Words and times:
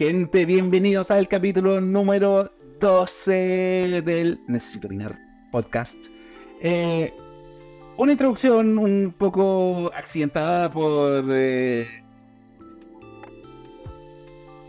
Gente, 0.00 0.46
bienvenidos 0.46 1.10
al 1.10 1.28
capítulo 1.28 1.78
número 1.78 2.50
12 2.80 4.00
del 4.02 4.40
Necesito 4.48 4.86
Opinar 4.86 5.18
podcast. 5.52 5.98
Eh, 6.62 7.12
una 7.98 8.12
introducción 8.12 8.78
un 8.78 9.14
poco 9.18 9.92
accidentada 9.94 10.70
por... 10.70 11.22
Eh, 11.28 11.86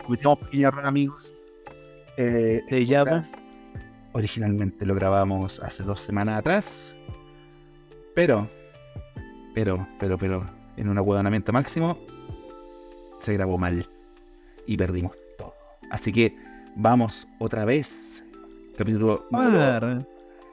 cometimos 0.04 0.38
pequeño 0.40 0.68
error 0.68 0.86
amigos. 0.86 1.46
Eh, 2.18 2.62
¿Te 2.68 2.86
llamas? 2.86 3.32
Originalmente 4.12 4.86
lo 4.86 4.96
grabamos 4.96 5.62
hace 5.62 5.84
dos 5.84 6.02
semanas 6.02 6.40
atrás. 6.40 6.94
Pero, 8.16 8.50
pero, 9.55 9.88
pero, 9.98 10.18
pero, 10.18 10.50
en 10.76 10.90
un 10.90 10.98
aguadonamiento 10.98 11.54
máximo, 11.54 11.98
se 13.22 13.32
grabó 13.32 13.58
mal. 13.58 13.88
Y 14.68 14.76
perdimos. 14.76 15.21
Así 15.91 16.12
que 16.12 16.36
vamos 16.76 17.27
otra 17.40 17.66
vez. 17.66 18.23
Capítulo 18.77 19.27
Par. 19.30 20.05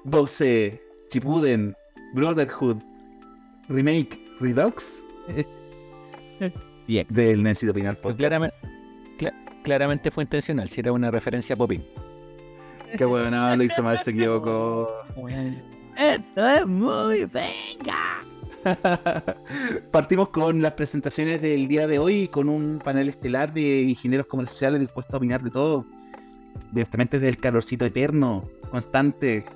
12. 0.05 0.83
Chipuden. 1.11 1.75
Brotherhood. 2.15 2.77
Remake. 3.69 4.19
Redux. 4.41 5.03
Bien. 6.87 7.07
Del 7.09 7.43
Necesito 7.43 7.73
Opinar 7.73 7.97
Podcast. 7.97 8.19
Claramente, 8.19 8.57
cla- 9.19 9.35
claramente 9.63 10.11
fue 10.11 10.25
intencional, 10.25 10.69
si 10.69 10.81
era 10.81 10.93
una 10.93 11.11
referencia 11.11 11.55
a 11.55 11.59
Popín. 11.59 11.85
Qué 12.97 13.05
bueno, 13.05 13.31
no, 13.31 13.57
lo 13.57 13.63
hizo 13.63 13.83
mal, 13.83 13.99
se 13.99 14.11
equivocó. 14.11 14.89
Esto 15.99 16.49
es 16.49 16.67
muy 16.67 17.25
venga. 17.27 18.25
Partimos 19.91 20.29
con 20.31 20.63
las 20.63 20.73
presentaciones 20.73 21.41
del 21.41 21.69
día 21.69 21.87
de 21.87 21.99
hoy 21.99 22.29
con 22.29 22.49
un 22.49 22.81
panel 22.83 23.09
estelar 23.09 23.53
de 23.53 23.83
ingenieros 23.83 24.27
comerciales 24.27 24.81
dispuestos 24.81 25.15
a 25.15 25.19
opinar 25.19 25.43
de 25.43 25.51
todo. 25.51 25.87
Directamente 26.73 27.19
desde 27.19 27.31
el 27.31 27.39
calorcito 27.39 27.85
eterno, 27.85 28.49
constante 28.71 29.47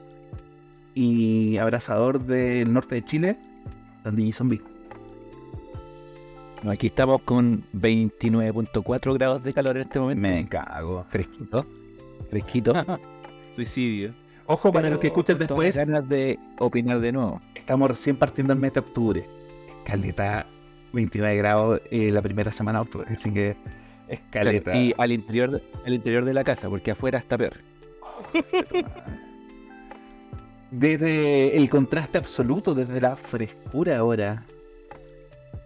y 0.94 1.56
abrazador 1.56 2.20
del 2.20 2.72
norte 2.72 2.96
de 2.96 3.04
Chile, 3.04 3.38
Don 4.04 4.16
DJ 4.16 4.32
Zombie. 4.32 4.62
Aquí 6.68 6.86
estamos 6.86 7.22
con 7.22 7.64
29.4 7.72 9.14
grados 9.14 9.42
de 9.42 9.52
calor 9.52 9.76
en 9.76 9.82
este 9.82 9.98
momento. 9.98 10.22
Me 10.22 10.48
cago. 10.48 11.04
Fresquito. 11.10 11.66
Fresquito. 12.30 12.72
Suicidio. 13.56 14.14
Ojo 14.46 14.72
para 14.72 14.90
los 14.90 14.98
que 14.98 15.10
todas 15.10 15.38
después, 15.38 15.76
ganas 15.76 16.08
de 16.08 16.38
opinar 16.58 17.00
de 17.00 17.12
nuevo. 17.12 17.40
Estamos 17.72 17.88
recién 17.88 18.16
partiendo 18.16 18.52
el 18.52 18.58
mes 18.58 18.74
de 18.74 18.80
octubre. 18.80 19.24
Escaleta, 19.78 20.44
29 20.92 21.36
grados 21.38 21.80
eh, 21.90 22.10
la 22.12 22.20
primera 22.20 22.52
semana 22.52 22.80
de 22.80 22.82
octubre, 22.82 23.08
así 23.14 23.32
que 23.32 23.56
escaleta. 24.08 24.76
Y 24.76 24.92
al 24.98 25.10
interior, 25.10 25.52
de- 25.52 25.62
al 25.86 25.94
interior 25.94 26.24
de 26.26 26.34
la 26.34 26.44
casa, 26.44 26.68
porque 26.68 26.90
afuera 26.90 27.18
está 27.18 27.38
peor. 27.38 27.54
Desde 30.70 31.56
el 31.56 31.70
contraste 31.70 32.18
absoluto, 32.18 32.74
desde 32.74 33.00
la 33.00 33.16
frescura 33.16 33.96
ahora. 33.98 34.44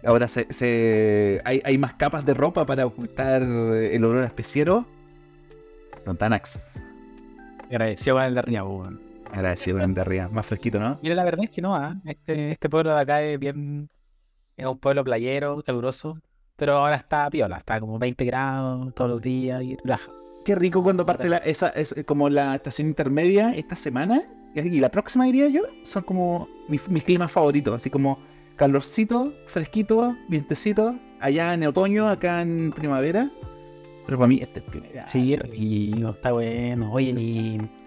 Ahora 0.05 0.29
se, 0.29 0.51
se- 0.53 1.41
hay, 1.43 1.61
hay 1.65 1.77
más 1.77 1.93
capas 1.95 2.25
de 2.25 2.33
ropa 2.33 2.65
para 2.65 2.85
ocultar 2.85 3.41
el 3.41 4.03
olor 4.05 4.23
a 4.23 4.27
especiero. 4.27 4.85
Don 6.05 6.15
Tanax, 6.15 6.57
Agradecido 7.65 8.15
con 8.15 8.23
el 8.23 8.61
weón. 8.61 9.01
Agradecido 9.31 9.77
con 9.77 9.89
el 9.89 9.93
de 9.93 10.01
arriba. 10.01 10.29
Más 10.29 10.45
fresquito, 10.45 10.79
¿no? 10.79 10.99
Mira, 11.01 11.15
la 11.15 11.23
verdad 11.23 11.45
es 11.45 11.51
que 11.51 11.61
no, 11.61 11.75
¿ah? 11.75 11.95
este, 12.05 12.51
este 12.51 12.69
pueblo 12.69 12.93
de 12.93 13.01
acá 13.01 13.21
es 13.21 13.39
bien. 13.39 13.89
Es 14.55 14.65
un 14.65 14.79
pueblo 14.79 15.03
playero, 15.03 15.61
caluroso. 15.61 16.19
Pero 16.55 16.77
ahora 16.77 16.95
está 16.95 17.29
piola, 17.29 17.57
está 17.57 17.79
como 17.79 17.99
20 17.99 18.25
grados 18.25 18.93
todos 18.95 19.11
los 19.11 19.21
días 19.21 19.61
y 19.61 19.75
relaja. 19.75 20.11
Qué 20.43 20.55
rico 20.55 20.81
cuando 20.81 21.05
parte 21.05 21.29
la, 21.29 21.37
esa, 21.37 21.69
es 21.69 21.93
como 22.05 22.29
la 22.29 22.55
estación 22.55 22.87
intermedia 22.87 23.51
esta 23.51 23.75
semana. 23.75 24.23
Y 24.55 24.79
la 24.79 24.89
próxima 24.89 25.25
diría 25.25 25.49
yo, 25.49 25.61
son 25.83 26.03
como 26.03 26.47
mis, 26.67 26.87
mis 26.89 27.03
climas 27.03 27.31
favoritos. 27.31 27.75
Así 27.75 27.91
como 27.91 28.17
calorcito, 28.55 29.33
fresquito, 29.45 30.15
vientecito. 30.29 30.95
Allá 31.19 31.53
en 31.53 31.65
otoño, 31.67 32.09
acá 32.09 32.41
en 32.41 32.71
primavera. 32.71 33.29
Pero 34.07 34.17
para 34.17 34.27
mí 34.27 34.39
este 34.41 34.59
es 34.59 34.65
primavera. 34.65 35.07
Sí, 35.07 35.37
y 35.53 36.03
está 36.07 36.31
bueno. 36.31 36.91
Oye, 36.91 37.11
y. 37.11 37.86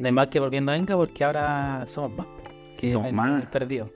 No 0.00 0.06
hay 0.06 0.12
más 0.12 0.28
que 0.28 0.40
volviendo 0.40 0.72
a 0.72 0.76
venga 0.76 0.96
porque 0.96 1.22
ahora 1.22 1.84
somos 1.86 2.16
más. 2.16 2.26
Que 2.78 2.90
Somos 2.90 3.12
más. 3.12 3.44
perdido. 3.48 3.90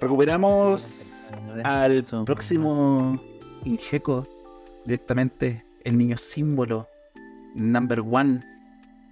Recuperamos 0.00 1.32
al 1.62 2.04
Somos 2.04 2.26
próximo 2.26 3.20
Ingeco 3.64 4.26
directamente 4.84 5.64
el 5.84 5.96
niño 5.96 6.18
símbolo 6.18 6.88
number 7.54 8.00
one 8.00 8.42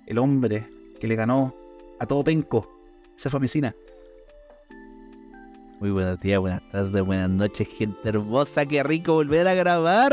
el 0.06 0.18
hombre 0.18 0.66
que 0.98 1.06
le 1.06 1.14
ganó 1.14 1.54
a 2.00 2.06
todo 2.06 2.24
penco 2.24 2.68
esa 3.16 3.30
fue 3.30 3.38
Mesina 3.40 3.74
Muy 5.78 5.90
buenos 5.92 6.20
días, 6.20 6.40
buenas 6.40 6.68
tardes, 6.70 7.02
buenas 7.02 7.30
noches, 7.30 7.68
gente 7.68 8.08
hermosa. 8.08 8.66
Qué 8.66 8.82
rico 8.82 9.14
volver 9.14 9.46
a 9.46 9.54
grabar. 9.54 10.12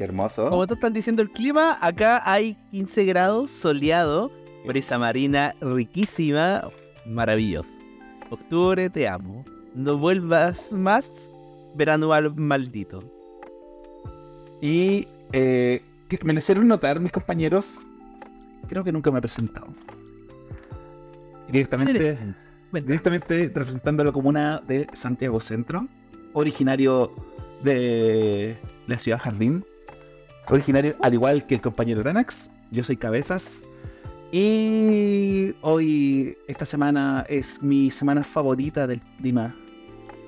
hermoso 0.00 0.48
Como 0.48 0.66
todos 0.66 0.78
están 0.78 0.94
diciendo 0.94 1.20
el 1.22 1.30
clima, 1.30 1.76
acá 1.80 2.22
hay 2.24 2.56
15 2.70 3.04
grados, 3.04 3.50
soleado, 3.50 4.32
brisa 4.66 4.98
marina 4.98 5.54
riquísima, 5.60 6.68
maravilloso. 7.06 7.68
Octubre, 8.30 8.90
te 8.90 9.08
amo. 9.08 9.44
No 9.74 9.96
vuelvas 9.98 10.72
más, 10.72 11.30
verano 11.74 12.12
al 12.12 12.34
maldito. 12.34 13.02
y 14.60 15.06
eh, 15.32 15.82
que 16.08 16.18
me 16.24 16.32
lo 16.32 16.38
hicieron 16.38 16.66
notar 16.66 16.98
mis 16.98 17.12
compañeros 17.12 17.84
creo 18.68 18.82
que 18.82 18.92
nunca 18.92 19.10
me 19.10 19.18
he 19.18 19.20
presentado 19.20 19.66
directamente 21.48 22.18
directamente 22.72 23.50
representando 23.54 24.04
la 24.04 24.12
comuna 24.12 24.62
de 24.66 24.86
Santiago 24.92 25.40
Centro, 25.40 25.86
originario 26.32 27.12
de 27.62 28.56
la 28.86 28.98
ciudad 28.98 29.18
Jardín, 29.18 29.64
originario 30.48 30.96
al 31.00 31.14
igual 31.14 31.46
que 31.46 31.54
el 31.54 31.60
compañero 31.60 32.02
Danax, 32.02 32.50
yo 32.70 32.84
soy 32.84 32.96
Cabezas, 32.96 33.62
y 34.32 35.54
hoy, 35.62 36.36
esta 36.48 36.66
semana 36.66 37.24
es 37.28 37.62
mi 37.62 37.90
semana 37.90 38.24
favorita 38.24 38.86
del 38.86 39.00
clima, 39.18 39.54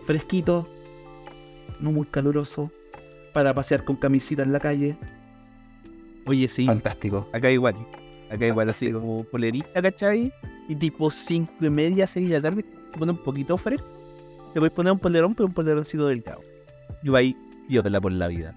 fresquito, 0.05 0.69
no 1.81 1.93
muy 1.93 2.07
caluroso, 2.07 2.71
para 3.33 3.55
pasear 3.55 3.85
con 3.85 3.97
camisita 3.97 4.43
en 4.43 4.53
la 4.53 4.61
calle, 4.61 4.97
Oye, 6.27 6.47
sí, 6.47 6.67
fantástico. 6.67 7.27
acá 7.33 7.51
igual. 7.51 7.75
Acá 8.31 8.47
igual, 8.47 8.69
así 8.69 8.93
como 8.93 9.25
polerita, 9.25 9.81
¿cachai? 9.81 10.31
Y 10.69 10.77
tipo 10.77 11.11
5 11.11 11.51
y 11.65 11.71
media, 11.71 12.07
6 12.07 12.29
de 12.29 12.35
la 12.35 12.43
tarde, 12.43 12.65
se 12.93 12.99
pone 12.99 13.13
un 13.13 13.19
poquito 13.19 13.57
fresco. 13.57 13.87
Te 14.53 14.61
voy 14.61 14.69
a 14.69 14.75
poner 14.75 14.93
un 14.93 14.99
polerón, 14.99 15.35
pero 15.35 15.47
un 15.47 15.55
poleroncito 15.55 16.07
delgado. 16.07 16.41
Y 17.03 17.09
va 17.09 17.21
ahí, 17.21 17.35
la 17.69 18.01
por 18.01 18.13
la 18.13 18.29
vida. 18.29 18.55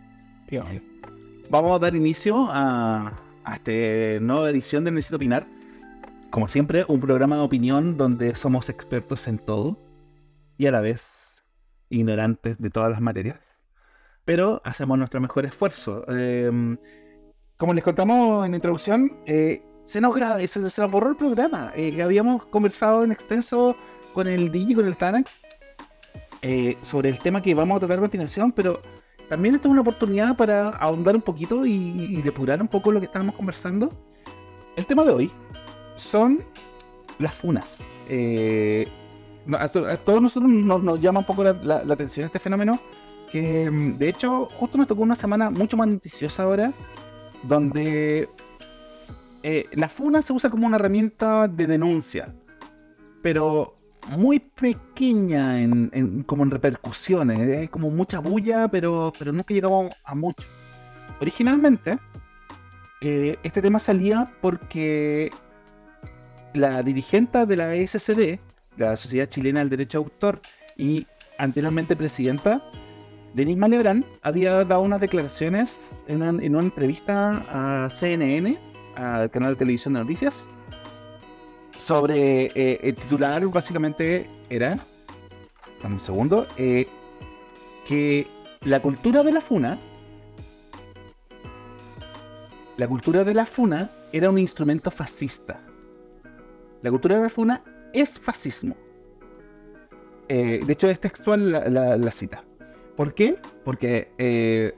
Vamos 1.50 1.75
a 1.75 1.79
dar 1.79 1.96
inicio 1.96 2.47
a, 2.50 3.13
a 3.44 3.56
esta 3.56 3.72
nueva 4.24 4.50
edición 4.50 4.84
de 4.84 4.91
Necesito 4.91 5.18
Opinar. 5.18 5.47
Como 6.29 6.47
siempre, 6.47 6.85
un 6.88 7.00
programa 7.00 7.35
de 7.35 7.41
opinión 7.41 7.97
donde 7.97 8.35
somos 8.35 8.69
expertos 8.69 9.28
en 9.28 9.38
todo 9.38 9.78
y 10.57 10.68
a 10.68 10.72
la 10.72 10.81
vez 10.81 11.03
ignorantes 11.90 12.57
de 12.57 12.69
todas 12.69 12.90
las 12.90 13.02
materias. 13.02 13.40
Pero 14.26 14.61
hacemos 14.64 14.97
nuestro 14.97 15.20
mejor 15.20 15.46
esfuerzo. 15.46 16.05
Eh, 16.09 16.78
como 17.58 17.73
les 17.73 17.84
contamos 17.84 18.46
en 18.46 18.52
la 18.52 18.58
introducción, 18.58 19.17
eh, 19.26 19.61
se, 19.84 20.02
nos 20.02 20.17
se, 20.49 20.70
se 20.70 20.82
nos 20.82 20.91
borró 20.91 21.09
el 21.09 21.16
programa. 21.16 21.72
eh, 21.76 22.02
habíamos 22.02 22.46
conversado 22.46 23.03
en 23.03 23.11
extenso 23.11 23.76
con 24.14 24.28
el 24.28 24.52
DJ, 24.52 24.76
con 24.76 24.87
el 24.87 24.97
Tanax, 24.97 25.40
eh, 26.41 26.76
sobre 26.82 27.09
el 27.09 27.20
tema 27.20 27.41
que 27.41 27.53
vamos 27.53 27.78
a 27.78 27.79
tratar 27.82 27.99
a 27.99 28.02
continuación, 28.02 28.52
pero 28.52 28.82
también 29.32 29.56
esto 29.56 29.70
es 29.70 29.72
una 29.72 29.80
oportunidad 29.80 30.36
para 30.36 30.72
ahondar 30.72 31.16
un 31.16 31.22
poquito 31.22 31.66
y, 31.66 32.22
depurar 32.22 32.62
un 32.62 32.68
poco 32.68 32.92
lo 32.92 33.00
que 33.00 33.06
estábamos 33.06 33.34
conversando. 33.34 33.88
El 34.76 34.86
tema 34.86 35.06
de 35.06 35.12
hoy 35.12 35.32
son 35.96 36.44
las 37.18 37.34
funas. 37.34 37.82
Eh, 38.10 38.90
a, 39.58 39.70
to- 39.70 39.86
a 39.88 39.96
todos 39.96 40.22
nosotros 40.22 40.52
nos, 40.52 40.84
nos 40.84 41.00
llama 41.00 41.22
un 41.22 41.26
poco 41.26 41.46
la, 41.46 41.54
la- 41.54 41.82
la 41.86 41.94
atención 41.94 42.26
este 42.26 42.40
fenómeno, 42.40 42.78
que 43.32 43.72
mm, 43.72 43.98
de 43.98 44.10
hecho 44.10 44.50
justo 44.60 44.78
nos 44.78 44.88
tocó 44.88 45.02
una 45.02 45.16
semana 45.16 45.50
mucho 45.50 45.78
más 45.78 45.88
noticiosa 45.88 46.44
ahora, 46.44 46.74
donde 47.44 48.28
eh, 49.44 49.66
la 49.72 49.88
funa 49.88 50.22
se 50.22 50.34
usa 50.34 50.50
como 50.50 50.68
una 50.68 50.76
herramienta 50.76 51.48
de 51.48 51.68
denuncia, 51.68 52.36
pero 53.22 53.78
muy 54.09 54.40
pequeña 54.40 55.62
en, 55.62 56.24
como 56.24 56.44
en 56.44 56.52
repercusiones, 56.52 57.40
es 57.40 57.70
como 57.70 57.90
mucha 57.90 58.20
bulla, 58.20 58.68
pero, 58.68 59.14
pero 59.18 59.32
nunca 59.32 59.53
llegamos 59.53 59.92
a 60.03 60.16
mucho. 60.16 60.44
Originalmente, 61.20 61.98
eh, 63.02 63.38
este 63.44 63.62
tema 63.62 63.80
salía 63.80 64.32
porque 64.42 65.32
la 66.53 66.84
dirigente 66.84 67.46
de 67.46 67.56
la 67.56 67.76
ESCD, 67.76 68.40
la 68.78 68.98
Sociedad 68.98 69.28
Chilena 69.28 69.59
del 69.59 69.70
Derecho 69.70 70.00
de 70.00 70.06
Autor, 70.06 70.42
y 70.78 71.06
anteriormente 71.38 71.96
presidenta, 71.96 72.64
Denis 73.34 73.58
Malebrán 73.58 74.04
había 74.24 74.66
dado 74.66 74.82
unas 74.82 75.00
declaraciones 75.00 76.04
en 76.08 76.22
una, 76.22 76.44
en 76.44 76.56
una 76.56 76.66
entrevista 76.66 77.46
a 77.86 77.90
CNN, 77.90 78.58
al 78.96 79.32
canal 79.32 79.54
de 79.54 79.59
televisión 79.59 79.94
de 79.94 80.02
noticias, 80.02 80.47
sobre 81.82 82.52
eh, 82.54 82.80
el 82.84 82.94
titular 82.94 83.44
básicamente 83.48 84.30
era, 84.52 84.78
dame 85.82 85.96
un 85.96 86.00
segundo, 86.00 86.46
eh, 86.56 86.88
que 87.88 88.28
la 88.62 88.80
cultura 88.80 89.24
de 89.24 89.32
la 89.32 89.42
funa, 89.42 89.80
la 92.78 92.88
cultura 92.88 93.24
de 93.24 93.34
la 93.34 93.48
funa 93.48 93.90
era 94.14 94.30
un 94.30 94.38
instrumento 94.38 94.92
fascista. 94.92 95.60
La 96.84 96.92
cultura 96.92 97.16
de 97.16 97.24
la 97.24 97.30
funa 97.30 97.64
es 97.94 98.20
fascismo. 98.20 98.76
Eh, 100.30 100.60
de 100.64 100.74
hecho, 100.74 100.88
es 100.88 101.00
textual 101.00 101.52
la, 101.52 102.12
cita. 102.12 102.44
¿Por 102.96 103.16
qué? 103.16 103.38
Porque 103.66 104.76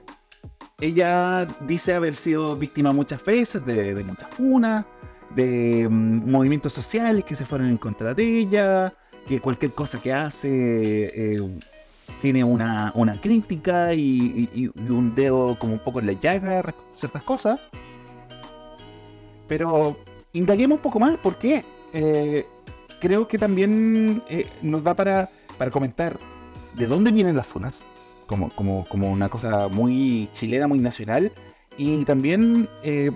ella 0.80 1.46
dice 1.66 1.92
haber 1.92 2.16
sido 2.16 2.56
víctima 2.56 2.92
muchas 2.92 3.22
veces 3.24 3.64
de, 3.64 3.94
de 3.94 4.04
muchas 4.04 4.30
funas, 4.30 4.84
de 5.34 5.88
mm, 5.88 6.30
movimientos 6.30 6.72
sociales 6.72 7.24
que 7.24 7.34
se 7.34 7.44
fueron 7.44 7.68
en 7.68 7.76
contra 7.76 8.14
de 8.14 8.38
ella, 8.38 8.94
que 9.26 9.40
cualquier 9.40 9.72
cosa 9.72 9.98
que 9.98 10.12
hace 10.12 11.36
eh, 11.36 11.60
tiene 12.20 12.44
una, 12.44 12.92
una 12.94 13.20
crítica 13.20 13.94
y, 13.94 14.70
un 14.88 15.14
dedo 15.14 15.58
como 15.58 15.74
un 15.74 15.78
poco 15.78 16.00
en 16.00 16.06
la 16.06 16.12
llaga 16.12 16.74
ciertas 16.92 17.22
cosas. 17.22 17.60
Pero 19.46 19.96
indaguemos 20.32 20.76
un 20.76 20.82
poco 20.82 20.98
más 20.98 21.16
porque 21.22 21.64
eh, 21.92 22.46
creo 23.00 23.28
que 23.28 23.38
también 23.38 24.22
eh, 24.28 24.46
nos 24.62 24.82
da 24.82 24.94
para, 24.94 25.30
para 25.58 25.70
comentar 25.70 26.18
de 26.74 26.86
dónde 26.86 27.12
vienen 27.12 27.36
las 27.36 27.46
funas, 27.46 27.84
como, 28.26 28.50
como, 28.54 28.86
como 28.88 29.10
una 29.10 29.28
cosa 29.28 29.68
muy 29.68 30.28
chilena, 30.32 30.66
muy 30.66 30.78
nacional, 30.78 31.30
y 31.76 32.04
también 32.04 32.68
eh, 32.82 33.10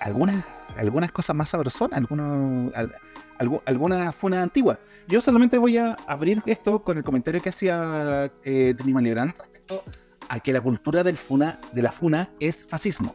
algunas, 0.00 0.44
algunas 0.76 1.12
cosas 1.12 1.36
más 1.36 1.50
sabrosas, 1.50 1.88
algunos, 1.92 2.72
al- 2.74 2.94
algu- 3.38 3.62
algunas 3.66 4.14
funas 4.14 4.42
antiguas. 4.42 4.78
Yo 5.08 5.20
solamente 5.20 5.58
voy 5.58 5.78
a 5.78 5.96
abrir 6.06 6.42
esto 6.46 6.82
con 6.82 6.98
el 6.98 7.04
comentario 7.04 7.40
que 7.40 7.48
hacía 7.48 8.30
eh, 8.44 8.74
Lebrán 8.84 9.34
respecto 9.36 9.84
a 10.28 10.40
que 10.40 10.52
la 10.52 10.60
cultura 10.60 11.02
del 11.02 11.16
funa, 11.16 11.58
de 11.72 11.82
la 11.82 11.90
funa 11.92 12.30
es 12.38 12.64
fascismo. 12.64 13.14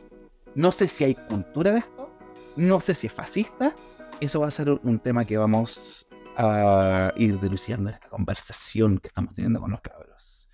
No 0.55 0.71
sé 0.71 0.87
si 0.87 1.03
hay 1.03 1.15
cultura 1.15 1.71
de 1.71 1.79
esto, 1.79 2.11
no 2.55 2.79
sé 2.81 2.95
si 2.95 3.07
es 3.07 3.13
fascista. 3.13 3.73
Eso 4.19 4.39
va 4.39 4.47
a 4.47 4.51
ser 4.51 4.69
un 4.69 4.99
tema 4.99 5.25
que 5.25 5.37
vamos 5.37 6.05
a 6.37 7.13
ir 7.15 7.39
dilucidando 7.39 7.89
en 7.89 7.95
esta 7.95 8.09
conversación 8.09 8.97
que 8.97 9.07
estamos 9.07 9.33
teniendo 9.35 9.59
con 9.61 9.71
los 9.71 9.81
cabros. 9.81 10.49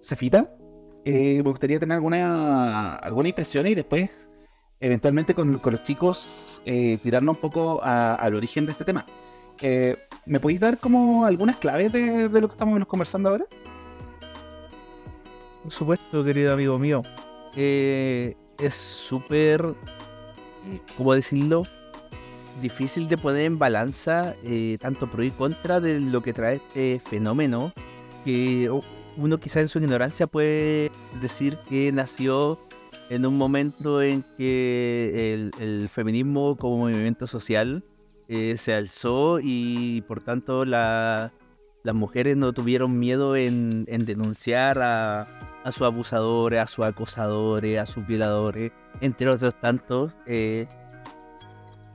Cefita, 0.00 0.52
eh, 1.04 1.42
me 1.42 1.50
gustaría 1.50 1.78
tener 1.80 1.96
alguna, 1.96 2.94
alguna 2.96 3.28
impresión 3.28 3.66
y 3.66 3.74
después, 3.74 4.10
eventualmente, 4.80 5.34
con, 5.34 5.60
los 5.62 5.82
chicos, 5.82 6.60
eh, 6.64 6.98
tirarnos 7.02 7.36
un 7.36 7.40
poco 7.40 7.80
al 7.82 8.34
origen 8.34 8.66
de 8.66 8.72
este 8.72 8.84
tema. 8.84 9.06
Eh, 9.60 9.96
¿Me 10.26 10.40
podéis 10.40 10.60
dar 10.60 10.78
como 10.78 11.24
algunas 11.24 11.56
claves 11.56 11.92
de, 11.92 12.28
lo 12.28 12.48
que 12.48 12.52
estamos 12.52 12.86
conversando 12.86 13.30
ahora? 13.30 13.44
Por 15.62 15.72
supuesto, 15.72 16.24
querido 16.24 16.52
amigo 16.52 16.78
mío. 16.78 17.02
Eh, 17.56 18.36
es 18.58 18.74
súper, 18.74 19.74
¿cómo 20.96 21.14
decirlo? 21.14 21.64
Difícil 22.62 23.08
de 23.08 23.18
poner 23.18 23.42
en 23.46 23.58
balanza 23.58 24.34
tanto 24.80 25.10
pro 25.10 25.22
y 25.22 25.30
contra 25.30 25.80
de 25.80 26.00
lo 26.00 26.22
que 26.22 26.32
trae 26.32 26.56
este 26.56 27.00
fenómeno. 27.08 27.72
Que 28.24 28.70
u- 28.70 28.82
uno 29.16 29.38
quizá 29.38 29.60
en 29.60 29.68
su 29.68 29.78
ignorancia 29.78 30.26
puede 30.26 30.90
decir 31.20 31.58
que 31.68 31.90
nació 31.92 32.58
en 33.10 33.24
un 33.26 33.36
momento 33.38 34.02
en 34.02 34.22
que 34.36 35.32
el, 35.34 35.50
el 35.60 35.88
feminismo 35.88 36.56
como 36.56 36.78
movimiento 36.78 37.26
social 37.26 37.82
eh, 38.28 38.56
se 38.58 38.74
alzó 38.74 39.40
y 39.42 40.02
por 40.06 40.20
tanto 40.20 40.64
la, 40.64 41.32
las 41.84 41.94
mujeres 41.94 42.36
no 42.36 42.52
tuvieron 42.52 42.98
miedo 42.98 43.34
en, 43.36 43.84
en 43.88 44.04
denunciar 44.04 44.78
a, 44.80 45.22
a 45.64 45.72
sus 45.72 45.82
abusadores, 45.82 46.60
a 46.60 46.66
sus 46.66 46.84
acosadores, 46.84 47.78
a 47.78 47.86
sus 47.86 48.06
violadores, 48.06 48.72
entre 49.00 49.28
otros 49.30 49.58
tantos. 49.60 50.12
eh, 50.26 50.66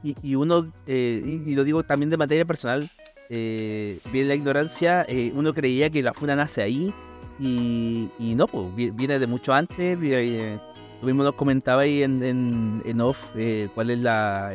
y, 0.02 0.16
y 0.22 0.36
uno, 0.36 0.72
eh, 0.88 1.22
y, 1.24 1.52
y 1.52 1.56
lo 1.56 1.64
digo 1.64 1.84
también 1.84 2.10
de 2.10 2.18
materia 2.18 2.44
personal, 2.46 2.90
eh, 3.30 4.00
bien 4.12 4.28
la 4.28 4.36
ignorancia, 4.36 5.06
eh, 5.08 5.32
uno 5.34 5.54
creía 5.54 5.90
que 5.90 6.04
la 6.04 6.14
funa 6.14 6.36
nace 6.36 6.62
ahí 6.62 6.94
y, 7.40 8.10
y 8.20 8.36
no, 8.36 8.48
pues 8.48 8.76
vi- 8.76 8.90
viene 8.92 9.18
de 9.20 9.28
mucho 9.28 9.54
antes. 9.54 9.98
vi- 10.00 10.14
eh, 10.14 10.60
tú 11.04 11.08
mismo 11.08 11.24
nos 11.24 11.34
comentaba 11.36 11.82
ahí 11.82 12.02
en, 12.02 12.24
en, 12.24 12.82
en 12.86 13.02
off 13.02 13.32
eh, 13.36 13.68
cuál 13.76 13.90
es 13.90 14.00
la, 14.00 14.54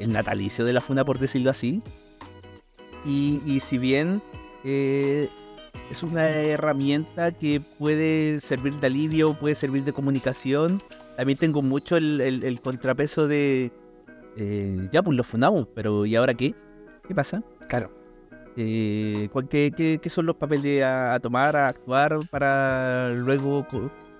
el 0.00 0.12
natalicio 0.12 0.64
de 0.64 0.72
la 0.72 0.80
funa, 0.80 1.04
por 1.04 1.20
decirlo 1.20 1.50
así. 1.50 1.80
Y, 3.06 3.40
y 3.46 3.60
si 3.60 3.78
bien 3.78 4.20
eh, 4.64 5.28
es 5.88 6.02
una 6.02 6.28
herramienta 6.30 7.30
que 7.30 7.60
puede 7.78 8.40
servir 8.40 8.74
de 8.80 8.88
alivio, 8.88 9.34
puede 9.34 9.54
servir 9.54 9.84
de 9.84 9.92
comunicación. 9.92 10.82
También 11.16 11.38
tengo 11.38 11.62
mucho 11.62 11.96
el, 11.96 12.20
el- 12.20 12.42
el 12.42 12.60
contrapeso 12.60 13.28
de, 13.28 13.70
eh, 14.36 14.88
ya 14.90 15.00
pues 15.00 15.16
lo 15.16 15.22
fundamos, 15.22 15.68
pero 15.76 16.04
¿y 16.06 16.16
ahora 16.16 16.34
qué? 16.34 16.56
¿Qué 17.06 17.14
pasa? 17.14 17.40
Claro. 17.68 17.92
Eh, 18.56 19.28
¿cuál- 19.32 19.48
qué, 19.48 19.72
qué- 19.76 20.00
qué 20.02 20.10
son 20.10 20.26
los 20.26 20.34
papeles 20.34 20.82
a, 20.82 21.14
a 21.14 21.20
tomar, 21.20 21.54
a 21.54 21.68
actuar 21.68 22.18
para 22.30 23.10
luego 23.10 23.64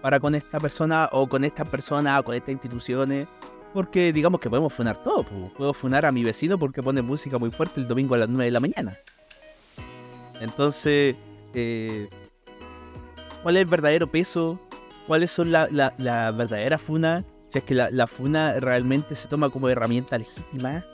para 0.01 0.21
con 0.21 0.35
esta 0.35 0.59
persona 0.61 1.09
o 1.13 1.27
con 1.29 1.45
estas 1.45 1.69
personas 1.69 2.21
o 2.21 2.25
con 2.25 2.35
estas 2.35 2.51
instituciones? 2.51 3.27
Porque 3.75 4.13
digamos 4.13 4.41
que 4.41 4.49
podemos 4.49 4.73
funar 4.73 4.97
todo. 5.03 5.25
Puedo 5.57 5.75
funar 5.75 6.07
a 6.07 6.13
mi 6.13 6.25
vecino 6.25 6.59
porque 6.59 6.83
pone 6.83 7.03
música 7.03 7.39
muy 7.39 7.51
fuerte 7.51 7.81
el 7.81 7.89
domingo 7.89 8.15
a 8.15 8.19
las 8.19 8.29
9 8.29 8.45
de 8.47 8.51
la 8.51 8.61
mañana. 8.61 8.99
Entonces, 10.41 11.17
eh, 11.55 12.09
¿cuál 13.43 13.57
es 13.57 13.63
el 13.63 13.69
verdadero 13.69 14.07
peso? 14.07 14.59
¿Cuáles 15.07 15.31
son 15.31 15.53
la, 15.53 15.69
la, 15.71 15.95
la 15.99 16.31
verdadera 16.31 16.79
funa? 16.79 17.25
Si 17.49 17.59
es 17.59 17.65
que 17.65 17.75
la, 17.75 17.91
la 17.91 18.07
funa 18.07 18.55
realmente 18.61 19.15
se 19.17 19.27
toma 19.29 19.51
como 19.51 19.69
herramienta 19.69 20.19
legítima 20.19 20.85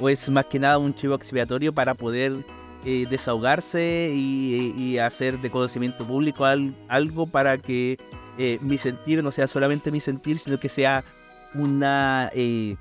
o 0.00 0.08
es 0.08 0.28
más 0.30 0.44
que 0.46 0.58
nada 0.58 0.78
un 0.78 0.94
chivo 0.94 1.14
expiatorio 1.14 1.72
para 1.72 1.94
poder 1.94 2.44
eh, 2.84 3.06
desahogarse 3.10 4.12
y, 4.14 4.72
y 4.76 4.98
hacer 4.98 5.40
de 5.40 5.50
conocimiento 5.50 6.04
público 6.06 6.44
al- 6.44 6.74
algo 6.88 7.26
para 7.26 7.58
que 7.58 7.98
eh, 8.38 8.58
mi 8.60 8.78
sentir 8.78 9.22
no 9.22 9.30
sea 9.30 9.46
solamente 9.48 9.90
mi 9.90 10.00
sentir, 10.00 10.38
sino 10.38 10.58
que 10.58 10.68
sea 10.68 11.02
una 11.54 12.30
eh, 12.34 12.76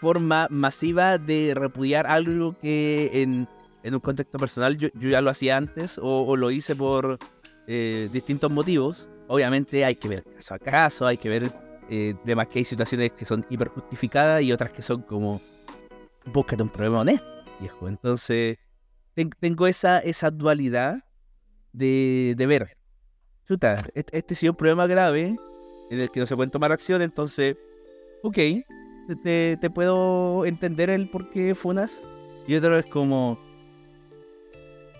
forma 0.00 0.46
masiva 0.50 1.18
de 1.18 1.54
repudiar 1.54 2.06
algo 2.06 2.56
que 2.58 3.10
en, 3.22 3.48
en 3.82 3.94
un 3.94 4.00
contexto 4.00 4.38
personal 4.38 4.76
yo, 4.76 4.88
ya 4.94 5.20
lo 5.20 5.30
hacía 5.30 5.56
antes 5.56 5.98
o, 6.02 6.36
lo 6.36 6.50
hice 6.50 6.76
por 6.76 7.18
eh, 7.66 8.08
distintos 8.12 8.50
motivos. 8.50 9.08
Obviamente 9.28 9.84
hay 9.84 9.94
que 9.94 10.08
ver 10.08 10.24
caso 10.24 10.54
a 10.54 10.58
caso, 10.58 11.06
hay 11.06 11.16
que 11.16 11.28
ver 11.28 11.50
demás 12.24 12.48
que 12.48 12.60
hay 12.60 12.64
situaciones 12.64 13.12
que 13.12 13.24
son 13.24 13.44
hiper 13.50 13.68
justificadas 13.68 14.42
y 14.42 14.52
otras 14.52 14.72
que 14.72 14.82
son 14.82 15.02
como 15.02 15.40
búscate 16.26 16.62
un 16.62 16.68
problema 16.70 17.00
honesto, 17.00 17.26
viejo. 17.60 17.88
Entonces 17.88 18.58
ten- 19.14 19.30
tengo 19.40 19.66
esa, 19.66 19.98
esa 19.98 20.30
dualidad 20.30 21.04
de, 21.72 22.34
de 22.36 22.46
ver, 22.46 22.76
chuta, 23.46 23.84
este, 23.94 24.16
este 24.16 24.34
ha 24.34 24.36
sido 24.36 24.52
un 24.52 24.56
problema 24.56 24.86
grave 24.86 25.36
en 25.90 26.00
el 26.00 26.10
que 26.10 26.20
no 26.20 26.26
se 26.26 26.36
pueden 26.36 26.50
tomar 26.50 26.72
acción, 26.72 27.02
entonces, 27.02 27.56
ok, 28.22 28.38
te, 29.22 29.70
puedo 29.70 30.46
entender 30.46 30.90
el 30.90 31.08
por 31.08 31.30
qué 31.30 31.54
funas. 31.54 32.02
Y 32.46 32.54
otro 32.56 32.78
es 32.78 32.86
como, 32.86 33.38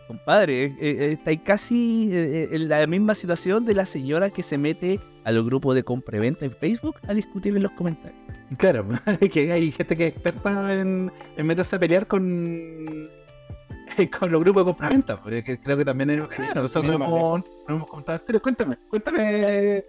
compadre, 0.09 0.65
eh, 0.65 0.77
eh, 0.81 1.13
estáis 1.13 1.41
casi 1.45 2.11
eh, 2.13 2.43
eh, 2.43 2.49
en 2.53 2.69
la 2.69 2.87
misma 2.87 3.15
situación 3.15 3.65
de 3.65 3.75
la 3.75 3.87
señora 3.87 4.31
que 4.31 4.43
se 4.43 4.57
mete 4.57 5.01
a 5.25 5.33
los 5.33 5.45
grupos 5.45 5.75
de 5.75 5.83
compra 5.83 6.21
venta 6.21 6.45
en 6.45 6.53
Facebook 6.53 6.97
a 7.07 7.15
discutir 7.15 7.57
en 7.57 7.63
los 7.63 7.73
comentarios. 7.73 8.19
Claro, 8.59 8.87
que 9.33 9.53
hay 9.53 9.73
gente 9.73 9.97
que 9.97 10.07
es 10.07 10.13
experta 10.13 10.75
en, 10.75 11.13
en 11.37 11.47
meterse 11.47 11.77
a 11.77 11.79
pelear 11.79 12.07
con, 12.07 13.11
con 14.19 14.33
los 14.33 14.41
grupos 14.43 14.63
de 14.63 14.67
compraventa. 14.67 15.21
Porque 15.21 15.43
que- 15.45 15.59
creo 15.61 15.77
que 15.77 15.85
también 15.85 16.11
es, 16.11 16.27
Claro, 16.29 16.63
nosotros 16.63 16.99
no 16.99 17.45
hemos 17.69 17.87
contado. 17.89 18.21
Cuéntame, 18.43 18.77
cuéntame, 18.89 19.85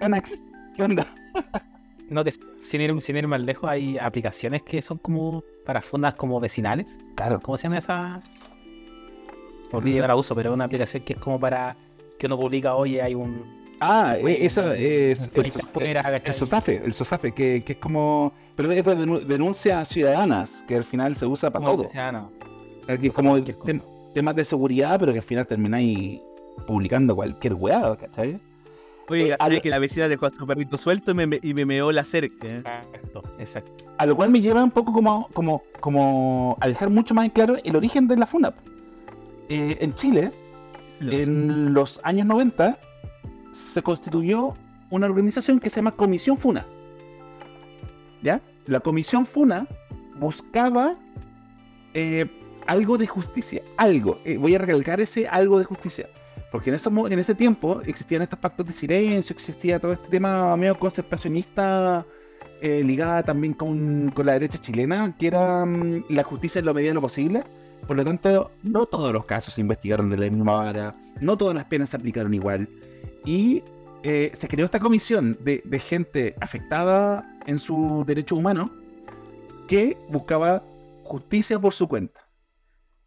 Anax, 0.00 0.32
¿qué 0.76 0.82
onda? 0.82 1.06
No, 2.10 2.24
que 2.24 2.32
sin 2.60 2.80
ir, 2.80 2.98
sin 3.02 3.18
ir 3.18 3.26
más 3.28 3.38
lejos, 3.42 3.68
hay 3.68 3.98
aplicaciones 3.98 4.62
que 4.62 4.80
son 4.80 4.96
como 4.96 5.44
para 5.66 5.82
fundas 5.82 6.14
como 6.14 6.40
vecinales. 6.40 6.96
Claro, 7.16 7.38
¿Cómo 7.38 7.58
se 7.58 7.64
llama 7.64 7.76
esa? 7.76 8.22
Olvidé 9.72 9.96
llegar 9.96 10.10
a 10.12 10.16
uso, 10.16 10.34
pero 10.34 10.48
es 10.50 10.54
una 10.54 10.64
aplicación 10.64 11.02
que 11.02 11.12
es 11.12 11.18
como 11.18 11.38
para 11.38 11.76
que 12.18 12.24
uno 12.26 12.38
publica, 12.38 12.74
oye, 12.76 13.02
hay 13.02 13.14
un. 13.14 13.44
Ah, 13.80 14.16
eh, 14.16 14.38
eso 14.40 14.72
es 14.72 15.30
el. 15.34 15.52
SOSAFE, 16.32 16.80
el 16.82 16.94
SOSAFE, 16.94 17.32
que, 17.32 17.62
que 17.62 17.74
es 17.74 17.78
como. 17.78 18.32
Pero 18.56 18.72
es 18.72 18.82
de 18.82 18.96
denu- 18.96 19.20
denuncias 19.20 19.88
ciudadanas, 19.88 20.64
que 20.66 20.76
al 20.76 20.84
final 20.84 21.14
se 21.14 21.26
usa 21.26 21.50
para 21.50 21.66
todo. 21.66 21.82
que 21.82 21.88
sea, 21.90 22.10
no, 22.10 22.32
Aquí 22.88 23.10
como 23.10 23.36
temas 24.14 24.34
de 24.34 24.44
seguridad, 24.44 24.98
pero 24.98 25.12
que 25.12 25.18
al 25.18 25.24
final 25.24 25.46
termináis 25.46 26.20
publicando 26.66 27.14
cualquier 27.14 27.54
weá, 27.54 27.96
¿cachai? 27.96 28.40
Oye, 29.10 29.32
Eh, 29.32 29.36
¿sabes 29.38 29.56
al- 29.56 29.62
que 29.62 29.70
la 29.70 29.78
vecina 29.78 30.08
dejó 30.08 30.26
a 30.26 30.30
su 30.30 30.46
perrito 30.46 30.76
suelto 30.76 31.12
y 31.12 31.14
me, 31.14 31.26
me- 31.26 31.40
y 31.42 31.54
me 31.54 31.64
meó 31.64 31.92
la 31.92 32.04
cerca. 32.04 32.46
¿eh? 32.46 32.56
Exacto, 32.58 33.22
exacto. 33.38 33.84
A 33.96 34.06
lo 34.06 34.16
cual 34.16 34.30
me 34.30 34.40
lleva 34.40 34.62
un 34.62 34.70
poco 34.70 34.92
como, 34.92 35.28
como, 35.32 35.62
como 35.80 36.56
a 36.60 36.68
dejar 36.68 36.90
mucho 36.90 37.14
más 37.14 37.24
en 37.26 37.30
claro 37.30 37.56
el 37.62 37.76
origen 37.76 38.06
de 38.08 38.16
la 38.16 38.26
FUNAP. 38.26 38.54
Eh, 39.48 39.78
en 39.80 39.94
Chile, 39.94 40.30
en 41.00 41.72
los 41.72 42.00
años 42.04 42.26
90, 42.26 42.78
se 43.52 43.82
constituyó 43.82 44.54
una 44.90 45.06
organización 45.06 45.58
que 45.60 45.70
se 45.70 45.76
llama 45.76 45.92
Comisión 45.92 46.36
FUNA. 46.36 46.66
¿Ya? 48.22 48.40
La 48.66 48.80
Comisión 48.80 49.24
FUNA 49.26 49.66
buscaba 50.18 50.96
eh, 51.94 52.26
algo 52.68 52.98
de 52.98 53.06
justicia. 53.06 53.62
Algo. 53.76 54.20
Eh, 54.24 54.36
voy 54.36 54.54
a 54.54 54.58
recalcar 54.58 55.00
ese 55.00 55.26
algo 55.26 55.58
de 55.58 55.64
justicia. 55.64 56.08
Porque 56.52 56.70
en 56.70 56.76
ese, 56.76 56.88
en 56.88 57.18
ese 57.18 57.34
tiempo 57.34 57.80
existían 57.84 58.22
estos 58.22 58.38
pactos 58.38 58.66
de 58.66 58.72
silencio, 58.72 59.34
existía 59.34 59.80
todo 59.80 59.92
este 59.92 60.08
tema 60.08 60.56
medio 60.56 60.78
concertacionista 60.78 62.06
eh, 62.60 62.82
ligada 62.84 63.22
también 63.22 63.54
con, 63.54 64.12
la 64.16 64.32
derecha 64.32 64.58
chilena, 64.58 65.14
que 65.18 65.26
era 65.26 65.64
mm, 65.64 66.04
la 66.10 66.22
justicia 66.22 66.60
en 66.60 66.66
la 66.66 66.72
medida 66.72 66.94
lo 66.94 67.00
posible. 67.00 67.42
Por 67.86 67.96
lo 67.96 68.04
tanto, 68.04 68.50
no 68.62 68.86
todos 68.86 69.12
los 69.12 69.24
casos 69.24 69.54
se 69.54 69.60
investigaron 69.60 70.10
de 70.10 70.16
la 70.18 70.30
misma 70.30 70.54
vara, 70.54 70.96
no 71.20 71.36
todas 71.36 71.54
las 71.54 71.64
penas 71.64 71.90
se 71.90 71.96
aplicaron 71.96 72.32
igual. 72.34 72.68
Y 73.24 73.62
eh, 74.02 74.30
se 74.34 74.46
creó 74.46 74.66
esta 74.66 74.80
comisión 74.80 75.38
de, 75.40 75.62
de 75.64 75.78
gente 75.78 76.34
afectada 76.40 77.38
en 77.46 77.58
sus 77.58 78.06
derechos 78.06 78.38
humanos 78.38 78.70
que 79.66 79.96
buscaba 80.08 80.62
justicia 81.04 81.58
por 81.58 81.72
su 81.72 81.88
cuenta. 81.88 82.27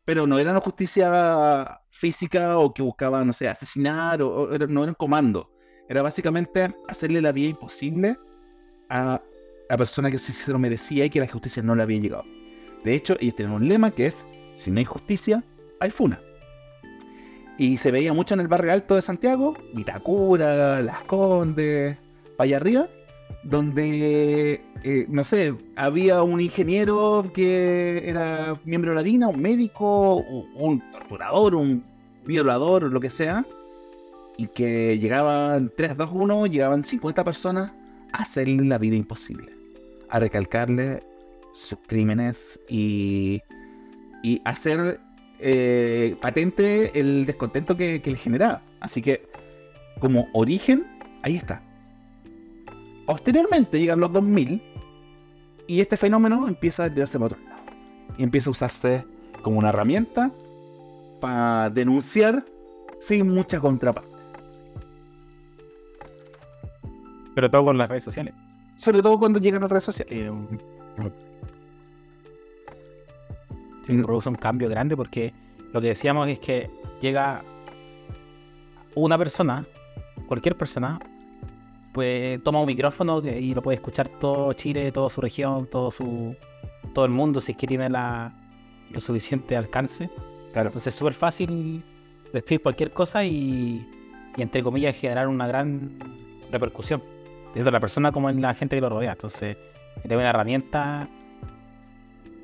Pero 0.06 0.26
no 0.28 0.40
era 0.40 0.52
una 0.52 0.62
justicia 0.62 1.82
física 1.90 2.58
o 2.58 2.74
que 2.74 2.82
buscaba, 2.82 3.24
no 3.24 3.34
sé, 3.34 3.48
asesinar 3.48 4.22
o, 4.22 4.44
o 4.44 4.58
no 4.68 4.84
eran 4.84 4.96
comando. 4.96 5.52
Era 5.88 6.02
básicamente 6.02 6.74
hacerle 6.88 7.22
la 7.22 7.32
vida 7.32 7.50
imposible 7.50 8.18
a 8.90 9.22
la 9.70 9.78
persona 9.78 10.12
que 10.12 10.18
se 10.18 10.52
lo 10.52 10.60
merecía 10.60 11.06
y 11.06 11.10
que 11.10 11.20
la 11.20 11.28
justicia 11.28 11.64
no 11.64 11.76
le 11.76 11.84
había 11.84 12.00
llegado. 12.00 12.26
De 12.84 12.94
hecho, 12.94 13.16
ellos 13.20 13.36
tienen 13.36 13.54
un 13.54 13.68
lema 13.68 13.92
que 13.92 14.08
es, 14.08 14.26
si 14.56 14.72
no 14.72 14.80
hay 14.80 14.86
justicia, 14.86 15.44
hay 15.80 15.92
funa. 15.92 16.20
Y 17.58 17.78
se 17.78 17.92
veía 17.92 18.14
mucho 18.14 18.34
en 18.34 18.40
el 18.40 18.48
barrio 18.48 18.74
alto 18.74 18.96
de 18.96 19.02
Santiago, 19.02 19.56
Vitacura, 19.74 20.82
Las 20.82 21.04
Condes, 21.04 21.98
para 22.36 22.46
allá 22.46 22.58
arriba, 22.58 22.90
donde, 23.44 24.62
eh, 24.84 25.06
no 25.10 25.24
sé, 25.24 25.54
había 25.76 26.24
un 26.24 26.42
ingeniero 26.42 27.32
que 27.34 28.04
era 28.08 28.60
miembro 28.66 28.92
de 28.92 28.96
la 28.96 29.04
DINA, 29.04 29.28
un 29.28 29.42
médico, 29.42 30.16
un 30.56 30.82
torturador, 30.92 31.56
un 31.56 31.84
violador, 32.26 32.84
lo 32.84 33.00
que 33.00 33.10
sea, 33.10 33.46
y 34.38 34.48
que 34.48 34.98
llegaban 35.00 35.72
3, 35.76 35.98
2, 35.98 36.10
1, 36.12 36.48
llegaban 36.48 36.84
50 36.84 37.24
personas 37.24 37.72
a 38.14 38.24
hacerle 38.24 38.64
la 38.66 38.78
vida 38.78 38.96
imposible, 38.96 39.52
a 40.10 40.20
recalcarle 40.20 41.02
sus 41.54 41.80
crímenes 41.88 42.60
y, 42.68 43.42
y 44.24 44.42
hacer 44.46 45.00
eh, 45.40 46.16
patente 46.22 46.98
el 47.00 47.26
descontento 47.26 47.76
que, 47.76 48.02
que 48.02 48.12
le 48.12 48.18
generaba. 48.18 48.62
Así 48.80 49.02
que, 49.02 49.28
como 50.00 50.28
origen, 50.34 50.88
ahí 51.24 51.36
está. 51.36 51.62
Posteriormente 53.06 53.80
llegan 53.80 54.00
los 54.00 54.12
2000 54.12 54.62
y 55.68 55.82
este 55.82 55.98
fenómeno 55.98 56.48
empieza 56.48 56.86
a 56.86 56.94
tirarse 56.94 57.18
para 57.18 57.36
otro 57.36 57.40
lado. 57.44 57.62
Y 58.18 58.24
empieza 58.24 58.50
a 58.50 58.52
usarse 58.52 59.06
como 59.42 59.58
una 59.60 59.70
herramienta 59.70 60.32
para 61.20 61.70
denunciar 61.70 62.46
sin 63.00 63.30
mucha 63.34 63.60
contraparte. 63.60 64.10
Pero 67.34 67.50
todo 67.50 67.64
con 67.64 67.78
las 67.78 67.90
redes 67.90 68.04
sociales. 68.04 68.34
Sobre 68.78 69.02
todo 69.02 69.18
cuando 69.18 69.40
llegan 69.40 69.62
las 69.62 69.72
redes 69.72 69.86
sociales. 69.86 70.14
que, 70.14 70.30
um, 70.30 70.48
sí, 73.84 74.02
produce 74.04 74.30
un 74.30 74.36
cambio 74.36 74.70
grande 74.70 74.96
porque 74.96 75.34
lo 75.72 75.80
que 75.82 75.88
decíamos 75.88 76.28
es 76.28 76.40
que 76.40 76.70
llega 77.00 77.44
una 78.96 79.18
persona, 79.18 79.66
cualquier 80.28 80.58
persona, 80.58 81.00
pues 81.94 82.42
toma 82.44 82.60
un 82.60 82.68
micrófono 82.68 83.22
y 83.26 83.54
lo 83.54 83.62
puede 83.62 83.76
escuchar 83.76 84.08
todo 84.08 84.54
Chile, 84.54 84.92
toda 84.92 85.10
su 85.10 85.22
región, 85.22 85.68
todo 85.68 85.92
su 85.92 86.36
todo 86.94 87.06
el 87.06 87.12
mundo 87.12 87.40
si 87.40 87.54
es 87.54 87.58
que 87.58 87.68
tiene 87.68 87.90
la, 87.90 88.34
lo 88.90 89.02
suficiente 89.02 89.56
alcance. 89.56 90.10
Claro. 90.54 90.70
Entonces 90.70 90.94
es 90.94 91.00
súper 91.00 91.14
fácil 91.14 91.84
decir 92.34 92.62
cualquier 92.62 92.92
cosa 92.92 93.24
y, 93.24 93.86
y, 94.36 94.42
entre 94.42 94.64
comillas 94.64 94.98
generar 94.98 95.28
una 95.28 95.48
gran 95.48 95.98
repercusión, 96.52 97.02
tanto 97.54 97.70
en 97.70 97.74
la 97.74 97.80
persona 97.80 98.12
como 98.12 98.30
en 98.30 98.42
la 98.42 98.54
gente 98.54 98.76
que 98.76 98.82
lo 98.82 98.90
rodea. 98.90 99.14
Entonces 99.14 99.58
es 100.04 100.12
una 100.12 100.30
herramienta 100.30 101.08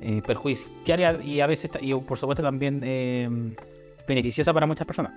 eh, 0.00 0.22
perjudicial 0.26 1.22
y 1.24 1.40
a 1.40 1.46
veces, 1.46 1.70
y 1.80 1.94
por 1.94 2.18
supuesto 2.18 2.42
también 2.42 2.80
eh, 2.82 3.28
beneficiosa 4.06 4.52
para 4.54 4.66
muchas 4.66 4.86
personas. 4.86 5.12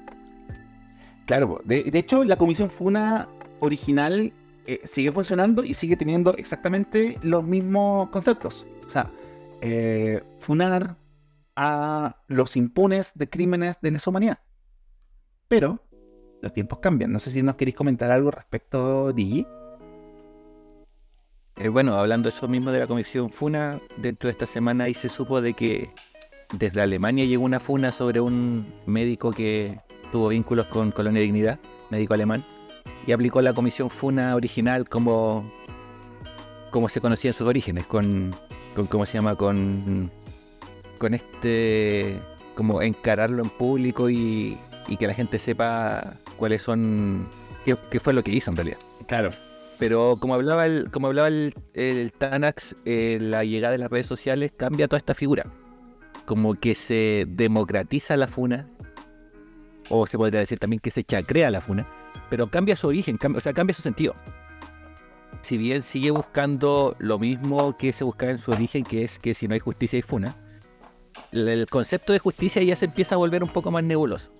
Claro, 1.25 1.61
de, 1.63 1.83
de 1.83 1.99
hecho 1.99 2.23
la 2.23 2.35
comisión 2.35 2.69
FUNA 2.69 3.27
original 3.61 4.33
eh, 4.67 4.81
sigue 4.83 5.11
funcionando 5.11 5.63
y 5.63 5.73
sigue 5.73 5.95
teniendo 5.95 6.35
exactamente 6.35 7.17
los 7.23 7.43
mismos 7.43 8.09
conceptos. 8.09 8.65
O 8.87 8.91
sea, 8.91 9.09
eh, 9.61 10.21
funar 10.39 10.97
a 11.55 12.17
los 12.27 12.55
impunes 12.57 13.13
de 13.15 13.29
crímenes 13.29 13.77
de 13.81 13.91
lesa 13.91 14.09
humanidad. 14.09 14.39
Pero 15.47 15.79
los 16.41 16.53
tiempos 16.53 16.79
cambian. 16.79 17.11
No 17.11 17.19
sé 17.19 17.31
si 17.31 17.41
nos 17.41 17.55
queréis 17.55 17.75
comentar 17.75 18.11
algo 18.11 18.31
respecto, 18.31 19.13
Digi. 19.13 19.45
Eh, 21.57 21.69
bueno, 21.69 21.95
hablando 21.95 22.29
eso 22.29 22.47
mismo 22.47 22.71
de 22.71 22.79
la 22.79 22.87
comisión 22.87 23.29
FUNA, 23.29 23.79
dentro 23.97 24.27
de 24.27 24.31
esta 24.31 24.47
semana 24.47 24.85
ahí 24.85 24.93
se 24.93 25.09
supo 25.09 25.41
de 25.41 25.53
que 25.53 25.91
desde 26.57 26.81
Alemania 26.81 27.25
llegó 27.25 27.43
una 27.43 27.59
FUNA 27.59 27.91
sobre 27.91 28.19
un 28.19 28.73
médico 28.85 29.31
que 29.31 29.79
tuvo 30.11 30.29
vínculos 30.29 30.67
con 30.67 30.91
Colonia 30.91 31.21
Dignidad, 31.21 31.59
médico 31.89 32.13
alemán, 32.13 32.45
y 33.05 33.11
aplicó 33.11 33.41
la 33.41 33.53
comisión 33.53 33.89
FUNA 33.89 34.35
original 34.35 34.87
como, 34.87 35.49
como 36.69 36.89
se 36.89 37.01
conocía 37.01 37.29
en 37.29 37.33
sus 37.33 37.47
orígenes, 37.47 37.85
con, 37.87 38.33
con 38.75 38.87
¿cómo 38.87 39.05
se 39.05 39.17
llama? 39.17 39.35
Con, 39.35 40.11
con 40.97 41.13
este, 41.13 42.19
como 42.55 42.81
encararlo 42.81 43.43
en 43.43 43.49
público 43.49 44.09
y, 44.09 44.57
y 44.87 44.97
que 44.97 45.07
la 45.07 45.13
gente 45.13 45.39
sepa 45.39 46.13
cuáles 46.37 46.61
son, 46.61 47.27
qué, 47.65 47.75
qué 47.89 47.99
fue 47.99 48.13
lo 48.13 48.23
que 48.23 48.31
hizo 48.31 48.51
en 48.51 48.57
realidad. 48.57 48.77
Claro. 49.07 49.31
Pero 49.79 50.17
como 50.19 50.35
hablaba 50.35 50.67
el, 50.67 50.91
como 50.91 51.07
hablaba 51.07 51.27
el, 51.27 51.55
el 51.73 52.11
Tanax, 52.13 52.75
eh, 52.85 53.17
la 53.19 53.43
llegada 53.43 53.71
de 53.71 53.79
las 53.79 53.89
redes 53.89 54.05
sociales 54.05 54.51
cambia 54.55 54.87
toda 54.87 54.99
esta 54.99 55.15
figura. 55.15 55.47
Como 56.25 56.53
que 56.53 56.75
se 56.75 57.25
democratiza 57.27 58.15
la 58.15 58.27
funa, 58.27 58.69
o 59.89 60.05
se 60.05 60.19
podría 60.19 60.39
decir 60.39 60.59
también 60.59 60.79
que 60.79 60.91
se 60.91 61.03
chacrea 61.03 61.49
la 61.49 61.61
funa, 61.61 61.87
pero 62.31 62.49
cambia 62.49 62.77
su 62.77 62.87
origen, 62.87 63.19
o 63.35 63.41
sea, 63.41 63.51
cambia 63.51 63.73
su 63.73 63.81
sentido. 63.81 64.15
Si 65.41 65.57
bien 65.57 65.81
sigue 65.81 66.11
buscando 66.11 66.95
lo 66.97 67.19
mismo 67.19 67.75
que 67.77 67.91
se 67.91 68.05
buscaba 68.05 68.31
en 68.31 68.37
su 68.37 68.51
origen, 68.51 68.83
que 68.83 69.03
es 69.03 69.19
que 69.19 69.33
si 69.33 69.49
no 69.49 69.53
hay 69.53 69.59
justicia 69.59 69.97
hay 69.97 70.01
funa, 70.01 70.37
el, 71.33 71.67
concepto 71.67 72.13
de 72.13 72.19
justicia 72.19 72.63
ya 72.63 72.77
se 72.77 72.85
empieza 72.85 73.15
a 73.15 73.17
volver 73.17 73.43
un 73.43 73.49
poco 73.49 73.69
más 73.69 73.83
nebuloso. 73.83 74.31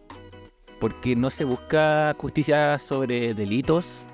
Porque 0.80 1.18
no 1.18 1.30
se 1.30 1.44
busca 1.44 2.16
justicia 2.18 2.80
sobre 2.80 3.34
delitos 3.34 4.06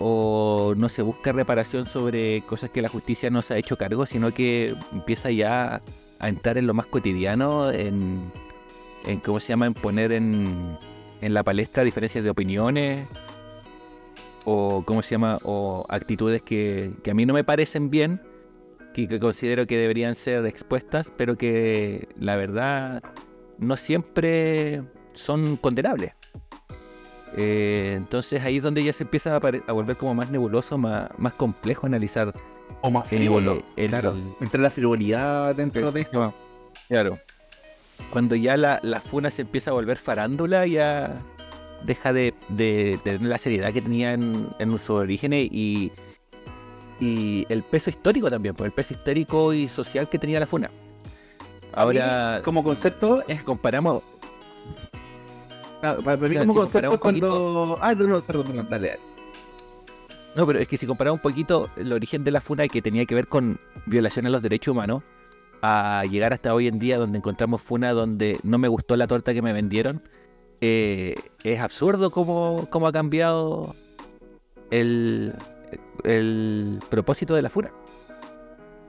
o 0.00 0.74
no 0.76 0.88
se 0.88 1.02
busca 1.02 1.30
reparación 1.30 1.86
sobre 1.86 2.42
cosas 2.44 2.70
que 2.70 2.82
la 2.82 2.88
justicia 2.88 3.30
no 3.30 3.40
se 3.40 3.54
ha 3.54 3.58
hecho 3.58 3.78
cargo, 3.78 4.04
sino 4.04 4.34
que 4.34 4.74
empieza 4.90 5.30
ya 5.30 5.80
a 6.18 6.28
entrar 6.28 6.58
en 6.58 6.66
lo 6.66 6.74
más 6.74 6.86
cotidiano, 6.86 7.70
en 7.70 8.32
cómo 9.24 9.38
se 9.38 9.50
llama, 9.50 9.66
en 9.66 9.74
poner 9.74 10.10
en, 10.10 10.76
en 11.20 11.34
la 11.34 11.42
palestra 11.42 11.84
diferencias 11.84 12.22
de 12.24 12.30
opiniones 12.30 13.06
o 14.44 14.82
cómo 14.86 15.02
se 15.02 15.12
llama, 15.12 15.38
o 15.42 15.86
actitudes 15.88 16.42
que, 16.42 16.92
que 17.02 17.10
a 17.10 17.14
mí 17.14 17.24
no 17.24 17.32
me 17.32 17.44
parecen 17.44 17.88
bien, 17.90 18.20
que, 18.92 19.08
que 19.08 19.18
considero 19.18 19.66
que 19.66 19.78
deberían 19.78 20.14
ser 20.14 20.44
expuestas, 20.46 21.10
pero 21.16 21.36
que 21.38 22.08
la 22.18 22.36
verdad 22.36 23.02
no 23.58 23.76
siempre 23.76 24.82
son 25.14 25.56
condenables. 25.56 26.12
Eh, 27.36 27.94
entonces 27.96 28.42
ahí 28.42 28.58
es 28.58 28.62
donde 28.62 28.84
ya 28.84 28.92
se 28.92 29.02
empieza 29.04 29.34
a, 29.34 29.40
a 29.66 29.72
volver 29.72 29.96
como 29.96 30.14
más 30.14 30.30
nebuloso, 30.30 30.78
más, 30.78 31.08
más 31.18 31.32
complejo 31.32 31.86
analizar 31.86 32.32
O 32.82 32.90
más 32.90 33.08
eh, 33.56 33.64
el- 33.76 33.88
claro. 33.88 34.14
La 34.52 34.70
frivolidad 34.70 35.54
dentro 35.56 35.90
de 35.90 36.00
esto. 36.02 36.34
Claro. 36.88 37.18
Cuando 38.10 38.34
ya 38.36 38.56
la, 38.56 38.80
la 38.82 39.00
funa 39.00 39.30
se 39.30 39.42
empieza 39.42 39.70
a 39.70 39.74
volver 39.74 39.96
farándula, 39.96 40.66
ya 40.66 41.20
deja 41.84 42.12
de, 42.12 42.32
de- 42.48 42.98
de 43.04 43.12
tener 43.16 43.22
la 43.28 43.38
seriedad 43.38 43.72
que 43.72 43.82
tenía 43.82 44.12
en, 44.12 44.48
en 44.58 44.70
sus 44.78 44.90
orígenes 44.90 45.48
y, 45.50 45.92
y 47.00 47.44
el 47.48 47.62
peso 47.62 47.90
histórico 47.90 48.30
también, 48.30 48.54
pues 48.54 48.66
el 48.66 48.72
peso 48.72 48.94
histórico 48.94 49.52
y 49.52 49.68
social 49.68 50.08
que 50.08 50.18
tenía 50.18 50.38
la 50.40 50.46
funa. 50.46 50.70
Ahora, 51.72 52.40
Como 52.44 52.62
concepto, 52.62 53.24
es. 53.26 53.42
comparamos. 53.42 54.02
Para, 55.80 55.98
para 55.98 56.16
mí, 56.16 56.28
Claro, 56.30 56.46
como 56.46 56.66
si 56.66 56.72
concepto, 56.72 57.00
cuando. 57.00 57.78
Ah, 57.80 57.94
no, 57.94 58.06
no, 58.06 58.20
perdón, 58.22 58.46
perdón, 58.46 58.66
dale, 58.70 58.88
dale. 58.88 59.00
No, 60.36 60.46
pero 60.46 60.58
es 60.58 60.66
que 60.68 60.76
si 60.76 60.86
comparamos 60.86 61.18
un 61.18 61.22
poquito 61.22 61.68
el 61.76 61.92
origen 61.92 62.24
de 62.24 62.30
la 62.30 62.40
funa 62.40 62.66
que 62.68 62.80
tenía 62.82 63.04
que 63.06 63.14
ver 63.14 63.28
con 63.28 63.58
violación 63.86 64.26
a 64.26 64.30
los 64.30 64.40
derechos 64.42 64.72
humanos, 64.72 65.02
a 65.62 66.02
llegar 66.10 66.32
hasta 66.32 66.54
hoy 66.54 66.68
en 66.68 66.78
día 66.78 66.98
donde 66.98 67.18
encontramos 67.18 67.62
funa 67.62 67.92
donde 67.92 68.38
no 68.42 68.58
me 68.58 68.68
gustó 68.68 68.96
la 68.96 69.06
torta 69.06 69.34
que 69.34 69.42
me 69.42 69.52
vendieron, 69.52 70.02
eh, 70.60 71.14
es 71.42 71.60
absurdo 71.60 72.10
cómo, 72.10 72.66
cómo 72.70 72.86
ha 72.86 72.92
cambiado 72.92 73.74
el, 74.70 75.34
el 76.04 76.78
propósito 76.90 77.34
de 77.34 77.42
la 77.42 77.50
funa. 77.50 77.72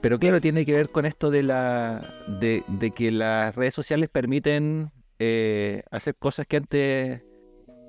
Pero 0.01 0.19
claro, 0.19 0.39
tiene 0.39 0.65
que 0.65 0.73
ver 0.73 0.89
con 0.89 1.05
esto 1.05 1.31
de 1.31 1.41
la 1.41 2.13
de, 2.27 2.63
que 2.95 3.11
las 3.11 3.55
redes 3.55 3.73
sociales 3.73 4.07
permiten 4.07 4.91
eh, 5.17 5.81
hacer 5.89 6.15
cosas 6.15 6.45
que 6.45 6.57
antes 6.57 7.23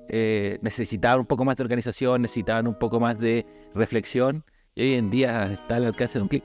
eh, 0.09 0.57
necesitaban 0.61 1.19
un 1.19 1.25
poco 1.27 1.45
más 1.45 1.57
de 1.57 1.63
organización, 1.63 2.23
necesitaban 2.23 2.67
un 2.67 2.79
poco 2.79 2.99
más 2.99 3.19
de 3.19 3.45
reflexión, 3.75 4.45
y 4.73 4.81
hoy 4.81 4.93
en 4.95 5.11
día 5.11 5.51
está 5.53 5.75
al 5.75 5.85
alcance 5.85 6.17
de 6.17 6.23
un 6.23 6.29
clic. 6.29 6.43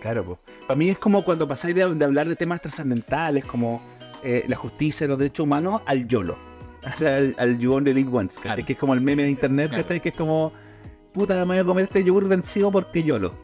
Claro, 0.00 0.24
pues. 0.24 0.38
Para 0.66 0.76
mí 0.78 0.88
es 0.90 0.98
como 0.98 1.24
cuando 1.24 1.46
pasáis 1.48 1.74
de, 1.74 1.94
de 1.94 2.04
hablar 2.04 2.28
de 2.28 2.36
temas 2.36 2.60
trascendentales 2.60 3.44
como 3.44 3.82
eh, 4.22 4.44
la 4.48 4.56
justicia 4.56 5.06
los 5.08 5.18
derechos 5.18 5.44
humanos 5.44 5.82
al 5.86 6.06
YOLO. 6.06 6.36
Al, 7.00 7.34
al 7.38 7.58
You 7.58 7.74
Only 7.74 7.92
Live 7.92 8.10
Once. 8.16 8.40
Que 8.64 8.72
es 8.72 8.78
como 8.78 8.94
el 8.94 9.00
meme 9.00 9.24
de 9.24 9.30
internet, 9.30 9.68
Claro. 9.70 9.82
¿cachai? 9.82 10.00
Que 10.00 10.10
es 10.10 10.14
como, 10.14 10.52
puta, 11.12 11.34
me 11.44 11.54
voy 11.54 11.58
a 11.58 11.64
comer 11.64 11.84
este 11.84 12.04
yogur 12.04 12.28
vencido 12.28 12.70
porque 12.70 13.02
YOLO. 13.02 13.34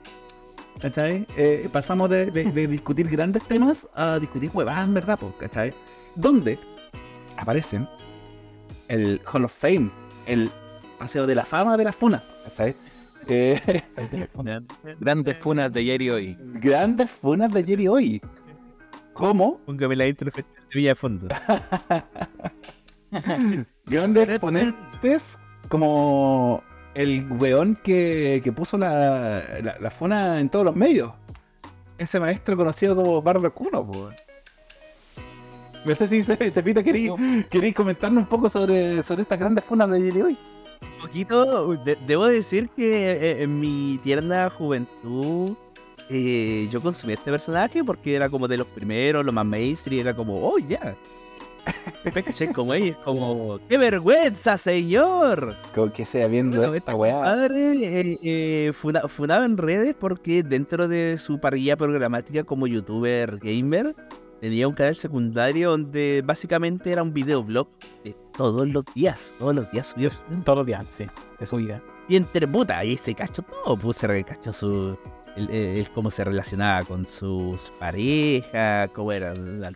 ¿Cachai? 0.80 1.26
Eh, 1.36 1.68
pasamos 1.72 2.08
de, 2.10 2.26
de- 2.30 2.44
de 2.44 2.66
discutir 2.68 3.08
grandes 3.08 3.42
temas 3.42 3.86
a 3.94 4.18
discutir 4.20 4.50
huevadas, 4.54 4.90
verdad, 4.92 5.18
po, 5.18 5.34
¿cachai? 5.38 5.74
Donde 6.14 6.58
aparecen 7.36 7.88
el 8.88 9.20
Hall 9.32 9.44
of 9.44 9.52
Fame, 9.52 9.90
el 10.26 10.50
paseo 10.98 11.26
de 11.26 11.34
la 11.34 11.44
fama 11.44 11.76
de 11.76 11.84
la 11.84 11.92
funa, 11.92 12.22
¿cachai? 12.44 12.74
Eh, 13.28 13.82
Grandes 15.00 15.38
funas 15.38 15.72
de 15.72 15.80
ayer 15.80 16.02
y 16.02 16.10
hoy. 16.10 16.36
grandes 16.54 17.10
funas 17.10 17.50
de 17.52 17.60
ayer 17.60 17.80
y 17.80 17.88
hoy. 17.88 18.22
¿Cómo? 19.12 19.58
Póngame 19.66 19.96
la 19.96 20.06
intro 20.06 20.26
de 20.26 20.30
Festival 20.32 20.62
de 20.68 20.74
Villa 20.76 20.88
de 20.90 20.94
Fondo. 20.94 21.28
Grandes 23.86 24.28
exponentes 24.28 25.38
como 25.68 26.62
el 26.94 27.26
weón 27.38 27.76
que, 27.76 28.40
que 28.42 28.52
puso 28.52 28.76
la, 28.78 29.42
la, 29.62 29.76
la 29.78 29.90
funa 29.90 30.40
en 30.40 30.48
todos 30.48 30.64
los 30.64 30.74
medios. 30.76 31.12
Ese 31.98 32.18
maestro 32.18 32.56
conocido 32.56 32.96
como 32.96 33.22
Bardo 33.22 33.52
Cuno, 33.54 33.86
po. 33.86 34.10
No 35.84 35.94
sé 35.94 36.08
si 36.08 36.22
se, 36.22 36.50
se 36.50 36.62
pita, 36.62 36.82
queréis, 36.82 37.12
queréis 37.50 37.74
comentarnos 37.74 38.22
un 38.24 38.28
poco 38.28 38.48
sobre, 38.48 39.02
sobre 39.02 39.22
estas 39.22 39.38
grandes 39.38 39.64
funas 39.64 39.88
de 39.90 39.96
ayer 39.98 40.16
y 40.16 40.22
hoy. 40.22 40.38
Un 40.96 41.02
poquito, 41.02 41.74
de- 41.84 41.96
debo 42.06 42.26
decir 42.26 42.68
que 42.76 43.12
eh, 43.12 43.42
en 43.42 43.60
mi 43.60 43.98
tierna 44.02 44.50
juventud 44.50 45.52
eh, 46.10 46.68
yo 46.70 46.80
consumí 46.80 47.12
este 47.14 47.30
personaje 47.30 47.82
porque 47.84 48.14
era 48.14 48.28
como 48.28 48.46
de 48.48 48.58
los 48.58 48.66
primeros, 48.66 49.24
lo 49.24 49.32
más 49.32 49.46
mainstream, 49.46 50.00
era 50.00 50.14
como, 50.14 50.38
oh, 50.46 50.58
ya. 50.58 50.94
Caché 52.12 52.52
como 52.52 52.74
ella, 52.74 52.88
es 52.90 52.96
como, 52.98 53.58
¡qué 53.70 53.78
vergüenza, 53.78 54.58
señor! 54.58 55.56
Como 55.74 55.90
que 55.92 56.04
sea 56.04 56.28
viendo 56.28 56.58
Bueno, 56.58 56.74
esta 56.74 56.92
este 56.92 57.00
weá. 57.00 57.14
compadre, 57.14 57.72
eh, 58.10 58.18
eh, 58.22 58.72
funa- 58.74 59.08
funaba 59.08 59.46
en 59.46 59.56
redes 59.56 59.94
porque 59.98 60.42
dentro 60.42 60.88
de 60.88 61.16
su 61.16 61.38
parrilla 61.40 61.76
programática 61.78 62.44
como 62.44 62.66
youtuber 62.66 63.38
gamer 63.38 63.94
tenía 64.44 64.68
un 64.68 64.74
canal 64.74 64.94
secundario 64.94 65.70
donde 65.70 66.22
básicamente 66.22 66.92
era 66.92 67.02
un 67.02 67.14
videoblog 67.14 67.66
de 68.04 68.14
todos 68.36 68.68
los 68.68 68.84
días, 68.94 69.32
todos 69.38 69.54
los 69.54 69.70
días 69.70 69.86
subía 69.88 70.10
Todos 70.44 70.58
los 70.58 70.66
días, 70.66 70.84
sí, 70.90 71.06
de 71.40 71.46
su 71.46 71.56
vida. 71.56 71.80
y 72.08 72.16
entre 72.16 72.46
puta, 72.46 72.76
ahí 72.76 72.98
se 72.98 73.14
cachó 73.14 73.40
todo, 73.40 73.74
pues 73.78 73.96
se 73.96 74.22
cachó 74.24 74.52
su. 74.52 74.98
El, 75.34 75.48
el- 75.50 75.78
el 75.78 75.90
cómo 75.92 76.10
se 76.10 76.22
relacionaba 76.24 76.82
con 76.84 77.06
sus 77.06 77.70
parejas, 77.80 78.90
cómo 78.94 79.12
era. 79.12 79.34
la- 79.34 79.72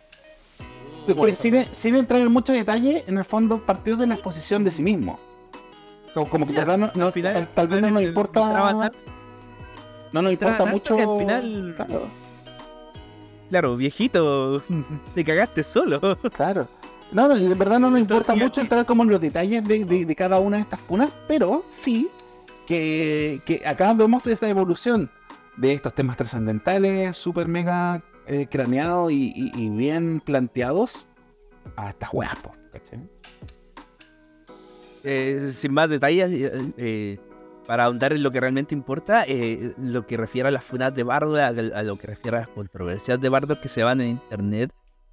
Pues, 1.15 1.39
sin, 1.39 1.65
sin 1.71 1.95
entrar 1.95 2.21
en 2.21 2.31
mucho 2.31 2.53
detalle, 2.53 3.03
en 3.07 3.17
el 3.17 3.25
fondo 3.25 3.57
partió 3.65 3.97
de 3.97 4.05
la 4.05 4.13
exposición 4.13 4.63
de 4.63 4.69
sí 4.69 4.83
mismo. 4.83 5.19
Como, 6.13 6.29
como 6.29 6.45
que 6.45 6.53
Ya, 6.53 6.65
tal, 6.65 6.67
vez 6.67 6.77
no, 6.79 6.91
no- 6.95 7.05
al 7.07 7.13
final- 7.13 7.33
tal, 7.33 7.47
tal 7.55 7.67
vez 7.69 7.81
no 7.81 7.89
nos 7.89 8.03
importa. 8.03 8.91
No 10.11 10.21
nos 10.21 10.31
importa 10.31 10.65
mucho. 10.67 10.93
al 10.95 11.19
final- 11.19 11.73
Claro, 11.75 12.01
Claro, 13.49 13.75
viejito, 13.75 14.61
te 15.15 15.23
cagaste 15.23 15.63
solo. 15.63 15.99
claro. 16.35 16.67
No, 17.11 17.27
no, 17.27 17.35
de 17.35 17.55
verdad 17.55 17.79
no 17.79 17.89
nos 17.89 17.99
importa 18.01 18.33
Entonces, 18.33 18.43
mucho 18.43 18.61
entrar 18.61 18.85
como 18.85 19.01
en 19.03 19.09
los 19.09 19.19
detalles 19.19 19.63
de, 19.63 19.83
de- 19.83 20.05
de 20.05 20.15
cada 20.15 20.39
una 20.39 20.57
de 20.57 20.63
estas 20.63 20.79
funas, 20.79 21.09
pero 21.27 21.65
sí 21.69 22.07
que, 22.67 23.39
que 23.47 23.65
acá 23.65 23.91
vemos 23.93 24.27
esa 24.27 24.47
evolución 24.47 25.09
de 25.57 25.73
estos 25.73 25.93
temas 25.95 26.17
trascendentales, 26.17 27.17
súper 27.17 27.47
mega 27.47 28.03
eh, 28.27 28.45
craneados 28.49 29.11
y, 29.11 29.33
y- 29.35 29.51
y 29.55 29.69
bien 29.69 30.19
planteados 30.23 31.07
a 31.75 31.89
estas 31.89 32.13
weas, 32.13 32.35
po, 32.37 32.51
¿cachai? 32.71 32.99
Eh, 35.03 35.49
sin 35.53 35.73
más 35.73 35.89
detalles, 35.89 36.29
eh, 36.29 36.73
eh, 36.77 37.19
para 37.69 37.83
ahondar 37.83 38.13
en 38.13 38.23
lo 38.23 38.31
que 38.31 38.39
realmente 38.39 38.73
importa, 38.73 39.25
eh, 39.27 39.75
lo 39.77 40.07
que 40.07 40.17
refiere 40.17 40.47
a 40.47 40.51
las 40.51 40.63
funas 40.63 40.91
de 40.95 41.03
Bardo, 41.03 41.35
a, 41.35 41.49
a 41.49 41.83
lo 41.83 41.97
que 41.97 42.07
refiere 42.07 42.37
a 42.37 42.39
las 42.39 42.49
controversias 42.49 43.21
de 43.21 43.29
Bardo 43.29 43.61
que 43.61 43.67
se 43.67 43.83
van 43.83 44.01
en 44.01 44.09
internet, 44.09 44.71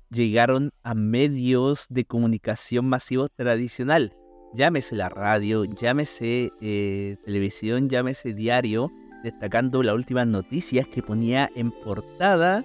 llegaron 0.09 0.73
a 0.83 0.95
medios 0.95 1.85
de 1.91 2.07
comunicación 2.07 2.89
masivos 2.89 3.31
tradicional. 3.37 4.17
Llámese 4.55 4.97
la 4.97 5.11
radio, 5.11 5.67
llámese 5.67 6.51
eh, 6.63 7.19
televisión, 7.27 7.91
llámese 7.91 8.33
diario, 8.33 8.91
destacando 9.23 9.83
las 9.83 9.95
últimas 9.95 10.27
noticias 10.27 10.89
que 10.89 11.03
ponía 11.03 11.51
en 11.57 11.71
portada 11.71 12.65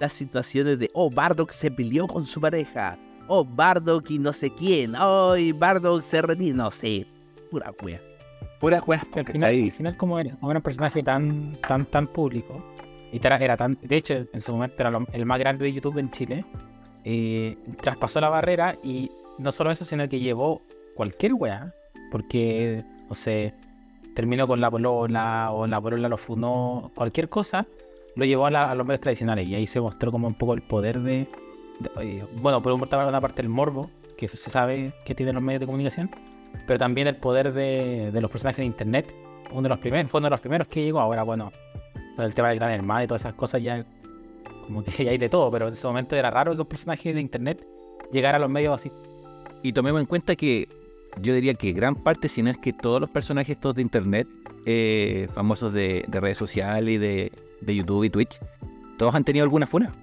las 0.00 0.14
situaciones 0.14 0.78
de, 0.78 0.90
oh, 0.94 1.10
Bardock 1.10 1.50
se 1.50 1.70
peleó 1.70 2.06
con 2.06 2.24
su 2.24 2.40
pareja, 2.40 2.98
oh, 3.28 3.44
Bardock 3.44 4.10
y 4.10 4.18
no 4.18 4.32
sé 4.32 4.48
quién, 4.48 4.94
oh, 4.98 5.36
Bardock 5.56 6.00
se 6.00 6.22
retira, 6.22 6.56
no 6.56 6.70
sé, 6.70 7.06
pura 7.50 7.70
wea. 7.82 8.00
Puras 8.60 8.82
weas, 8.86 9.04
Que 9.06 9.20
al 9.20 9.26
final, 9.26 9.50
al 9.64 9.72
final 9.72 9.96
como 9.96 10.18
era, 10.18 10.34
como 10.36 10.50
era 10.50 10.58
un 10.58 10.62
personaje 10.62 11.02
tan, 11.02 11.56
tan, 11.66 11.84
tan 11.86 12.06
público, 12.06 12.64
y 13.12 13.18
era, 13.24 13.36
era 13.36 13.56
tan, 13.56 13.76
de 13.82 13.96
hecho, 13.96 14.14
en 14.32 14.40
su 14.40 14.52
momento 14.52 14.76
era 14.78 14.90
lo- 14.90 15.06
el 15.12 15.26
más 15.26 15.38
grande 15.38 15.64
de 15.64 15.72
YouTube 15.72 15.98
en 15.98 16.10
Chile, 16.10 16.44
eh, 17.04 17.56
traspasó 17.82 18.20
la 18.20 18.28
barrera 18.28 18.76
y 18.82 19.10
no 19.38 19.52
solo 19.52 19.70
eso, 19.70 19.84
sino 19.84 20.08
que 20.08 20.18
llevó 20.20 20.62
cualquier 20.94 21.34
wea, 21.34 21.72
porque, 22.10 22.82
no 23.08 23.14
sé, 23.14 23.54
terminó 24.14 24.46
con 24.46 24.60
la 24.60 24.70
polola 24.70 25.50
o 25.52 25.66
la 25.66 25.80
polola 25.80 26.08
lo 26.08 26.16
funó, 26.16 26.90
cualquier 26.94 27.28
cosa, 27.28 27.66
lo 28.16 28.24
llevó 28.24 28.46
a, 28.46 28.50
la- 28.50 28.70
a 28.70 28.74
los 28.74 28.86
medios 28.86 29.00
tradicionales. 29.02 29.46
Y 29.46 29.54
ahí 29.54 29.66
se 29.66 29.80
mostró 29.80 30.10
como 30.10 30.26
un 30.26 30.34
poco 30.34 30.54
el 30.54 30.62
poder 30.62 31.00
de, 31.00 31.28
de- 31.80 31.90
eh, 32.18 32.24
bueno, 32.40 32.62
por 32.62 32.72
una 32.72 33.06
una 33.08 33.20
parte 33.20 33.42
el 33.42 33.50
morbo, 33.50 33.90
que 34.16 34.26
se 34.28 34.48
sabe 34.50 34.94
que 35.04 35.14
tienen 35.14 35.34
los 35.34 35.44
medios 35.44 35.60
de 35.60 35.66
comunicación, 35.66 36.10
pero 36.66 36.78
también 36.78 37.08
el 37.08 37.16
poder 37.16 37.52
de, 37.52 38.10
de 38.12 38.20
los 38.20 38.30
personajes 38.30 38.58
de 38.58 38.66
internet. 38.66 39.12
Uno 39.50 39.62
de 39.62 39.68
los 39.68 39.78
primeros, 39.78 40.10
fue 40.10 40.18
uno 40.18 40.26
de 40.26 40.30
los 40.30 40.40
primeros 40.40 40.68
que 40.68 40.82
llegó. 40.82 41.00
Ahora, 41.00 41.22
bueno, 41.22 41.52
con 42.16 42.24
el 42.24 42.34
tema 42.34 42.48
del 42.48 42.58
gran 42.58 42.70
hermano 42.72 43.04
y 43.04 43.06
todas 43.06 43.22
esas 43.22 43.34
cosas 43.34 43.62
ya 43.62 43.84
como 44.66 44.82
que 44.82 45.04
ya 45.04 45.10
hay 45.12 45.18
de 45.18 45.28
todo, 45.28 45.50
pero 45.50 45.68
en 45.68 45.74
ese 45.74 45.86
momento 45.86 46.16
era 46.16 46.30
raro 46.30 46.54
que 46.54 46.60
un 46.60 46.66
personaje 46.66 47.14
de 47.14 47.20
internet 47.20 47.64
llegara 48.12 48.36
a 48.36 48.40
los 48.40 48.50
medios 48.50 48.74
así. 48.74 48.90
Y 49.62 49.72
tomemos 49.72 50.00
en 50.00 50.06
cuenta 50.06 50.34
que 50.34 50.68
yo 51.22 51.34
diría 51.34 51.54
que 51.54 51.72
gran 51.72 51.94
parte, 51.94 52.28
si 52.28 52.42
no 52.42 52.50
es 52.50 52.58
que 52.58 52.72
todos 52.72 53.00
los 53.00 53.08
personajes 53.10 53.56
estos 53.56 53.74
de 53.76 53.82
internet, 53.82 54.26
eh, 54.66 55.28
famosos 55.34 55.72
de, 55.72 56.04
de 56.08 56.20
redes 56.20 56.38
sociales 56.38 56.94
y 56.94 56.98
de, 56.98 57.32
de 57.60 57.74
YouTube 57.76 58.04
y 58.04 58.10
Twitch, 58.10 58.40
todos 58.98 59.14
han 59.14 59.24
tenido 59.24 59.44
alguna 59.44 59.66
funa. 59.66 59.94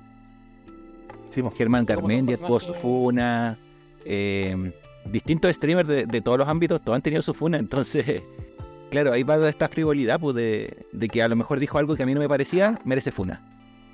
Sí, 1.29 1.41
po. 1.41 1.51
Germán 1.51 1.85
Garmendia 1.85 2.37
tuvo 2.37 2.59
su 2.59 2.73
funa. 2.73 3.57
eh, 4.05 4.71
distintos 5.11 5.53
streamers 5.55 5.87
de, 5.87 6.05
de 6.05 6.21
todos 6.21 6.37
los 6.37 6.47
ámbitos, 6.47 6.81
todos 6.81 6.95
han 6.95 7.01
tenido 7.01 7.21
su 7.21 7.33
funa. 7.33 7.57
Entonces, 7.57 8.23
claro, 8.91 9.11
ahí 9.13 9.23
va 9.23 9.47
esta 9.49 9.67
frivolidad 9.69 10.19
pues, 10.19 10.35
de, 10.35 10.85
de 10.91 11.07
que 11.07 11.21
a 11.23 11.27
lo 11.27 11.35
mejor 11.35 11.59
dijo 11.59 11.77
algo 11.77 11.95
que 11.95 12.03
a 12.03 12.05
mí 12.05 12.13
no 12.13 12.19
me 12.19 12.29
parecía, 12.29 12.79
merece 12.85 13.11
funa. 13.11 13.41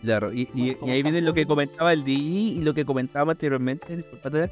Claro, 0.02 0.32
y, 0.32 0.48
y- 0.54 0.76
Como- 0.76 0.92
y 0.92 0.96
ahí 0.96 1.04
viene 1.04 1.22
lo 1.22 1.34
que 1.34 1.46
comentaba 1.46 1.92
el 1.92 2.04
DJ 2.06 2.22
y 2.24 2.62
lo 2.62 2.74
que 2.74 2.86
comentaba 2.86 3.34
anteriormente, 3.34 3.98
disculpate, 3.98 4.50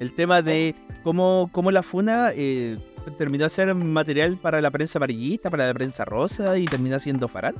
el 0.00 0.12
tema 0.12 0.42
de 0.42 0.74
cómo, 1.04 1.48
cómo 1.52 1.70
la 1.70 1.82
funa 1.84 2.30
eh, 2.34 2.78
terminó 3.16 3.44
a 3.44 3.48
ser 3.48 3.72
material 3.74 4.36
para 4.38 4.60
la 4.60 4.70
prensa 4.72 4.98
amarillista, 4.98 5.50
para 5.50 5.66
la 5.68 5.74
prensa 5.74 6.04
rosa 6.04 6.58
y 6.58 6.64
termina 6.64 6.98
siendo 6.98 7.28
faral. 7.28 7.54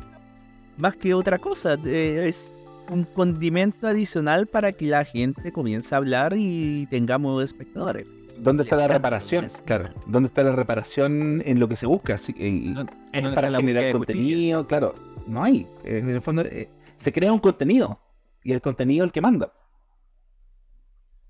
Más 0.77 0.97
que 0.97 1.15
otra 1.15 1.39
cosa, 1.39 1.77
eh, 1.85 2.25
es 2.29 2.51
un 2.91 3.05
condimento 3.05 3.87
adicional 3.87 4.47
para 4.47 4.73
que 4.73 4.87
la 4.87 5.05
gente 5.05 5.53
comience 5.53 5.95
a 5.95 5.99
hablar 5.99 6.35
y 6.37 6.87
tengamos 6.91 7.43
espectadores. 7.45 8.07
¿Dónde 8.41 8.63
está 8.65 8.77
la 8.77 8.89
reparación? 8.89 9.49
Claro, 9.65 9.91
¿dónde 10.07 10.29
está 10.29 10.43
la 10.43 10.53
reparación 10.53 11.43
en 11.45 11.59
lo 11.61 11.69
que 11.69 11.77
se 11.77 11.87
busca? 11.87 12.17
No- 12.17 12.87
es 13.13 13.23
no 13.23 13.35
para 13.35 13.51
generar 13.53 13.93
contenido, 13.93 14.67
claro, 14.67 14.95
no 15.27 15.43
hay. 15.43 15.67
En 15.85 16.09
el 16.11 16.21
fondo, 16.23 16.43
eh, 16.43 16.69
se 16.97 17.13
crea 17.13 17.33
un 17.33 17.39
contenido 17.41 18.01
y 18.43 18.53
el 18.53 18.61
contenido 18.61 19.05
es 19.05 19.09
el 19.09 19.13
que 19.13 19.21
manda. 19.21 19.53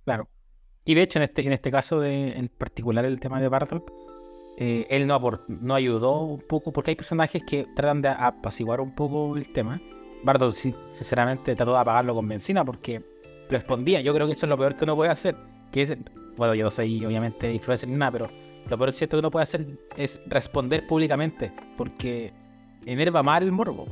Claro. 0.05 0.29
Y 0.85 0.95
de 0.95 1.03
hecho, 1.03 1.19
en 1.19 1.25
este, 1.25 1.47
en 1.47 1.53
este 1.53 1.71
caso, 1.71 2.01
de, 2.01 2.33
en 2.33 2.49
particular 2.49 3.05
el 3.05 3.21
tema 3.21 3.41
de 3.41 3.49
Bardock, 3.49 3.91
eh, 4.59 4.87
él 4.91 5.07
no, 5.07 5.15
aport- 5.21 5.47
no 5.49 5.75
ayudó 5.75 6.21
un 6.23 6.41
poco, 6.41 6.73
porque 6.73 6.93
hay 6.93 6.97
personajes 6.97 7.43
que 7.45 7.67
tratan 7.77 8.03
de 8.03 8.09
apaciguar 8.09 8.81
un 8.81 8.95
poco 8.95 9.37
el 9.37 9.53
tema. 9.53 9.81
Bardock, 10.25 10.55
sí, 10.55 10.75
sinceramente, 10.93 11.55
trató 11.55 11.75
de 11.75 11.79
apagarlo 11.81 12.15
con 12.15 12.27
benzina 12.27 12.65
porque 12.65 13.03
respondía. 13.51 14.01
Yo 14.01 14.15
creo 14.15 14.27
que 14.27 14.33
eso 14.33 14.47
es 14.47 14.51
lo 14.51 14.57
peor 14.59 14.77
que 14.77 14.85
uno 14.85 14.97
puede 14.97 15.11
hacer. 15.11 15.37
Que 15.71 15.83
es, 15.83 15.97
bueno, 16.39 16.55
yo 16.55 16.65
no 16.65 16.71
soy 16.71 17.05
obviamente 17.05 17.53
influencer 17.53 17.89
ni 17.91 17.97
nada, 17.97 18.13
pero 18.13 18.31
lo 18.71 18.79
peor 18.79 18.93
cierto 18.95 19.17
que 19.17 19.21
uno 19.21 19.31
puede 19.31 19.43
hacer 19.43 19.67
es 19.97 20.19
responder 20.27 20.87
públicamente, 20.87 21.53
porque 21.77 22.33
enerva 22.87 23.23
mal 23.23 23.43
el 23.43 23.53
morbo. 23.53 23.87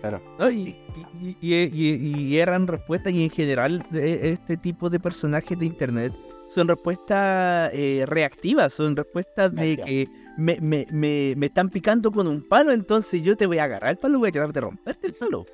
Claro. 0.00 0.20
¿no? 0.38 0.50
Y, 0.50 0.76
y, 1.22 1.36
y, 1.40 1.54
y- 1.72 2.22
y 2.24 2.38
eran 2.38 2.66
respuestas 2.66 3.12
y 3.14 3.24
en 3.24 3.30
general 3.30 3.86
de- 3.90 4.32
este 4.32 4.58
tipo 4.58 4.90
de 4.90 5.00
personajes 5.00 5.58
de 5.58 5.64
internet 5.64 6.12
son 6.46 6.68
respuestas 6.68 7.70
eh, 7.72 8.04
reactivas, 8.06 8.74
son 8.74 8.94
respuestas 8.96 9.54
de 9.54 9.78
que 9.78 10.06
me, 10.36 10.58
me, 10.60 10.86
me, 10.92 11.32
me 11.38 11.46
están 11.46 11.70
picando 11.70 12.12
con 12.12 12.26
un 12.26 12.46
palo, 12.46 12.70
entonces 12.72 13.22
yo 13.22 13.34
te 13.34 13.46
voy 13.46 13.56
a 13.58 13.64
agarrar 13.64 13.92
el 13.92 13.96
palo 13.96 14.16
y 14.16 14.20
voy 14.20 14.28
a 14.28 14.32
tratar 14.32 14.52
de 14.52 14.60
romperte 14.60 15.06
el 15.06 15.14
palo. 15.14 15.46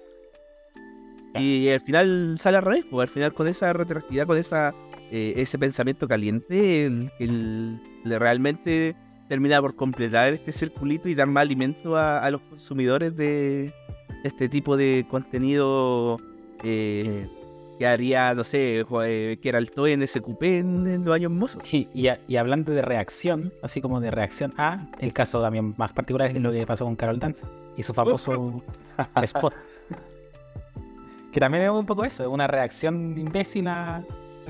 Y 1.37 1.69
al 1.69 1.81
final 1.81 2.37
sale 2.41 2.57
al 2.57 2.65
revés, 2.65 2.85
pues 2.91 3.09
al 3.09 3.13
final 3.15 3.33
con 3.33 3.47
esa 3.47 3.73
retroactividad, 3.73 4.27
con 4.27 4.37
esa 4.37 4.75
eh, 5.11 5.35
ese 5.37 5.59
pensamiento 5.59 6.07
caliente, 6.09 6.87
el, 6.87 7.81
realmente 8.05 8.95
termina 9.29 9.61
por 9.61 9.77
completar 9.77 10.33
este 10.33 10.53
circulito 10.53 11.09
y 11.09 11.15
dar 11.15 11.27
más 11.29 11.43
alimento 11.43 11.97
a, 11.97 12.19
a 12.25 12.31
los 12.31 12.41
consumidores 12.43 13.15
de 13.17 13.73
este 14.25 14.49
tipo 14.49 14.77
de 14.77 15.07
contenido 15.09 16.19
eh, 16.65 17.29
que 17.79 17.87
haría, 17.87 18.35
no 18.35 18.45
sé, 18.45 18.85
eh, 19.05 19.39
que 19.41 19.49
era 19.49 19.59
el 19.59 19.71
TOE 19.71 19.93
en 19.95 20.07
SQP 20.07 20.43
en, 20.43 20.87
en 20.87 21.05
los 21.05 21.15
años 21.15 21.31
mozos. 21.33 21.63
Y, 21.73 22.09
a- 22.09 22.21
y 22.29 22.37
hablando 22.37 22.73
de 22.73 22.83
reacción, 22.83 23.53
así 23.63 23.81
como 23.81 24.01
de 24.01 24.11
reacción 24.11 24.53
a, 24.59 24.87
el 24.99 25.13
caso 25.15 25.41
también 25.41 25.75
más 25.79 25.93
particular 25.93 26.29
es 26.31 26.41
lo 26.41 26.53
que 26.53 26.67
pasó 26.67 26.85
con 26.85 26.97
Carol 26.97 27.19
Dance 27.19 27.47
y 27.77 27.83
su 27.83 27.95
famoso 27.95 28.63
spot. 29.23 29.55
Que 31.33 31.41
también 31.41 31.65
es 31.65 31.71
un 31.71 31.87
poco 31.87 32.05
eso, 32.05 32.25
es 32.25 32.29
una 32.29 32.49
reacción 32.49 33.17
imbécil 33.17 33.69
a 33.69 34.05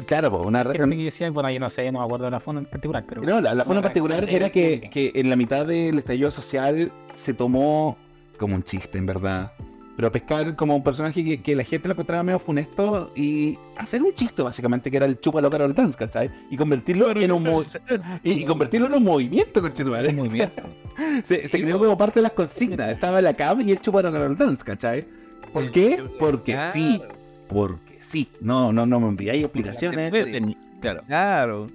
Claro, 0.06 0.30
pues 0.30 0.44
una 0.44 0.64
gente 0.64 0.96
que 0.96 1.04
decía, 1.04 1.30
bueno, 1.30 1.50
yo 1.50 1.60
no 1.60 1.70
sé, 1.70 1.90
no 1.92 2.00
me 2.00 2.04
acuerdo 2.04 2.26
de 2.26 2.30
la 2.32 2.40
foto 2.40 2.58
en 2.58 2.66
particular, 2.66 3.04
pero 3.08 3.22
No, 3.22 3.40
la, 3.40 3.54
la 3.54 3.64
forma 3.64 3.82
particular 3.82 4.28
era 4.28 4.50
que, 4.50 4.88
que 4.92 5.12
en 5.14 5.30
la 5.30 5.36
mitad 5.36 5.66
del 5.66 5.98
estallido 5.98 6.30
social 6.30 6.92
se 7.14 7.34
tomó 7.34 7.96
como 8.38 8.54
un 8.54 8.62
chiste, 8.62 8.98
en 8.98 9.06
verdad. 9.06 9.52
Pero 9.96 10.10
pescar 10.10 10.56
como 10.56 10.74
un 10.76 10.82
personaje 10.82 11.22
que, 11.22 11.42
que 11.42 11.54
la 11.54 11.62
gente 11.62 11.86
lo 11.86 11.92
encontraba 11.92 12.22
medio 12.22 12.38
funesto 12.38 13.12
y 13.14 13.58
hacer 13.76 14.02
un 14.02 14.14
chiste, 14.14 14.40
básicamente, 14.40 14.90
que 14.90 14.96
era 14.96 15.04
el 15.04 15.20
chúpalo 15.20 15.50
Carol 15.50 15.74
Dance, 15.74 15.98
¿cachai? 15.98 16.30
Y 16.50 16.56
convertirlo 16.56 17.10
en 17.10 17.30
un 17.32 17.46
y, 18.24 18.30
y 18.30 18.44
convertirlo 18.46 18.86
en 18.86 18.94
un 18.94 19.04
movimiento, 19.04 19.60
conchetumare. 19.60 20.08
Un 20.08 20.16
movimiento. 20.16 20.62
Se, 21.24 21.48
se 21.48 21.62
creó 21.62 21.78
como 21.78 21.96
parte 21.96 22.20
de 22.20 22.24
las 22.24 22.32
consignas. 22.32 22.90
Estaba 22.90 23.22
la 23.22 23.32
cam 23.34 23.60
y 23.66 23.72
el 23.72 23.80
chúpalo 23.80 24.10
Carol 24.12 24.36
Dance, 24.36 24.62
¿cachai? 24.64 25.06
¿Por 25.52 25.70
qué? 25.70 26.02
Porque 26.18 26.58
sí. 26.72 27.02
Porque 27.50 27.98
sí. 28.00 28.28
No, 28.40 28.72
no, 28.72 28.86
no 28.86 29.00
me 29.00 29.08
enviáis 29.08 29.44
explicaciones. 29.44 30.12
Teni- 30.12 30.56
Claro. 30.80 31.02
Claro. 31.06 31.70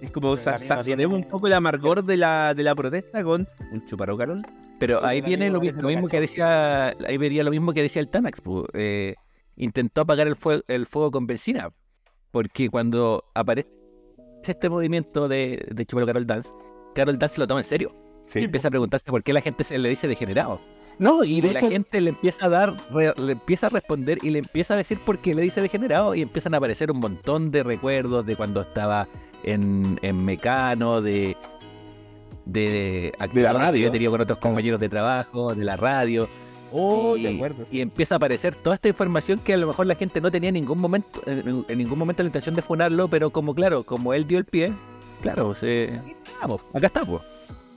Es 0.00 0.10
como 0.10 0.36
tiene- 0.84 1.06
un 1.06 1.24
poco 1.24 1.46
el 1.46 1.54
amargor 1.54 2.04
de 2.04 2.16
la, 2.16 2.54
de 2.54 2.62
la 2.62 2.74
protesta 2.74 3.24
con 3.24 3.48
un 3.72 3.86
chuparo 3.86 4.16
Carol. 4.16 4.42
Pero 4.78 5.04
ahí 5.04 5.20
viene 5.20 5.50
lo, 5.50 5.60
mismo 5.60 6.08
que 6.08 6.20
decía, 6.20 6.88
ahí 6.88 7.16
vería 7.16 7.42
lo 7.42 7.50
mismo 7.50 7.72
que 7.72 7.82
decía 7.82 8.02
el 8.02 8.08
Tanax, 8.08 8.42
eh, 8.74 9.14
intentó 9.56 10.02
apagar 10.02 10.26
el 10.26 10.36
fuego, 10.36 10.62
el 10.68 10.84
fuego 10.86 11.10
con 11.12 11.26
benzina, 11.26 11.70
porque 12.30 12.68
cuando 12.68 13.24
aparece 13.34 13.68
este 14.42 14.68
movimiento 14.68 15.28
de, 15.28 15.64
de 15.72 15.86
Chupalo 15.86 16.06
Carol 16.06 16.26
Dance, 16.26 16.50
Carol 16.94 17.18
Dance 17.18 17.40
lo 17.40 17.46
toma 17.46 17.60
en 17.60 17.64
serio. 17.64 17.94
Sí. 18.26 18.40
Y 18.40 18.44
empieza 18.44 18.68
a 18.68 18.70
preguntarse 18.70 19.06
por 19.10 19.22
qué 19.22 19.32
la 19.32 19.40
gente 19.40 19.64
se 19.64 19.78
le 19.78 19.88
dice 19.88 20.08
degenerado. 20.08 20.60
No, 20.98 21.24
y 21.24 21.38
Y 21.38 21.40
de 21.40 21.52
la 21.52 21.60
gente 21.60 22.00
le 22.00 22.10
empieza 22.10 22.46
a 22.46 22.48
dar, 22.48 22.74
le 23.18 23.32
empieza 23.32 23.66
a 23.66 23.70
responder 23.70 24.18
y 24.22 24.30
le 24.30 24.40
empieza 24.40 24.74
a 24.74 24.76
decir 24.76 24.98
por 24.98 25.18
qué 25.18 25.34
le 25.34 25.42
dice 25.42 25.60
degenerado 25.60 26.14
y 26.14 26.22
empiezan 26.22 26.54
a 26.54 26.58
aparecer 26.58 26.90
un 26.90 26.98
montón 26.98 27.50
de 27.50 27.62
recuerdos 27.62 28.24
de 28.26 28.36
cuando 28.36 28.60
estaba 28.60 29.08
en, 29.42 29.98
en 30.02 30.24
Mecano, 30.24 31.00
de 31.00 31.36
de, 32.46 33.12
actividades 33.18 33.56
que 33.56 33.64
radio. 33.64 33.84
yo 33.84 33.90
tenía 33.90 34.10
con 34.10 34.20
otros 34.20 34.38
compañeros 34.38 34.80
de 34.80 34.88
trabajo, 34.88 35.54
de 35.54 35.64
la 35.64 35.76
radio. 35.76 36.28
Oh, 36.72 37.16
y, 37.16 37.22
de 37.22 37.34
acuerdo. 37.36 37.66
y 37.70 37.80
empieza 37.80 38.16
a 38.16 38.16
aparecer 38.16 38.54
toda 38.56 38.74
esta 38.74 38.88
información 38.88 39.38
que 39.38 39.54
a 39.54 39.56
lo 39.56 39.68
mejor 39.68 39.86
la 39.86 39.94
gente 39.94 40.20
no 40.20 40.30
tenía 40.30 40.48
en 40.48 40.54
ningún 40.54 40.80
momento, 40.80 41.20
en, 41.24 41.64
en 41.68 41.78
ningún 41.78 41.98
momento 41.98 42.22
la 42.24 42.28
intención 42.28 42.54
de 42.56 42.62
funarlo, 42.62 43.06
pero 43.06 43.30
como 43.30 43.54
claro, 43.54 43.84
como 43.84 44.12
él 44.12 44.26
dio 44.26 44.38
el 44.38 44.44
pie, 44.44 44.72
claro, 45.22 45.54
se, 45.54 46.00
vamos, 46.40 46.62
acá 46.72 46.88
estamos. 46.88 47.22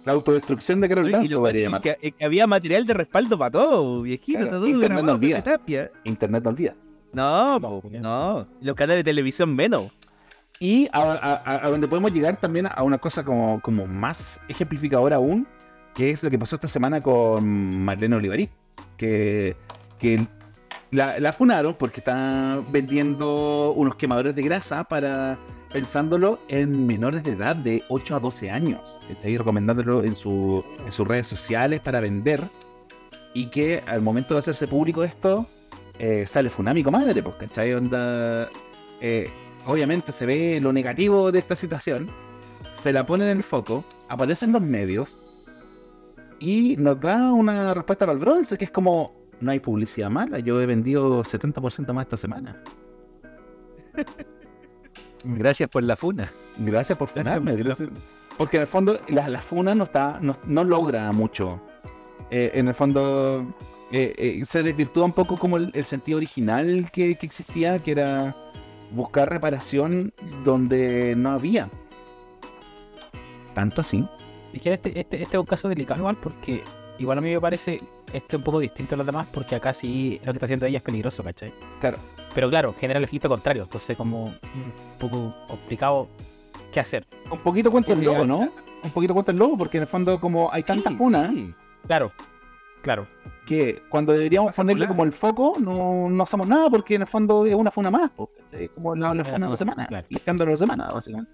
La 0.07 0.13
autodestrucción 0.13 0.81
de 0.81 0.89
Carol 0.89 1.11
podría 1.11 1.63
llamar. 1.63 1.81
que, 1.81 1.97
es 2.01 2.13
que 2.13 2.25
había 2.25 2.47
material 2.47 2.85
de 2.87 2.93
respaldo 2.95 3.37
para 3.37 3.51
todo, 3.51 4.01
viejito. 4.01 4.39
Claro, 4.39 4.45
está 4.45 4.57
todo 4.57 4.67
Internet 4.69 5.03
no 5.03 5.11
olvida. 5.13 5.43
Tapia. 5.43 5.91
Internet 6.05 6.43
no 6.43 6.49
olvida. 6.49 6.75
No, 7.13 7.59
No, 7.59 7.81
po, 7.81 7.89
no. 7.91 8.47
Los 8.61 8.75
canales 8.75 9.03
de 9.03 9.11
televisión 9.11 9.55
menos. 9.55 9.91
Y 10.59 10.87
a, 10.91 10.99
a- 11.01 11.41
a- 11.45 11.65
a 11.67 11.69
donde 11.69 11.87
podemos 11.87 12.11
llegar 12.11 12.39
también 12.39 12.67
a 12.73 12.81
una 12.83 12.97
cosa 12.97 13.23
como, 13.23 13.61
como 13.61 13.85
más 13.85 14.39
ejemplificadora 14.47 15.17
aún, 15.17 15.45
que 15.93 16.09
es 16.11 16.23
lo 16.23 16.29
que 16.29 16.39
pasó 16.39 16.55
esta 16.55 16.67
semana 16.67 17.01
con 17.01 17.83
Marlene 17.83 18.15
Olivarí, 18.15 18.49
que, 18.97 19.55
que 19.99 20.25
la, 20.91 21.19
la 21.19 21.33
funaron 21.33 21.75
porque 21.75 21.99
está 21.99 22.59
vendiendo 22.71 23.73
unos 23.75 23.95
quemadores 23.95 24.33
de 24.35 24.41
grasa 24.41 24.83
para 24.83 25.37
pensándolo 25.71 26.39
en 26.47 26.87
menores 26.87 27.23
de 27.23 27.31
edad 27.31 27.55
de 27.55 27.83
8 27.89 28.15
a 28.15 28.19
12 28.19 28.51
años. 28.51 28.97
Está 29.09 29.27
recomendándolo 29.27 30.03
en, 30.03 30.15
su, 30.15 30.63
en 30.85 30.91
sus 30.91 31.07
redes 31.07 31.27
sociales 31.27 31.81
para 31.81 31.99
vender. 31.99 32.49
Y 33.33 33.47
que 33.47 33.83
al 33.87 34.01
momento 34.01 34.33
de 34.33 34.39
hacerse 34.39 34.67
público 34.67 35.03
esto, 35.03 35.45
eh, 35.99 36.25
sale 36.25 36.49
Funami 36.49 36.83
madre, 36.83 37.21
pues, 37.21 37.35
¿cachai? 37.35 37.73
Onda. 37.73 38.49
eh, 39.01 39.29
obviamente 39.67 40.11
se 40.11 40.25
ve 40.25 40.59
lo 40.61 40.71
negativo 40.73 41.31
de 41.31 41.39
esta 41.39 41.55
situación, 41.55 42.09
se 42.73 42.93
la 42.93 43.05
pone 43.05 43.29
en 43.29 43.37
el 43.37 43.43
foco, 43.43 43.83
aparece 44.07 44.45
en 44.45 44.53
los 44.53 44.61
medios 44.61 45.45
y 46.39 46.75
nos 46.77 46.99
da 46.99 47.33
una 47.33 47.73
respuesta 47.73 48.05
al 48.05 48.17
bronce, 48.17 48.57
que 48.57 48.65
es 48.65 48.71
como, 48.71 49.13
no 49.41 49.51
hay 49.51 49.59
publicidad 49.59 50.09
mala, 50.09 50.39
yo 50.39 50.61
he 50.61 50.65
vendido 50.65 51.23
70% 51.23 51.93
más 51.93 52.05
esta 52.05 52.17
semana. 52.17 52.63
Gracias 55.23 55.69
por 55.69 55.83
la 55.83 55.95
funa. 55.95 56.31
Gracias 56.57 56.97
por 56.97 57.07
funarme. 57.07 57.55
gracias. 57.55 57.89
Porque 58.37 58.57
en 58.57 58.61
el 58.61 58.67
fondo 58.67 58.99
la, 59.09 59.29
la 59.29 59.41
funa 59.41 59.73
no, 59.73 59.85
está, 59.85 60.19
no, 60.21 60.37
no 60.45 60.63
logra 60.63 61.11
mucho. 61.11 61.59
Eh, 62.29 62.51
en 62.53 62.67
el 62.67 62.73
fondo 62.73 63.45
eh, 63.91 64.13
eh, 64.17 64.45
se 64.45 64.63
desvirtúa 64.63 65.05
un 65.05 65.13
poco 65.13 65.37
como 65.37 65.57
el, 65.57 65.71
el 65.73 65.85
sentido 65.85 66.17
original 66.17 66.89
que, 66.91 67.15
que 67.15 67.25
existía, 67.25 67.79
que 67.79 67.91
era 67.91 68.35
buscar 68.91 69.29
reparación 69.29 70.13
donde 70.43 71.15
no 71.15 71.31
había. 71.31 71.69
Tanto 73.53 73.81
así. 73.81 74.07
Es 74.53 74.61
que 74.61 74.73
este, 74.73 74.99
este, 74.99 75.21
este 75.21 75.37
es 75.37 75.39
un 75.39 75.45
caso 75.45 75.69
delicado 75.69 75.99
igual 75.99 76.17
porque 76.21 76.63
igual 76.99 77.17
a 77.17 77.21
mí 77.21 77.31
me 77.31 77.41
parece 77.41 77.81
este 78.13 78.37
un 78.37 78.43
poco 78.43 78.59
distinto 78.59 78.95
a 78.95 78.97
los 78.97 79.05
demás 79.05 79.27
porque 79.31 79.55
acá 79.55 79.73
sí 79.73 80.19
lo 80.23 80.31
que 80.31 80.37
está 80.37 80.45
haciendo 80.45 80.65
ella 80.65 80.77
es 80.77 80.83
peligroso, 80.83 81.23
¿cachai? 81.23 81.53
Claro. 81.79 81.97
Pero 82.33 82.49
claro, 82.49 82.73
genera 82.73 82.97
el 82.99 83.03
efecto 83.05 83.29
contrario, 83.29 83.63
entonces 83.63 83.97
como 83.97 84.25
un 84.25 84.73
poco 84.99 85.33
complicado 85.47 86.07
qué 86.71 86.79
hacer. 86.79 87.05
Un 87.31 87.39
poquito 87.39 87.71
cuenta 87.71 87.93
el 87.93 87.99
Sí, 87.99 88.05
logo, 88.05 88.19
ya. 88.19 88.25
¿no? 88.25 88.49
Un 88.83 88.91
poquito 88.91 89.13
cuenta 89.13 89.31
el 89.31 89.37
logo, 89.37 89.57
porque 89.57 89.77
en 89.77 89.83
el 89.83 89.87
fondo 89.89 90.19
como 90.19 90.51
hay 90.53 90.63
tantas 90.63 90.93
funas 90.93 91.31
Claro, 91.87 92.11
claro. 92.81 93.07
que 93.47 93.81
cuando 93.89 94.13
deberíamos 94.13 94.53
ponerle 94.53 94.87
como 94.87 95.03
el 95.03 95.13
foco, 95.13 95.53
no, 95.59 96.09
no 96.09 96.23
hacemos 96.23 96.47
nada 96.47 96.69
porque 96.69 96.95
en 96.95 97.01
el 97.01 97.07
fondo 97.07 97.45
es 97.45 97.55
una 97.55 97.71
funa 97.71 97.89
más. 97.89 98.11
¿cachai? 98.51 98.67
Como 98.69 98.93
la, 98.95 99.07
la 99.07 99.11
Una 99.13 99.25
funa 99.25 99.45
de 99.47 99.51
la 99.51 99.57
semana. 99.57 99.87
claro. 99.87 100.05
Y 100.09 100.15
escándalo 100.17 100.49
de 100.49 100.53
la 100.53 100.57
semana, 100.57 100.91
básicamente. 100.91 101.31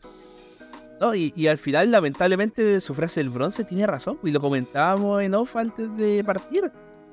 No, 1.02 1.14
y, 1.16 1.34
y 1.36 1.48
al 1.48 1.58
final, 1.58 1.92
lamentablemente, 1.92 2.80
su 2.80 2.94
frase 2.94 3.20
del 3.20 3.30
bronce 3.30 3.66
tiene 3.66 3.86
razón. 3.88 4.20
Y 4.24 4.32
lo 4.32 4.40
comentábamos 4.40 5.22
en 5.22 5.34
off 5.34 5.56
antes 5.58 5.96
de 5.98 6.24
partir. 6.24 6.72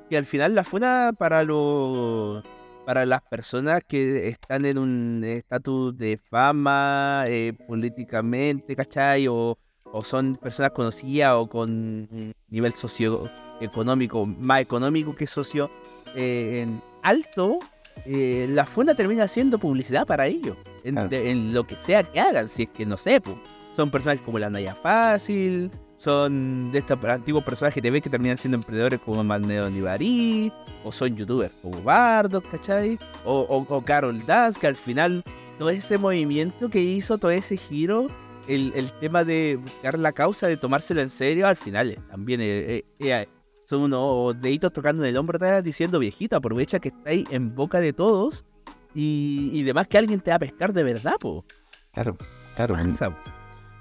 Que 0.08 0.16
al 0.16 0.26
final 0.26 0.54
la 0.54 0.62
funa 0.64 1.12
para 1.16 1.42
los 1.42 2.44
para 2.86 3.06
las 3.06 3.22
personas 3.22 3.82
que 3.86 4.28
están 4.28 4.64
en 4.64 4.78
un 4.78 5.22
estatus 5.24 5.96
de 5.96 6.18
fama 6.30 7.24
eh, 7.28 7.52
políticamente, 7.68 8.74
¿cachai? 8.74 9.28
O, 9.28 9.58
o 9.92 10.04
son 10.04 10.34
personas 10.36 10.72
conocidas 10.72 11.34
o 11.34 11.48
con 11.48 12.08
nivel 12.48 12.72
socioeconómico, 12.72 14.26
más 14.26 14.60
económico 14.60 15.14
que 15.14 15.26
socio 15.26 15.70
eh, 16.14 16.62
en 16.62 16.82
alto, 17.02 17.58
eh, 18.06 18.46
la 18.50 18.64
funa 18.66 18.94
termina 18.94 19.28
siendo 19.28 19.58
publicidad 19.58 20.06
para 20.06 20.26
ellos. 20.26 20.56
En, 20.84 20.94
de- 21.08 21.30
en 21.30 21.52
lo 21.52 21.64
que 21.64 21.76
sea 21.76 22.02
que 22.02 22.18
hagan, 22.20 22.48
si 22.48 22.62
es 22.64 22.68
que 22.70 22.86
no 22.86 22.96
sé, 22.96 23.20
po. 23.20 23.38
son 23.76 23.90
personajes 23.90 24.24
como 24.24 24.38
la 24.38 24.48
Naya 24.50 24.74
Fácil, 24.74 25.70
son 26.00 26.72
de 26.72 26.78
estos 26.78 26.98
antiguos 27.04 27.44
personajes 27.44 27.82
ves 27.82 28.02
que 28.02 28.08
terminan 28.08 28.38
siendo 28.38 28.56
emprendedores 28.56 29.00
como 29.00 29.22
Magneo 29.22 29.68
Nibarí, 29.68 30.50
o 30.82 30.90
son 30.90 31.14
youtubers 31.14 31.52
como 31.60 31.82
Bardock, 31.82 32.50
¿cachai? 32.50 32.98
O, 33.26 33.40
o, 33.40 33.66
o 33.68 33.84
Carol 33.84 34.24
Dance, 34.24 34.58
que 34.58 34.66
al 34.66 34.76
final 34.76 35.22
todo 35.58 35.68
ese 35.68 35.98
movimiento 35.98 36.70
que 36.70 36.80
hizo, 36.80 37.18
todo 37.18 37.30
ese 37.30 37.58
giro, 37.58 38.08
el, 38.48 38.72
el 38.74 38.90
tema 38.94 39.24
de 39.24 39.58
buscar 39.62 39.98
la 39.98 40.12
causa, 40.12 40.46
de 40.46 40.56
tomárselo 40.56 41.02
en 41.02 41.10
serio, 41.10 41.46
al 41.46 41.56
final 41.56 41.90
eh, 41.90 41.98
también 42.08 42.40
eh, 42.42 42.82
eh, 42.98 43.28
son 43.66 43.82
unos 43.82 44.40
deditos 44.40 44.72
tocando 44.72 45.04
en 45.04 45.10
el 45.10 45.18
hombro 45.18 45.38
diciendo, 45.60 45.98
viejito, 45.98 46.34
aprovecha 46.34 46.78
que 46.78 46.88
estáis 46.88 47.30
en 47.30 47.54
boca 47.54 47.78
de 47.78 47.92
todos 47.92 48.46
y, 48.94 49.50
y 49.52 49.62
demás 49.64 49.86
que 49.86 49.98
alguien 49.98 50.20
te 50.20 50.30
va 50.30 50.36
a 50.36 50.40
pescar 50.40 50.72
de 50.72 50.82
verdad, 50.82 51.16
po. 51.20 51.44
Claro, 51.92 52.16
claro. 52.56 52.78
Esa, 52.78 53.14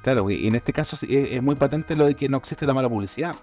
Claro, 0.03 0.29
y 0.29 0.47
en 0.47 0.55
este 0.55 0.71
caso 0.73 0.95
es, 1.01 1.03
es 1.11 1.43
muy 1.43 1.55
patente 1.55 1.95
lo 1.95 2.05
de 2.05 2.15
que 2.15 2.29
no 2.29 2.37
existe 2.37 2.65
la 2.65 2.73
mala 2.73 2.87
publicidad. 2.89 3.35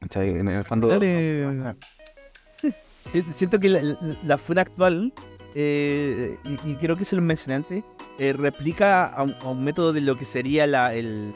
¿Cachai? 0.00 0.30
En 0.30 0.48
el 0.48 0.64
fondo. 0.64 0.88
Dale. 0.88 1.74
Siento 3.34 3.58
que 3.60 3.68
la, 3.68 3.82
la- 3.82 3.98
la 4.24 4.38
funa 4.38 4.62
actual, 4.62 5.12
eh, 5.54 6.36
y, 6.44 6.70
y 6.72 6.76
creo 6.76 6.96
que 6.96 7.04
se 7.04 7.14
lo 7.16 7.22
mencioné 7.22 7.54
antes, 7.56 7.84
eh, 8.18 8.32
replica 8.32 9.06
a 9.06 9.22
un, 9.22 9.34
a 9.42 9.48
un 9.48 9.62
método 9.64 9.92
de 9.92 10.00
lo 10.00 10.16
que 10.16 10.24
sería 10.24 10.66
la, 10.66 10.92
el, 10.94 11.32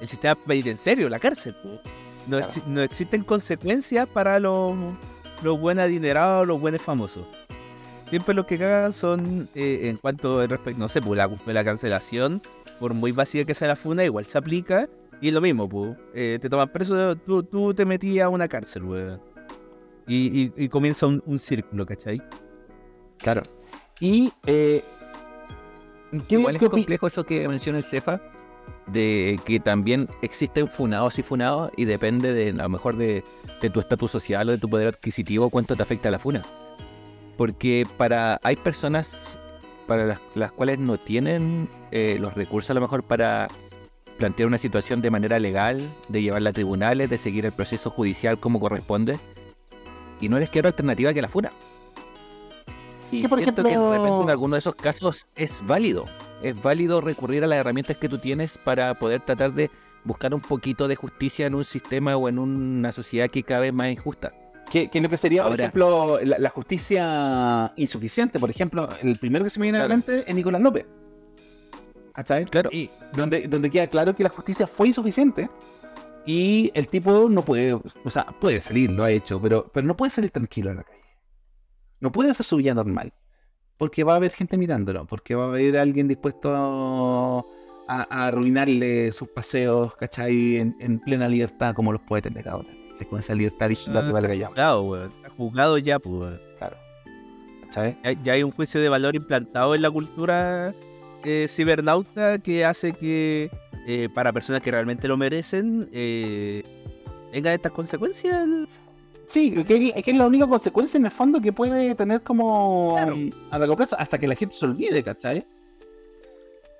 el 0.00 0.08
sistema 0.08 0.34
penitenciario, 0.34 1.08
la 1.08 1.18
cárcel. 1.18 1.54
Claro. 2.28 2.48
no 2.66 2.82
existen 2.82 3.22
consecuencias 3.22 4.08
para 4.08 4.40
los, 4.40 4.74
los 5.42 5.60
buenos 5.60 5.84
adinerados, 5.84 6.46
los 6.46 6.58
buenos 6.60 6.82
famosos. 6.82 7.24
Siempre 8.10 8.34
lo 8.34 8.46
que 8.46 8.58
cagan 8.58 8.92
son, 8.92 9.48
eh, 9.54 9.80
en 9.88 9.96
cuanto 9.96 10.40
al 10.40 10.48
respecto, 10.48 10.78
no 10.78 10.88
sé, 10.88 11.00
pues 11.02 11.16
la, 11.18 11.28
la 11.52 11.64
cancelación, 11.64 12.40
por 12.78 12.94
muy 12.94 13.10
básica 13.12 13.44
que 13.44 13.54
sea 13.54 13.68
la 13.68 13.76
funa, 13.76 14.04
igual 14.04 14.24
se 14.24 14.38
aplica. 14.38 14.88
Y 15.20 15.28
es 15.28 15.34
lo 15.34 15.40
mismo, 15.40 15.68
pues. 15.68 15.96
eh, 16.14 16.38
te 16.40 16.48
toman 16.50 16.68
preso, 16.70 17.16
tú, 17.16 17.42
tú 17.42 17.72
te 17.74 17.84
metías 17.84 18.26
a 18.26 18.28
una 18.28 18.46
cárcel, 18.48 18.84
weón. 18.84 19.20
Y, 20.06 20.42
y- 20.42 20.52
y 20.64 20.68
comienza 20.68 21.06
un, 21.06 21.22
un 21.26 21.38
círculo, 21.38 21.84
¿cachai? 21.86 22.22
Claro. 23.18 23.42
Y. 23.98 24.30
Eh, 24.46 24.84
¿qué, 26.28 26.34
Igual 26.36 26.56
es 26.56 26.60
qué 26.60 26.68
complejo 26.68 27.06
eso 27.08 27.24
que 27.24 27.48
menciona 27.48 27.78
el 27.78 27.84
Cefa, 27.84 28.20
de 28.88 29.40
que 29.46 29.58
también 29.58 30.08
existen 30.22 30.68
funados 30.68 31.18
y 31.18 31.22
funados 31.22 31.72
y 31.76 31.86
depende 31.86 32.32
de 32.34 32.50
a 32.50 32.64
lo 32.64 32.68
mejor 32.68 32.96
de, 32.96 33.24
de 33.60 33.70
tu 33.70 33.80
estatus 33.80 34.10
social 34.12 34.48
o 34.48 34.52
de 34.52 34.58
tu 34.58 34.68
poder 34.68 34.88
adquisitivo 34.88 35.50
cuánto 35.50 35.74
te 35.74 35.82
afecta 35.82 36.10
la 36.10 36.18
funa. 36.20 36.42
Porque 37.36 37.86
para 37.96 38.40
hay 38.42 38.56
personas 38.56 39.38
para 39.86 40.06
las, 40.06 40.20
las 40.34 40.52
cuales 40.52 40.78
no 40.78 40.98
tienen 40.98 41.68
eh, 41.92 42.16
los 42.20 42.34
recursos 42.34 42.70
a 42.70 42.74
lo 42.74 42.80
mejor 42.80 43.02
para 43.02 43.46
plantear 44.18 44.46
una 44.48 44.58
situación 44.58 45.02
de 45.02 45.10
manera 45.10 45.38
legal, 45.38 45.94
de 46.08 46.22
llevarla 46.22 46.50
a 46.50 46.52
tribunales, 46.52 47.10
de 47.10 47.18
seguir 47.18 47.44
el 47.46 47.52
proceso 47.52 47.90
judicial 47.90 48.40
como 48.40 48.58
corresponde, 48.58 49.18
y 50.20 50.28
no 50.28 50.38
les 50.38 50.48
queda 50.48 50.60
otra 50.60 50.68
alternativa 50.70 51.12
que 51.12 51.22
la 51.22 51.28
funa. 51.28 51.52
Y 53.12 53.20
siento 53.20 53.36
que 53.36 53.42
de 53.44 53.76
repente 53.76 53.76
ejemplo- 53.76 54.22
en 54.22 54.30
alguno 54.30 54.54
de 54.56 54.60
esos 54.60 54.74
casos 54.74 55.26
es 55.36 55.62
válido. 55.66 56.06
Es 56.42 56.60
válido 56.60 57.00
recurrir 57.00 57.44
a 57.44 57.46
las 57.46 57.58
herramientas 57.58 57.96
que 57.98 58.08
tú 58.08 58.18
tienes 58.18 58.58
para 58.58 58.94
poder 58.94 59.20
tratar 59.20 59.52
de 59.52 59.70
buscar 60.04 60.34
un 60.34 60.40
poquito 60.40 60.88
de 60.88 60.96
justicia 60.96 61.46
en 61.46 61.54
un 61.54 61.64
sistema 61.64 62.16
o 62.16 62.28
en 62.28 62.38
una 62.38 62.92
sociedad 62.92 63.28
que 63.28 63.42
cada 63.42 63.60
vez 63.60 63.72
más 63.72 63.88
injusta. 63.88 64.32
Que, 64.70 64.88
que 64.88 65.00
lo 65.00 65.08
que 65.08 65.16
sería, 65.16 65.44
por 65.44 65.58
ejemplo, 65.58 66.18
la, 66.22 66.38
la 66.38 66.48
justicia 66.50 67.72
insuficiente? 67.76 68.38
Por 68.40 68.50
ejemplo, 68.50 68.88
el 69.02 69.18
primero 69.18 69.44
que 69.44 69.50
se 69.50 69.58
me 69.60 69.64
viene 69.64 69.78
a 69.78 69.82
la 69.82 69.86
Claro. 69.86 70.02
mente 70.06 70.30
es 70.30 70.34
Nicolás 70.34 70.60
López. 70.62 70.86
¿Cachai? 72.14 72.46
Claro. 72.46 72.70
donde, 73.14 73.46
donde 73.46 73.70
queda 73.70 73.86
claro 73.88 74.14
que 74.16 74.22
la 74.22 74.30
justicia 74.30 74.66
fue 74.66 74.88
insuficiente 74.88 75.50
y 76.24 76.70
el 76.74 76.88
tipo 76.88 77.28
no 77.28 77.42
puede, 77.42 77.74
o 77.74 78.10
sea, 78.10 78.24
puede 78.40 78.60
salir, 78.60 78.90
lo 78.90 79.04
ha 79.04 79.10
hecho, 79.10 79.40
pero, 79.40 79.70
pero 79.72 79.86
no 79.86 79.96
puede 79.96 80.10
salir 80.10 80.30
tranquilo 80.30 80.70
a 80.70 80.74
la 80.74 80.82
calle. 80.82 80.98
No 82.00 82.10
puede 82.10 82.30
hacer 82.30 82.44
su 82.46 82.56
vida 82.56 82.74
normal. 82.74 83.12
Porque 83.78 84.02
va 84.04 84.14
a 84.14 84.16
haber 84.16 84.30
gente 84.30 84.56
mirándolo, 84.56 85.06
porque 85.06 85.34
va 85.34 85.44
a 85.44 85.48
haber 85.48 85.76
alguien 85.76 86.08
dispuesto 86.08 86.50
a, 86.54 87.42
a 87.88 88.26
arruinarle 88.26 89.12
sus 89.12 89.28
paseos, 89.28 89.94
¿cachai? 89.96 90.56
En, 90.56 90.74
en 90.80 90.98
plena 90.98 91.28
libertad, 91.28 91.74
como 91.74 91.92
los 91.92 92.00
puede 92.00 92.22
tener 92.22 92.48
ahora. 92.48 92.68
Con 93.04 93.20
esa 93.20 93.34
libertad 93.34 93.68
y 93.70 93.90
la 93.90 94.06
que 94.06 94.12
valga 94.12 94.34
ya. 94.34 94.50
Weón. 94.80 95.12
Está 95.16 95.28
juzgado 95.36 95.76
ya, 95.78 95.98
pues, 95.98 96.14
weón. 96.14 96.40
Claro. 96.58 96.76
¿Cachai? 97.64 97.98
Ya, 98.02 98.12
ya 98.22 98.32
hay 98.32 98.42
un 98.42 98.50
juicio 98.52 98.80
de 98.80 98.88
valor 98.88 99.14
implantado 99.14 99.74
en 99.74 99.82
la 99.82 99.90
cultura 99.90 100.72
eh, 101.24 101.46
cibernauta 101.48 102.38
que 102.38 102.64
hace 102.64 102.92
que 102.92 103.50
eh, 103.86 104.08
para 104.14 104.32
personas 104.32 104.62
que 104.62 104.70
realmente 104.70 105.06
lo 105.08 105.16
merecen 105.16 105.88
eh, 105.92 106.62
tengan 107.32 107.54
estas 107.54 107.72
consecuencias. 107.72 108.46
Sí, 109.26 109.50
que, 109.64 109.64
que 109.64 110.10
es 110.10 110.16
la 110.16 110.26
única 110.26 110.46
consecuencia 110.46 110.98
en 110.98 111.04
el 111.06 111.10
fondo 111.10 111.40
que 111.40 111.52
puede 111.52 111.94
tener 111.96 112.22
como 112.22 112.94
Claro. 112.96 113.16
a 113.50 113.58
largo 113.58 113.76
plazo, 113.76 113.96
hasta 113.98 114.18
que 114.18 114.28
la 114.28 114.36
gente 114.36 114.54
se 114.54 114.64
olvide, 114.66 115.02
¿cachai? 115.02 115.44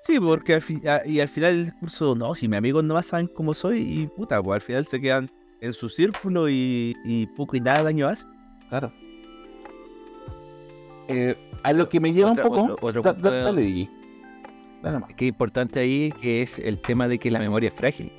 Sí, 0.01 0.17
porque 0.19 0.53
al 0.53 0.61
fi- 0.61 0.87
a- 0.87 1.05
y 1.05 1.19
al 1.19 1.27
final 1.27 1.51
el 1.51 1.65
discurso, 1.65 2.15
no, 2.15 2.33
si 2.35 2.47
mis 2.47 2.57
amigos 2.57 2.83
no 2.85 3.01
saben 3.03 3.27
cómo 3.27 3.53
soy, 3.53 3.79
y 3.81 4.07
puta, 4.07 4.41
pues 4.41 4.55
al 4.55 4.61
final 4.61 4.85
se 4.85 5.01
quedan 5.01 5.29
en 5.61 5.73
su 5.73 5.89
círculo 5.89 6.49
y, 6.49 6.95
y 7.05 7.27
poco 7.27 7.55
y 7.55 7.61
nada 7.61 7.83
daño 7.83 8.07
hace. 8.07 8.25
Claro. 8.69 8.91
Eh, 11.07 11.35
a 11.63 11.73
lo 11.73 11.89
que 11.89 11.99
me 11.99 12.13
lleva 12.13 12.31
Otra- 12.31 12.43
un 12.45 12.49
poco. 12.49 12.73
otro- 12.73 12.87
otro 12.87 13.01
da- 13.01 13.13
punto 13.13 13.29
da- 13.29 13.51
de- 13.53 13.89
dale. 14.81 15.05
Qué 15.15 15.25
importante 15.25 15.79
ahí 15.79 16.13
que 16.21 16.41
es 16.41 16.59
el 16.59 16.79
tema 16.81 17.07
de 17.07 17.17
que 17.17 17.31
la 17.31 17.39
memoria 17.39 17.69
es 17.69 17.73
frágil. 17.75 18.11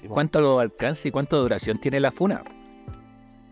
Sí. 0.00 0.08
¿Cuánto 0.08 0.58
alcance 0.58 1.08
y 1.08 1.10
cuánto 1.10 1.40
duración 1.40 1.78
tiene 1.78 2.00
la 2.00 2.10
funa? 2.10 2.42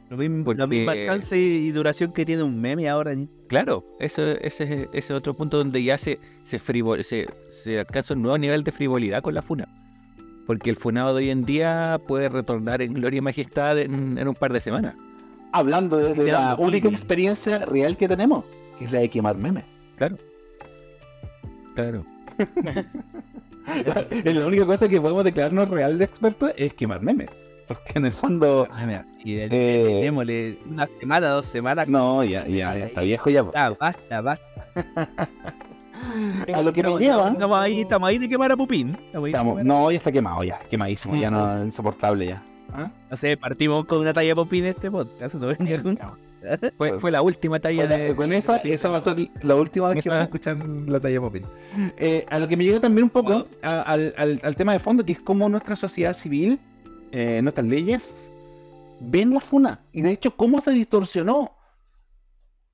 Lo 0.09 0.17
mismo, 0.17 0.45
Porque- 0.45 0.59
la 0.59 0.67
misma 0.67 0.93
alcance 0.93 1.39
y 1.39 1.71
duración 1.71 2.13
que 2.13 2.27
tiene 2.27 2.43
un 2.43 2.61
meme 2.61 2.89
ahora. 2.89 3.15
Claro, 3.47 3.85
eso, 4.01 4.25
ese, 4.27 4.63
ese 4.65 4.89
es 4.93 5.11
otro 5.13 5.35
punto 5.35 5.59
donde 5.59 5.83
ya 5.85 5.97
se, 5.99 6.19
se, 6.43 6.59
frivol- 6.59 7.03
se, 7.05 7.29
se 7.49 7.79
alcanza 7.79 8.15
un 8.15 8.23
nuevo 8.23 8.37
nivel 8.37 8.65
de 8.65 8.73
frivolidad 8.73 9.23
con 9.23 9.35
la 9.35 9.43
funa. 9.43 9.69
Porque 10.51 10.69
el 10.69 10.75
funado 10.75 11.15
de 11.15 11.19
hoy 11.23 11.31
en 11.31 11.45
día 11.45 12.01
puede 12.09 12.29
retornar 12.29 12.83
en 12.83 12.93
gloria 12.95 13.19
y 13.19 13.21
majestad 13.21 13.79
en, 13.79 14.19
en 14.19 14.27
un 14.27 14.35
par 14.35 14.53
de 14.53 14.59
semanas. 14.61 14.97
Hablando 15.53 15.97
de, 15.97 16.13
de 16.13 16.33
la 16.33 16.57
única 16.59 16.89
experiencia 16.89 17.61
real 17.67 17.97
que 17.97 18.09
tenemos, 18.09 18.45
que 18.77 18.87
es 18.87 18.91
la 18.91 18.99
de 18.99 19.09
quemar 19.09 19.37
memes. 19.37 19.63
Claro. 19.97 20.19
Claro. 21.77 22.05
la 24.25 24.45
única 24.49 24.67
cosa 24.67 24.89
que 24.89 25.01
podemos 25.01 25.23
declararnos 25.23 25.69
real 25.71 25.99
de 25.99 26.05
expertos 26.07 26.53
es 26.57 26.75
quemar 26.75 27.01
memes. 27.01 27.29
Porque 27.69 27.93
en 27.95 28.07
el 28.07 28.13
fondo. 28.13 28.67
Y 29.25 29.37
el- 29.37 29.53
Eh, 29.53 30.01
démosle 30.03 30.59
una 30.69 30.89
semana, 30.89 31.29
dos 31.29 31.47
semanas. 31.47 31.87
no, 31.87 32.25
ya, 32.25 32.45
ya, 32.49 32.77
ya 32.77 32.87
está 32.87 33.03
viejo. 33.03 33.31
Ya, 33.31 33.43
basta, 33.45 34.21
basta. 34.21 34.67
A 36.55 36.63
lo 36.63 36.73
que 36.73 36.83
me 36.83 36.99
lleva. 36.99 37.31
Estamos 37.31 37.57
ahí, 37.59 37.81
estamos 37.83 38.09
ahí 38.09 38.19
de 38.19 38.29
quemar 38.29 38.53
a 38.53 38.57
Pupín. 38.57 38.91
Estamos 38.91 39.15
ahí 39.15 39.23
de 39.23 39.29
Estamos, 39.31 39.59
quemar- 39.59 39.65
no, 39.65 39.91
ya 39.91 39.97
está 39.97 40.13
quemado, 40.13 40.43
ya, 40.45 40.59
quemadísimo, 40.71 41.17
ya 41.17 41.31
no 41.31 41.65
insoportable 41.65 42.27
ya. 42.27 42.43
¿Ah? 42.73 42.91
No 43.11 43.17
sé, 43.17 43.37
partimos 43.37 43.85
con 43.87 43.99
una 44.01 44.13
talla 44.13 44.29
de 44.29 44.35
Pupín 44.37 44.65
en 44.65 44.71
este 44.71 44.91
podcast. 44.91 45.35
¿no? 45.35 45.49
venga 45.49 45.83
con- 45.83 45.99
Fue, 46.79 46.99
fue 47.01 47.11
la 47.11 47.21
última 47.23 47.59
talla 47.61 47.87
de. 47.87 48.15
con 48.17 48.33
esa, 48.33 48.57
esa 48.59 48.89
va 48.89 48.99
a 48.99 49.01
ser 49.01 49.29
la 49.43 49.55
última 49.57 49.89
vez 49.89 50.03
que 50.03 50.09
vamos 50.09 50.23
a 50.23 50.25
escuchar 50.25 50.57
la 50.59 50.99
talla 51.01 51.21
Popin. 51.21 51.45
Eh, 51.99 52.25
a 52.31 52.39
lo 52.39 52.49
que 52.49 52.57
me 52.57 52.65
llega 52.65 52.81
también 52.81 53.05
un 53.05 53.11
poco 53.11 53.47
a- 53.63 53.81
al, 53.83 54.15
al- 54.17 54.41
al 54.43 54.57
tema 54.57 54.73
de 54.73 54.79
fondo, 54.79 55.05
que 55.05 55.13
es 55.13 55.21
cómo 55.21 55.49
nuestra 55.49 55.77
sociedad 55.77 56.13
civil, 56.15 56.59
eh, 57.13 57.41
nuestras 57.43 57.67
leyes, 57.67 58.31
ven 59.01 59.35
la 59.35 59.41
funa. 59.41 59.81
Y 59.93 60.03
de 60.03 60.13
hecho, 60.13 60.35
cómo 60.37 60.61
se 60.61 60.71
distorsionó 60.71 61.57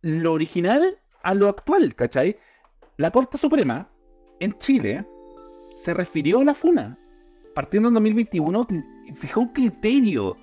lo 0.02 0.32
original 0.32 0.98
a 1.22 1.34
lo 1.34 1.48
actual, 1.48 1.94
¿cachai? 1.94 2.36
La 2.98 3.10
Corte 3.10 3.36
Suprema 3.36 3.90
en 4.40 4.56
Chile 4.58 5.06
se 5.76 5.92
refirió 5.92 6.40
a 6.40 6.44
la 6.44 6.54
funa. 6.54 6.98
Partiendo 7.54 7.88
en 7.88 7.94
2021, 7.94 8.66
fijó 9.14 9.40
un 9.40 9.48
criterio 9.48 10.36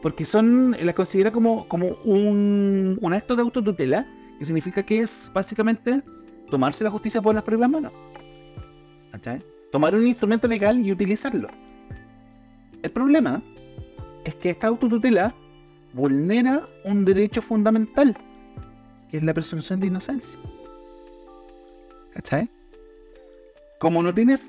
porque 0.00 0.24
son 0.24 0.76
la 0.80 0.92
considera 0.92 1.32
como, 1.32 1.66
como 1.66 1.88
un, 2.04 3.00
acto 3.12 3.34
de 3.34 3.42
autotutela, 3.42 4.06
que 4.38 4.44
significa 4.44 4.84
que 4.84 5.00
es 5.00 5.32
básicamente 5.34 6.00
tomarse 6.48 6.84
la 6.84 6.90
justicia 6.90 7.20
por 7.20 7.34
las 7.34 7.42
propias 7.42 7.68
manos. 7.68 7.92
Tomar 9.72 9.96
un 9.96 10.06
instrumento 10.06 10.46
legal 10.46 10.78
y 10.78 10.92
utilizarlo. 10.92 11.48
El 12.82 12.90
problema 12.92 13.42
es 14.24 14.36
que 14.36 14.50
esta 14.50 14.68
autotutela 14.68 15.34
vulnera 15.92 16.68
un 16.84 17.04
derecho 17.04 17.42
fundamental, 17.42 18.16
que 19.10 19.16
es 19.16 19.24
la 19.24 19.34
presunción 19.34 19.80
de 19.80 19.88
inocencia. 19.88 20.38
¿Cachai? 22.12 22.48
Como 23.78 24.02
no 24.02 24.12
tienes 24.12 24.48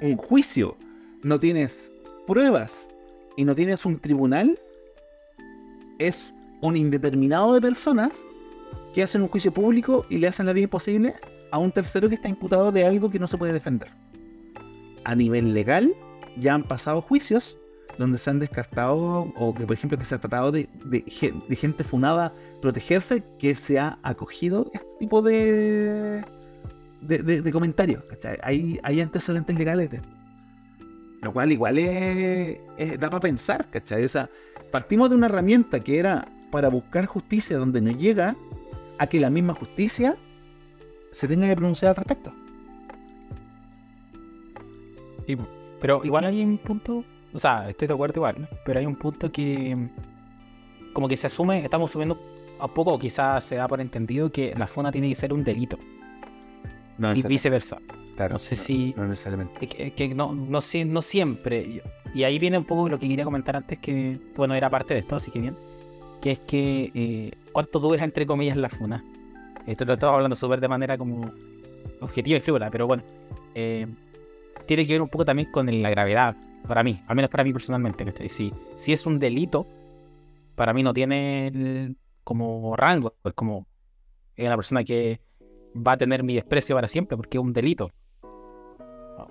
un 0.00 0.16
juicio, 0.16 0.76
no 1.22 1.38
tienes 1.40 1.90
pruebas 2.26 2.88
y 3.36 3.44
no 3.44 3.54
tienes 3.54 3.84
un 3.86 3.98
tribunal, 3.98 4.58
es 5.98 6.32
un 6.60 6.76
indeterminado 6.76 7.54
de 7.54 7.60
personas 7.60 8.24
que 8.94 9.02
hacen 9.02 9.22
un 9.22 9.28
juicio 9.28 9.52
público 9.52 10.04
y 10.10 10.18
le 10.18 10.28
hacen 10.28 10.46
la 10.46 10.52
vida 10.52 10.64
imposible 10.64 11.14
a 11.50 11.58
un 11.58 11.72
tercero 11.72 12.08
que 12.08 12.16
está 12.16 12.28
imputado 12.28 12.72
de 12.72 12.84
algo 12.84 13.10
que 13.10 13.18
no 13.18 13.28
se 13.28 13.38
puede 13.38 13.52
defender. 13.52 13.88
A 15.04 15.14
nivel 15.14 15.54
legal, 15.54 15.94
ya 16.38 16.54
han 16.54 16.62
pasado 16.62 17.00
juicios 17.00 17.58
donde 17.98 18.18
se 18.18 18.30
han 18.30 18.38
descartado, 18.38 19.32
o 19.36 19.54
que 19.54 19.66
por 19.66 19.74
ejemplo 19.74 19.98
que 19.98 20.04
se 20.04 20.14
ha 20.14 20.18
tratado 20.18 20.50
de, 20.50 20.68
de, 20.84 21.02
gen- 21.02 21.42
de 21.46 21.56
gente 21.56 21.84
funada 21.84 22.32
protegerse, 22.62 23.22
que 23.38 23.54
se 23.54 23.78
ha 23.78 23.98
acogido 24.02 24.70
este 24.72 24.86
tipo 24.98 25.20
de, 25.20 26.24
de, 27.02 27.18
de- 27.18 27.42
de 27.42 27.52
comentarios. 27.52 28.02
Hay, 28.42 28.78
hay 28.82 29.00
antecedentes 29.00 29.56
legales 29.58 29.90
de. 29.90 30.00
Lo 31.20 31.32
cual 31.32 31.52
igual 31.52 31.78
es, 31.78 32.58
da 32.98 33.08
para 33.08 33.20
pensar, 33.20 33.68
¿cachai? 33.70 34.04
O 34.04 34.08
sea, 34.08 34.28
partimos 34.72 35.08
de 35.10 35.14
una 35.16 35.26
herramienta 35.26 35.78
que 35.80 35.98
era 35.98 36.26
para 36.50 36.68
buscar 36.68 37.06
justicia 37.06 37.58
donde 37.58 37.80
no 37.80 37.92
llega, 37.92 38.34
a 38.98 39.06
que 39.06 39.20
la 39.20 39.30
misma 39.30 39.54
justicia 39.54 40.16
se 41.12 41.28
tenga 41.28 41.46
que 41.48 41.54
pronunciar 41.56 41.90
al 41.90 41.96
respecto. 41.96 42.32
Pero 45.80 46.04
igual 46.04 46.24
hay 46.24 46.42
un 46.42 46.58
punto, 46.58 47.04
o 47.32 47.38
sea, 47.38 47.68
estoy 47.68 47.88
de 47.88 47.94
acuerdo 47.94 48.18
igual, 48.18 48.48
pero 48.64 48.80
hay 48.80 48.86
un 48.86 48.96
punto 48.96 49.30
que 49.32 49.88
como 50.92 51.08
que 51.08 51.16
se 51.16 51.26
asume, 51.26 51.64
estamos 51.64 51.90
asumiendo 51.90 52.20
a 52.60 52.68
poco, 52.68 52.98
quizás 52.98 53.44
se 53.44 53.56
da 53.56 53.66
por 53.66 53.80
entendido 53.80 54.30
que 54.30 54.54
la 54.56 54.66
funa 54.66 54.92
tiene 54.92 55.08
que 55.08 55.14
ser 55.16 55.32
un 55.32 55.42
delito 55.42 55.78
No, 56.98 57.14
y 57.14 57.22
viceversa. 57.22 57.78
claro, 58.16 58.34
No 58.34 58.38
sé 58.38 58.56
si 58.56 58.94
no 58.96 59.06
necesariamente. 59.06 59.68
es 59.78 59.92
que, 59.94 60.14
no, 60.14 60.34
no, 60.34 60.60
sie- 60.60 60.84
no 60.86 61.02
siempre. 61.02 61.80
Y- 62.14 62.22
ahí 62.24 62.38
viene 62.38 62.58
un 62.58 62.64
poco 62.64 62.88
lo 62.88 62.98
que 62.98 63.08
quería 63.08 63.24
comentar 63.24 63.56
antes, 63.56 63.78
que 63.78 64.18
bueno, 64.36 64.54
era 64.54 64.68
parte 64.70 64.94
de 64.94 65.00
esto, 65.00 65.16
así 65.16 65.30
que 65.30 65.40
bien. 65.40 65.56
Que 66.20 66.32
es 66.32 66.38
que 66.40 66.90
eh, 66.94 67.32
cuánto 67.52 67.78
dura 67.80 68.04
entre 68.04 68.26
comillas 68.26 68.56
la 68.56 68.68
funa. 68.68 69.02
Esto 69.66 69.84
lo 69.84 69.94
estamos 69.94 70.14
hablando 70.16 70.36
súper 70.36 70.60
de 70.60 70.68
manera 70.68 70.98
como 70.98 71.30
objetiva 72.00 72.36
y 72.38 72.40
frívola, 72.40 72.70
pero 72.70 72.86
bueno. 72.86 73.02
eh, 73.54 73.86
tiene 74.66 74.86
que 74.86 74.92
ver 74.92 75.02
un 75.02 75.08
poco 75.08 75.24
también 75.24 75.50
con 75.50 75.66
la 75.82 75.90
gravedad, 75.90 76.36
para 76.68 76.82
mí, 76.84 77.02
al 77.08 77.16
menos 77.16 77.30
para 77.30 77.42
mí 77.44 77.52
personalmente. 77.52 78.28
Si, 78.28 78.52
si 78.76 78.92
es 78.92 79.06
un 79.06 79.18
delito, 79.18 79.66
para 80.54 80.72
mí 80.72 80.82
no 80.82 80.92
tiene 80.94 81.48
el- 81.48 81.96
como 82.24 82.76
rango, 82.76 83.14
es 83.24 83.32
como 83.32 83.66
es 84.36 84.46
una 84.46 84.56
persona 84.56 84.84
que 84.84 85.20
va 85.74 85.92
a 85.92 85.96
tener 85.96 86.22
mi 86.22 86.34
desprecio 86.34 86.76
para 86.76 86.88
siempre 86.88 87.16
porque 87.16 87.38
es 87.38 87.42
un 87.42 87.52
delito. 87.52 87.90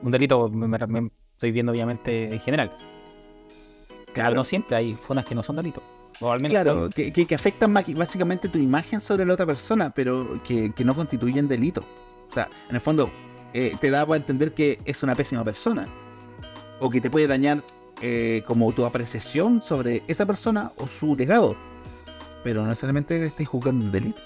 Un 0.01 0.11
delito 0.11 0.49
me, 0.49 1.09
estoy 1.33 1.51
viendo 1.51 1.71
obviamente 1.71 2.33
en 2.33 2.39
general. 2.39 2.71
Claro, 4.13 4.35
no 4.35 4.43
siempre 4.43 4.75
hay 4.75 4.93
funas 4.93 5.25
que 5.25 5.35
no 5.35 5.43
son 5.43 5.55
delitos. 5.55 5.83
Claro, 6.49 6.89
que, 6.89 7.11
que, 7.11 7.25
que 7.25 7.35
afectan 7.35 7.73
básicamente 7.73 8.47
tu 8.47 8.59
imagen 8.59 9.01
sobre 9.01 9.25
la 9.25 9.33
otra 9.33 9.45
persona, 9.45 9.89
pero 9.89 10.39
que, 10.43 10.71
que 10.71 10.85
no 10.85 10.93
constituyen 10.93 11.47
delito. 11.47 11.83
O 12.29 12.33
sea, 12.33 12.47
en 12.69 12.75
el 12.75 12.81
fondo, 12.81 13.09
eh, 13.53 13.75
te 13.79 13.89
da 13.89 14.05
para 14.05 14.17
entender 14.17 14.53
que 14.53 14.79
es 14.85 15.01
una 15.01 15.15
pésima 15.15 15.43
persona. 15.43 15.87
O 16.79 16.89
que 16.89 17.01
te 17.01 17.09
puede 17.09 17.27
dañar 17.27 17.63
eh, 18.01 18.43
como 18.47 18.71
tu 18.71 18.85
apreciación 18.85 19.61
sobre 19.61 20.03
esa 20.07 20.25
persona 20.25 20.71
o 20.77 20.87
su 20.87 21.15
legado. 21.15 21.55
Pero 22.43 22.61
no 22.61 22.69
necesariamente 22.69 23.25
estés 23.25 23.47
juzgando 23.47 23.85
un 23.85 23.91
delito. 23.91 24.21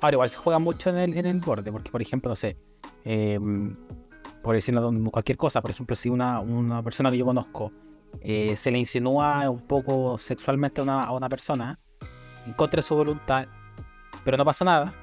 Ahora, 0.00 0.14
igual 0.14 0.30
se 0.30 0.36
juega 0.36 0.58
mucho 0.58 0.90
en 0.90 0.96
el, 0.98 1.16
en 1.16 1.26
el 1.26 1.40
borde, 1.40 1.72
porque, 1.72 1.90
por 1.90 2.02
ejemplo, 2.02 2.28
no 2.28 2.34
sé, 2.34 2.56
eh, 3.04 3.38
por 4.42 4.54
decirlo 4.54 4.90
de 4.90 5.10
cualquier 5.10 5.38
cosa, 5.38 5.60
por 5.62 5.70
ejemplo, 5.70 5.96
si 5.96 6.08
una, 6.08 6.40
una 6.40 6.82
persona 6.82 7.10
que 7.10 7.16
yo 7.18 7.24
conozco 7.24 7.72
eh, 8.20 8.56
se 8.56 8.70
le 8.70 8.78
insinúa 8.78 9.48
un 9.50 9.60
poco 9.60 10.16
sexualmente 10.18 10.80
a 10.80 10.84
una, 10.84 11.04
a 11.04 11.12
una 11.12 11.28
persona, 11.28 11.78
en 12.46 12.52
contra 12.52 12.78
de 12.78 12.82
su 12.82 12.94
voluntad, 12.94 13.46
pero 14.24 14.36
no 14.36 14.44
pasa 14.44 14.64
nada, 14.64 14.94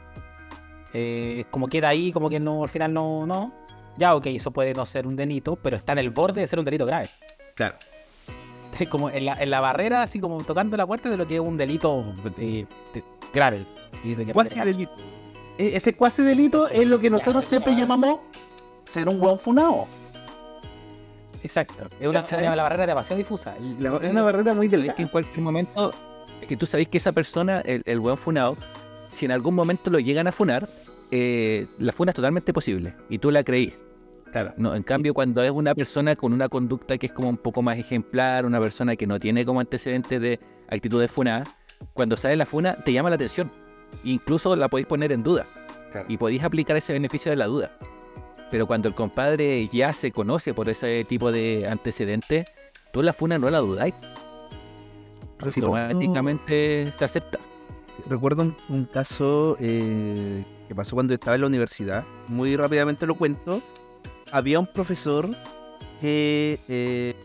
eh, 0.93 1.45
como 1.49 1.67
queda 1.67 1.89
ahí, 1.89 2.11
como 2.11 2.29
que 2.29 2.39
no, 2.39 2.63
al 2.63 2.69
final 2.69 2.93
no, 2.93 3.25
no, 3.25 3.51
ya, 3.97 4.15
ok, 4.15 4.27
eso 4.27 4.51
puede 4.51 4.73
no 4.73 4.85
ser 4.85 5.07
un 5.07 5.15
delito, 5.15 5.55
pero 5.55 5.75
está 5.75 5.93
en 5.93 5.99
el 5.99 6.09
borde 6.11 6.41
de 6.41 6.47
ser 6.47 6.59
un 6.59 6.65
delito 6.65 6.85
grave. 6.85 7.09
Claro. 7.55 7.75
Como 8.89 9.09
en 9.11 9.25
la, 9.25 9.41
en 9.41 9.51
la 9.51 9.59
barrera, 9.59 10.01
así 10.01 10.19
como 10.19 10.43
tocando 10.43 10.75
la 10.77 10.87
puerta 10.87 11.07
de 11.07 11.15
lo 11.15 11.27
que 11.27 11.35
es 11.35 11.39
un 11.41 11.57
delito 11.57 12.03
eh, 12.39 12.65
de- 12.91 13.03
grave. 13.33 13.65
Cuasi 14.33 14.59
delito. 14.59 14.91
E- 15.57 15.75
Ese 15.75 15.95
cuasi 15.95 16.21
delito 16.23 16.67
es 16.67 16.87
lo 16.87 16.99
que 16.99 17.09
nosotros 17.09 17.45
siempre 17.45 17.75
llamamos 17.75 18.19
ser 18.85 19.07
un 19.09 19.19
buen 19.19 19.37
funado. 19.39 19.87
Exacto. 21.43 21.89
Es 21.99 22.07
una, 22.07 22.23
la 22.55 22.63
barrera 22.63 22.85
demasiado 22.87 23.17
difusa. 23.17 23.55
La- 23.79 23.97
Es 23.97 24.09
una 24.09 24.21
barrera 24.21 24.53
muy 24.53 24.67
Es 24.67 24.71
delgada. 24.71 24.95
que 24.95 25.01
en 25.03 25.07
cualquier 25.09 25.41
momento, 25.41 25.91
es 26.41 26.47
que 26.47 26.55
tú 26.57 26.65
sabes 26.65 26.87
que 26.87 26.97
esa 26.97 27.11
persona, 27.11 27.59
el, 27.61 27.81
el 27.85 27.99
buen 27.99 28.17
funado, 28.17 28.57
si 29.11 29.25
en 29.25 29.31
algún 29.31 29.53
momento 29.55 29.89
lo 29.89 29.99
llegan 29.99 30.27
a 30.27 30.31
funar, 30.31 30.69
eh, 31.11 31.67
la 31.79 31.91
funa 31.91 32.11
es 32.11 32.15
totalmente 32.15 32.53
posible 32.53 32.95
y 33.09 33.17
tú 33.19 33.29
la 33.29 33.43
creí. 33.43 33.75
Claro. 34.31 34.53
No, 34.57 34.73
en 34.73 34.81
cambio, 34.81 35.13
cuando 35.13 35.43
es 35.43 35.51
una 35.51 35.75
persona 35.75 36.15
con 36.15 36.33
una 36.33 36.49
conducta 36.49 36.97
que 36.97 37.05
es 37.05 37.11
como 37.11 37.29
un 37.29 37.37
poco 37.37 37.61
más 37.61 37.77
ejemplar, 37.77 38.45
una 38.45 38.59
persona 38.59 38.95
que 38.95 39.05
no 39.05 39.19
tiene 39.19 39.45
como 39.45 39.59
antecedentes 39.59 40.19
de 40.19 40.39
actitudes 40.69 41.11
funadas, 41.11 41.49
cuando 41.93 42.17
sale 42.17 42.35
la 42.35 42.45
funa 42.45 42.75
te 42.75 42.93
llama 42.93 43.09
la 43.09 43.15
atención. 43.15 43.51
Incluso 44.03 44.55
la 44.55 44.69
podéis 44.69 44.87
poner 44.87 45.11
en 45.11 45.23
duda 45.23 45.45
claro. 45.91 46.07
y 46.09 46.17
podéis 46.17 46.43
aplicar 46.43 46.75
ese 46.77 46.93
beneficio 46.93 47.31
de 47.31 47.37
la 47.37 47.45
duda. 47.45 47.71
Pero 48.49 48.67
cuando 48.67 48.87
el 48.87 48.95
compadre 48.95 49.67
ya 49.71 49.93
se 49.93 50.11
conoce 50.11 50.53
por 50.53 50.69
ese 50.69 51.05
tipo 51.05 51.31
de 51.31 51.67
antecedentes, 51.69 52.45
tú 52.91 53.01
la 53.01 53.13
funa 53.13 53.37
no 53.37 53.49
la 53.49 53.59
dudáis. 53.59 53.95
Automáticamente 55.39 56.91
se 56.97 57.05
acepta. 57.05 57.39
Recuerdo 58.07 58.43
un, 58.43 58.55
un 58.69 58.85
caso 58.85 59.57
eh, 59.59 60.43
que 60.67 60.75
pasó 60.75 60.95
cuando 60.95 61.13
estaba 61.13 61.35
en 61.35 61.41
la 61.41 61.47
universidad. 61.47 62.03
Muy 62.27 62.55
rápidamente 62.55 63.05
lo 63.05 63.15
cuento. 63.15 63.61
Había 64.31 64.59
un 64.59 64.67
profesor 64.67 65.29
que 66.01 66.59
eh, 66.67 67.15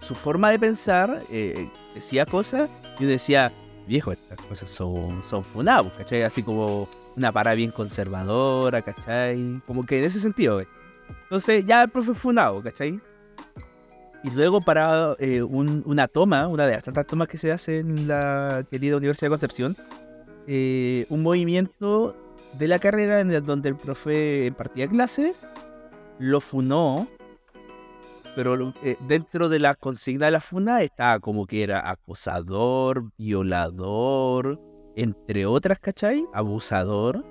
su 0.00 0.14
forma 0.14 0.50
de 0.50 0.58
pensar 0.58 1.22
eh, 1.30 1.68
decía 1.94 2.24
cosas 2.26 2.70
yo 3.00 3.08
decía, 3.08 3.52
viejo, 3.86 4.12
estas 4.12 4.40
cosas 4.46 4.70
son, 4.70 5.22
son 5.24 5.42
funables, 5.44 5.92
¿cachai? 5.96 6.22
Así 6.22 6.42
como 6.42 6.88
una 7.16 7.32
para 7.32 7.54
bien 7.54 7.70
conservadora, 7.72 8.82
¿cachai? 8.82 9.60
Como 9.66 9.84
que 9.84 9.98
en 9.98 10.04
ese 10.04 10.20
sentido. 10.20 10.60
¿eh? 10.60 10.68
Entonces 11.24 11.64
ya 11.66 11.82
el 11.82 11.88
profe 11.90 12.14
funado, 12.14 12.62
¿cachai? 12.62 13.00
Y 14.22 14.30
luego 14.30 14.60
para 14.60 15.14
eh, 15.18 15.42
un- 15.42 15.82
una 15.86 16.06
toma, 16.06 16.46
una 16.46 16.66
de 16.66 16.74
las 16.74 16.84
tantas 16.84 17.06
tomas 17.06 17.26
que 17.28 17.38
se 17.38 17.50
hace 17.52 17.78
en 17.78 18.06
la 18.06 18.64
querida 18.70 18.96
Universidad 18.98 19.26
de 19.28 19.30
Concepción, 19.30 19.76
eh, 20.46 21.06
un 21.08 21.22
movimiento 21.22 22.14
de 22.58 22.68
la 22.68 22.78
carrera 22.78 23.20
en 23.20 23.30
el 23.30 23.44
donde 23.44 23.70
el 23.70 23.76
profe 23.76 24.46
impartía 24.46 24.88
clases, 24.88 25.40
lo 26.18 26.40
funó, 26.40 27.08
pero 28.34 28.72
eh, 28.82 28.96
dentro 29.06 29.48
de 29.48 29.58
la 29.58 29.74
consigna 29.74 30.26
de 30.26 30.32
la 30.32 30.40
funa 30.40 30.82
estaba 30.82 31.18
como 31.20 31.46
que 31.46 31.62
era 31.62 31.90
acosador, 31.90 33.10
violador, 33.18 34.60
entre 34.96 35.46
otras, 35.46 35.78
¿cachai? 35.78 36.24
Abusador. 36.32 37.24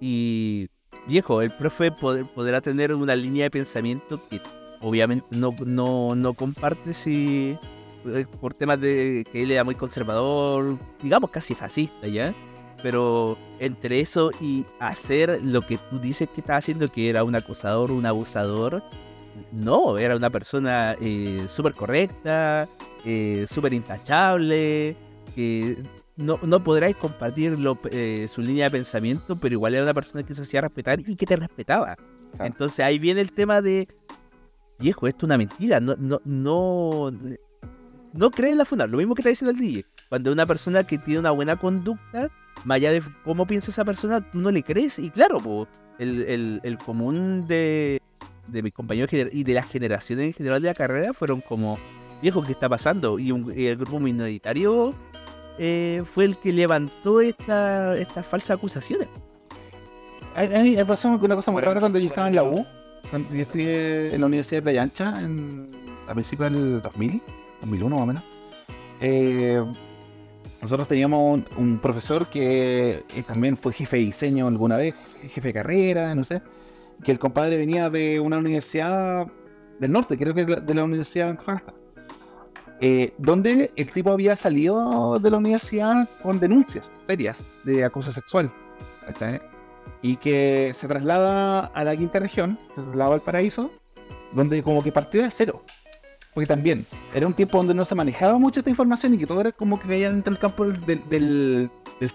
Y 0.00 0.68
viejo, 1.06 1.42
el 1.42 1.50
profe 1.52 1.92
pod- 1.92 2.28
podrá 2.34 2.60
tener 2.60 2.94
una 2.94 3.16
línea 3.16 3.44
de 3.44 3.50
pensamiento 3.50 4.20
que 4.28 4.40
obviamente 4.80 5.26
no, 5.30 5.54
no, 5.64 6.14
no 6.14 6.34
comparte 6.34 6.92
si 6.92 7.58
eh, 8.06 8.26
por 8.40 8.54
temas 8.54 8.80
de 8.80 9.24
que 9.32 9.42
él 9.42 9.50
era 9.50 9.64
muy 9.64 9.74
conservador, 9.74 10.78
digamos 11.02 11.30
casi 11.30 11.54
fascista 11.54 12.06
ya. 12.06 12.34
Pero 12.82 13.38
entre 13.60 14.00
eso 14.00 14.30
y 14.42 14.66
hacer 14.78 15.40
lo 15.42 15.62
que 15.62 15.78
tú 15.78 15.98
dices 15.98 16.28
que 16.28 16.42
estaba 16.42 16.58
haciendo, 16.58 16.92
que 16.92 17.08
era 17.08 17.24
un 17.24 17.34
acosador, 17.34 17.90
un 17.90 18.04
abusador, 18.04 18.82
no, 19.52 19.98
era 19.98 20.16
una 20.16 20.30
persona 20.30 20.96
eh, 21.00 21.44
súper 21.48 21.74
correcta, 21.74 22.68
eh, 23.04 23.46
súper 23.48 23.72
intachable, 23.74 24.96
que 25.34 25.76
no, 26.16 26.38
no 26.42 26.62
podráis 26.62 26.96
compartir 26.96 27.58
lo- 27.58 27.78
eh, 27.90 28.26
su 28.28 28.40
línea 28.42 28.64
de 28.66 28.70
pensamiento, 28.72 29.36
pero 29.36 29.52
igual 29.54 29.74
era 29.74 29.82
una 29.82 29.94
persona 29.94 30.22
que 30.24 30.34
se 30.34 30.42
hacía 30.42 30.60
respetar 30.60 31.00
y 31.00 31.16
que 31.16 31.26
te 31.26 31.36
respetaba. 31.36 31.96
Entonces 32.38 32.80
ahí 32.84 32.98
viene 32.98 33.20
el 33.20 33.32
tema 33.32 33.60
de, 33.62 33.88
viejo, 34.78 35.06
esto 35.06 35.18
es 35.18 35.24
una 35.24 35.38
mentira, 35.38 35.80
no, 35.80 35.94
no, 35.98 36.20
no, 36.24 37.12
no 38.12 38.30
crees 38.30 38.52
en 38.52 38.58
la 38.58 38.64
funda, 38.64 38.86
lo 38.86 38.96
mismo 38.98 39.14
que 39.14 39.22
está 39.22 39.30
diciendo 39.30 39.50
el 39.52 39.58
DJ. 39.58 39.84
Cuando 40.08 40.32
una 40.32 40.46
persona 40.46 40.84
que 40.84 40.98
tiene 40.98 41.20
una 41.20 41.30
buena 41.32 41.56
conducta, 41.56 42.28
más 42.64 42.76
allá 42.76 42.92
de 42.92 43.02
cómo 43.24 43.46
piensa 43.46 43.70
esa 43.70 43.84
persona, 43.84 44.20
tú 44.30 44.38
no 44.38 44.50
le 44.50 44.62
crees. 44.62 44.98
Y 44.98 45.10
claro, 45.10 45.38
po, 45.40 45.66
el, 45.98 46.22
el- 46.26 46.60
el 46.62 46.78
común 46.78 47.46
de, 47.48 48.00
de 48.48 48.62
mis 48.62 48.72
compañeros 48.72 49.10
y 49.12 49.44
de 49.44 49.54
las 49.54 49.66
generaciones 49.68 50.26
en 50.28 50.32
general 50.34 50.60
de 50.62 50.68
la 50.68 50.74
carrera 50.74 51.12
fueron 51.12 51.40
como, 51.40 51.78
viejo, 52.22 52.42
¿qué 52.42 52.52
está 52.52 52.68
pasando? 52.68 53.18
Y, 53.18 53.32
un- 53.32 53.52
y 53.56 53.66
el 53.66 53.76
grupo 53.76 54.00
minoritario 54.00 54.94
eh, 55.58 56.02
fue 56.04 56.24
el 56.24 56.36
que 56.38 56.52
levantó 56.52 57.20
esta, 57.20 57.96
estas 57.96 58.26
falsas 58.26 58.56
acusaciones. 58.56 59.08
A 60.34 60.42
a 60.42 60.62
mí 60.62 60.74
me 60.76 60.84
pasó 60.84 61.08
una 61.08 61.36
cosa 61.36 61.50
muy 61.52 61.62
rara 61.62 61.80
cuando 61.80 61.98
yo 61.98 62.06
estaba 62.08 62.28
en 62.28 62.34
la 62.34 62.42
U. 62.44 62.66
Cuando 63.10 63.32
yo 63.34 63.42
estudié 63.42 64.14
en 64.14 64.20
la 64.20 64.26
Universidad 64.26 64.58
de 64.58 64.62
Playa 64.62 64.82
Ancha 64.82 65.14
en, 65.20 65.70
a 66.08 66.12
principios 66.14 66.52
del 66.52 66.82
2000, 66.82 67.22
2001 67.60 67.94
más 67.96 68.02
o 68.02 68.06
menos. 68.06 68.22
Eh, 69.00 69.62
nosotros 70.62 70.88
teníamos 70.88 71.20
un, 71.38 71.46
un 71.62 71.78
profesor 71.78 72.26
que 72.26 73.04
eh, 73.14 73.22
también 73.26 73.56
fue 73.56 73.72
jefe 73.74 73.98
de 73.98 74.04
diseño 74.06 74.48
alguna 74.48 74.76
vez, 74.78 74.94
jefe 75.30 75.48
de 75.48 75.52
carrera, 75.54 76.14
no 76.14 76.24
sé. 76.24 76.40
Que 77.04 77.12
el 77.12 77.18
compadre 77.18 77.56
venía 77.56 77.90
de 77.90 78.18
una 78.18 78.38
universidad 78.38 79.28
del 79.78 79.92
norte, 79.92 80.16
creo 80.16 80.34
que 80.34 80.44
de 80.44 80.74
la 80.74 80.84
Universidad 80.84 81.26
de 81.26 81.30
Antofagasta. 81.32 81.74
Eh, 82.80 83.14
donde 83.18 83.70
el 83.76 83.90
tipo 83.90 84.10
había 84.10 84.34
salido 84.34 85.18
de 85.18 85.30
la 85.30 85.36
universidad 85.36 86.08
con 86.22 86.40
denuncias 86.40 86.90
serias 87.06 87.44
de 87.64 87.84
acoso 87.84 88.10
sexual. 88.10 88.50
Y 90.02 90.16
que 90.16 90.72
se 90.74 90.88
traslada 90.88 91.66
a 91.66 91.84
la 91.84 91.96
quinta 91.96 92.18
región, 92.18 92.58
se 92.74 92.82
traslada 92.82 93.14
al 93.14 93.22
paraíso, 93.22 93.70
donde 94.32 94.62
como 94.62 94.82
que 94.82 94.92
partió 94.92 95.22
de 95.22 95.30
cero. 95.30 95.62
Porque 96.34 96.46
también 96.46 96.84
era 97.14 97.26
un 97.26 97.32
tiempo 97.32 97.58
donde 97.58 97.74
no 97.74 97.84
se 97.84 97.94
manejaba 97.94 98.38
mucho 98.38 98.60
esta 98.60 98.70
información 98.70 99.14
y 99.14 99.18
que 99.18 99.26
todo 99.26 99.40
era 99.40 99.52
como 99.52 99.78
que 99.78 99.86
caía 99.86 100.10
dentro 100.10 100.32
del 100.32 100.40
campo 100.40 100.66
del, 100.66 100.84
del, 100.84 101.70
del. 102.00 102.10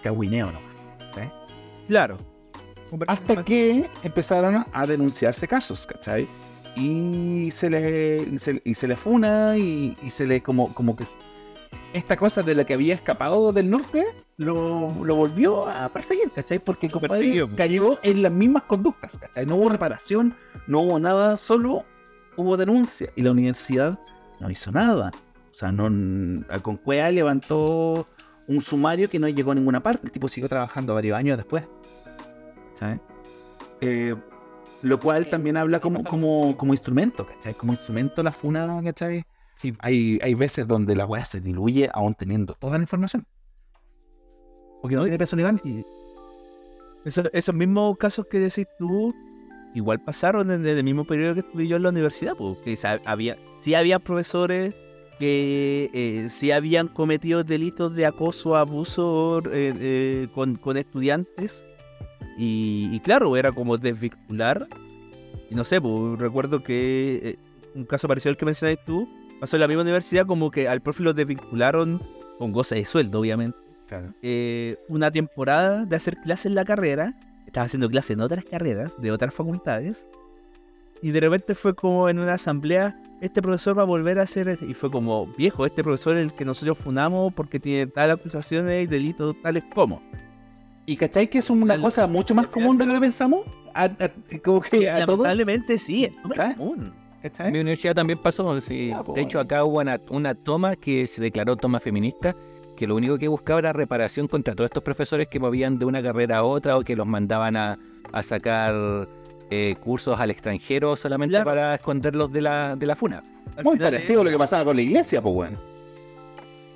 ¿sí? 1.14 1.20
Claro. 1.88 2.18
Hasta 3.06 3.44
que 3.44 3.88
empezaron 4.02 4.66
a 4.72 4.86
denunciarse 4.86 5.46
casos, 5.48 5.86
¿cachai? 5.86 6.26
Y 6.76 7.50
se 7.50 7.68
le, 7.70 8.22
y 8.22 8.38
se, 8.38 8.62
y 8.64 8.74
se 8.74 8.88
le 8.88 8.96
funa 8.96 9.56
y, 9.56 9.96
y 10.02 10.10
se 10.10 10.26
le 10.26 10.42
como, 10.42 10.72
como 10.74 10.96
que 10.96 11.04
esta 11.92 12.16
cosa 12.16 12.42
de 12.42 12.54
la 12.54 12.64
que 12.64 12.74
había 12.74 12.94
escapado 12.94 13.52
del 13.52 13.70
norte 13.70 14.06
lo, 14.36 14.92
lo 15.04 15.14
volvió 15.16 15.68
a 15.68 15.88
perseguir, 15.90 16.30
¿cachai? 16.30 16.58
Porque 16.58 16.88
compadre 16.88 17.18
Persiguió. 17.18 17.48
cayó 17.56 17.98
en 18.02 18.22
las 18.22 18.32
mismas 18.32 18.62
conductas, 18.64 19.18
¿cachai? 19.18 19.46
No 19.46 19.56
hubo 19.56 19.68
reparación, 19.68 20.34
no 20.66 20.80
hubo 20.80 20.98
nada, 20.98 21.36
solo 21.36 21.84
hubo 22.36 22.56
denuncia 22.56 23.10
y 23.16 23.22
la 23.22 23.32
universidad 23.32 23.98
no 24.38 24.50
hizo 24.50 24.70
nada. 24.72 25.10
O 25.50 25.54
sea, 25.54 25.72
no, 25.72 25.84
con 26.62 26.76
Cuea 26.76 27.10
levantó 27.10 28.06
un 28.46 28.60
sumario 28.60 29.10
que 29.10 29.18
no 29.18 29.28
llegó 29.28 29.52
a 29.52 29.54
ninguna 29.54 29.82
parte. 29.82 30.06
El 30.06 30.12
tipo 30.12 30.28
siguió 30.28 30.48
trabajando 30.48 30.94
varios 30.94 31.18
años 31.18 31.36
después. 31.36 31.66
¿Sabes? 32.80 32.98
Eh, 33.80 34.14
lo 34.82 34.98
cual 34.98 35.28
también 35.28 35.56
habla 35.56 35.78
como, 35.78 36.02
como, 36.04 36.56
como 36.56 36.72
instrumento, 36.72 37.26
¿cachai? 37.26 37.54
Como 37.54 37.72
instrumento 37.72 38.22
la 38.22 38.32
funa, 38.32 38.80
¿cachai? 38.82 39.22
Sí. 39.56 39.74
Hay, 39.80 40.18
hay 40.22 40.34
veces 40.34 40.66
donde 40.66 40.96
la 40.96 41.04
weá 41.06 41.24
se 41.24 41.40
diluye 41.40 41.88
aún 41.92 42.14
teniendo 42.14 42.54
toda 42.54 42.78
la 42.78 42.84
información. 42.84 43.26
Porque 44.80 44.96
no 44.96 45.02
tiene 45.02 45.18
peso 45.18 45.36
legal. 45.36 45.60
Y 45.62 45.84
eso- 47.04 47.30
esos 47.32 47.54
mismos 47.54 47.96
casos 47.98 48.26
que 48.30 48.38
decís 48.38 48.66
tú, 48.78 49.14
igual 49.74 50.00
pasaron 50.00 50.50
en 50.50 50.66
el 50.66 50.82
mismo 50.82 51.04
periodo 51.04 51.34
que 51.34 51.40
estudié 51.40 51.68
yo 51.68 51.76
en 51.76 51.82
la 51.82 51.90
universidad, 51.90 52.34
porque 52.36 52.74
sa- 52.76 53.00
había, 53.04 53.36
sí 53.60 53.74
había 53.74 53.98
profesores 53.98 54.74
que 55.18 55.90
eh, 55.92 56.28
sí 56.30 56.50
habían 56.50 56.88
cometido 56.88 57.44
delitos 57.44 57.94
de 57.94 58.06
acoso, 58.06 58.56
abuso 58.56 59.42
eh, 59.52 59.74
eh, 59.78 60.28
con, 60.34 60.56
con 60.56 60.78
estudiantes. 60.78 61.66
Y, 62.36 62.88
y 62.92 63.00
claro, 63.00 63.36
era 63.36 63.52
como 63.52 63.76
desvincular. 63.78 64.66
Y 65.50 65.54
no 65.54 65.64
sé, 65.64 65.80
pues, 65.80 66.18
recuerdo 66.18 66.62
que 66.62 67.20
eh, 67.22 67.36
un 67.74 67.84
caso 67.84 68.08
parecido 68.08 68.30
al 68.30 68.36
que 68.36 68.44
mencionaste 68.44 68.82
tú, 68.86 69.08
pasó 69.40 69.56
en 69.56 69.60
la 69.60 69.68
misma 69.68 69.82
universidad 69.82 70.26
como 70.26 70.50
que 70.50 70.68
al 70.68 70.80
profe 70.80 71.02
lo 71.02 71.12
desvincularon 71.12 72.02
con 72.38 72.52
goza 72.52 72.74
de 72.74 72.84
sueldo, 72.84 73.20
obviamente 73.20 73.58
Claro. 73.88 74.14
eh, 74.22 74.76
una 74.88 75.10
temporada 75.10 75.84
de 75.84 75.96
hacer 75.96 76.16
clases 76.18 76.46
en 76.46 76.54
la 76.54 76.64
carrera. 76.64 77.14
Estaba 77.46 77.66
haciendo 77.66 77.88
clases 77.90 78.12
en 78.12 78.20
otras 78.20 78.44
carreras, 78.44 78.92
de 79.00 79.10
otras 79.10 79.34
facultades. 79.34 80.06
Y 81.02 81.10
de 81.10 81.20
repente 81.20 81.54
fue 81.56 81.74
como 81.74 82.08
en 82.08 82.20
una 82.20 82.34
asamblea, 82.34 82.96
este 83.20 83.42
profesor 83.42 83.76
va 83.76 83.82
a 83.82 83.86
volver 83.86 84.18
a 84.20 84.22
hacer... 84.22 84.58
Y 84.60 84.74
fue 84.74 84.90
como, 84.90 85.26
viejo, 85.36 85.66
este 85.66 85.82
profesor 85.82 86.16
es 86.16 86.24
el 86.24 86.32
que 86.34 86.44
nosotros 86.44 86.78
funamos 86.78 87.32
porque 87.34 87.58
tiene 87.58 87.86
tal 87.86 88.12
acusaciones 88.12 88.84
y 88.84 88.86
delitos 88.86 89.34
tales 89.42 89.64
como. 89.74 90.00
Y 90.90 90.96
cachai 90.96 91.28
que 91.30 91.38
es 91.38 91.48
una 91.50 91.80
cosa 91.80 92.08
mucho 92.08 92.34
más 92.34 92.48
común 92.48 92.76
de 92.76 92.84
lo 92.84 92.94
que 92.94 93.00
pensamos. 93.00 93.46
A, 93.74 93.84
a- 93.84 94.10
como 94.42 94.60
que 94.60 94.90
a 94.90 95.06
todos. 95.06 95.18
Lamentablemente 95.20 95.78
sí, 95.78 96.04
es 96.06 96.14
súper 96.20 96.56
común. 96.56 96.92
En 97.22 97.52
mi 97.52 97.60
universidad 97.60 97.94
también 97.94 98.18
pasó. 98.20 98.60
sí. 98.60 98.92
Pues, 99.04 99.14
de 99.14 99.20
hecho, 99.22 99.38
acá 99.38 99.62
hubo 99.64 99.78
una, 99.78 100.00
una 100.08 100.34
toma 100.34 100.74
que 100.74 101.06
se 101.06 101.20
declaró 101.22 101.54
toma 101.54 101.78
feminista, 101.78 102.34
que 102.76 102.88
lo 102.88 102.96
único 102.96 103.18
que 103.18 103.28
buscaba 103.28 103.60
era 103.60 103.72
reparación 103.72 104.26
contra 104.26 104.56
todos 104.56 104.66
estos 104.66 104.82
profesores 104.82 105.28
que 105.28 105.38
movían 105.38 105.78
de 105.78 105.84
una 105.84 106.02
carrera 106.02 106.38
a 106.38 106.42
otra 106.42 106.76
o 106.76 106.82
que 106.82 106.96
los 106.96 107.06
mandaban 107.06 107.54
a, 107.54 107.78
a 108.12 108.22
sacar 108.24 108.74
eh, 109.50 109.76
cursos 109.84 110.18
al 110.18 110.30
extranjero 110.30 110.96
solamente 110.96 111.34
Claro. 111.34 111.44
para 111.44 111.74
esconderlos 111.76 112.32
de 112.32 112.40
la, 112.40 112.74
de 112.74 112.86
la 112.86 112.96
funa. 112.96 113.22
Al 113.56 113.62
Muy 113.62 113.76
parecido 113.78 114.22
a 114.22 114.24
lo 114.24 114.30
que 114.30 114.38
pasaba 114.38 114.64
con 114.64 114.74
la 114.74 114.82
iglesia, 114.82 115.22
pues 115.22 115.34
bueno. 115.36 115.58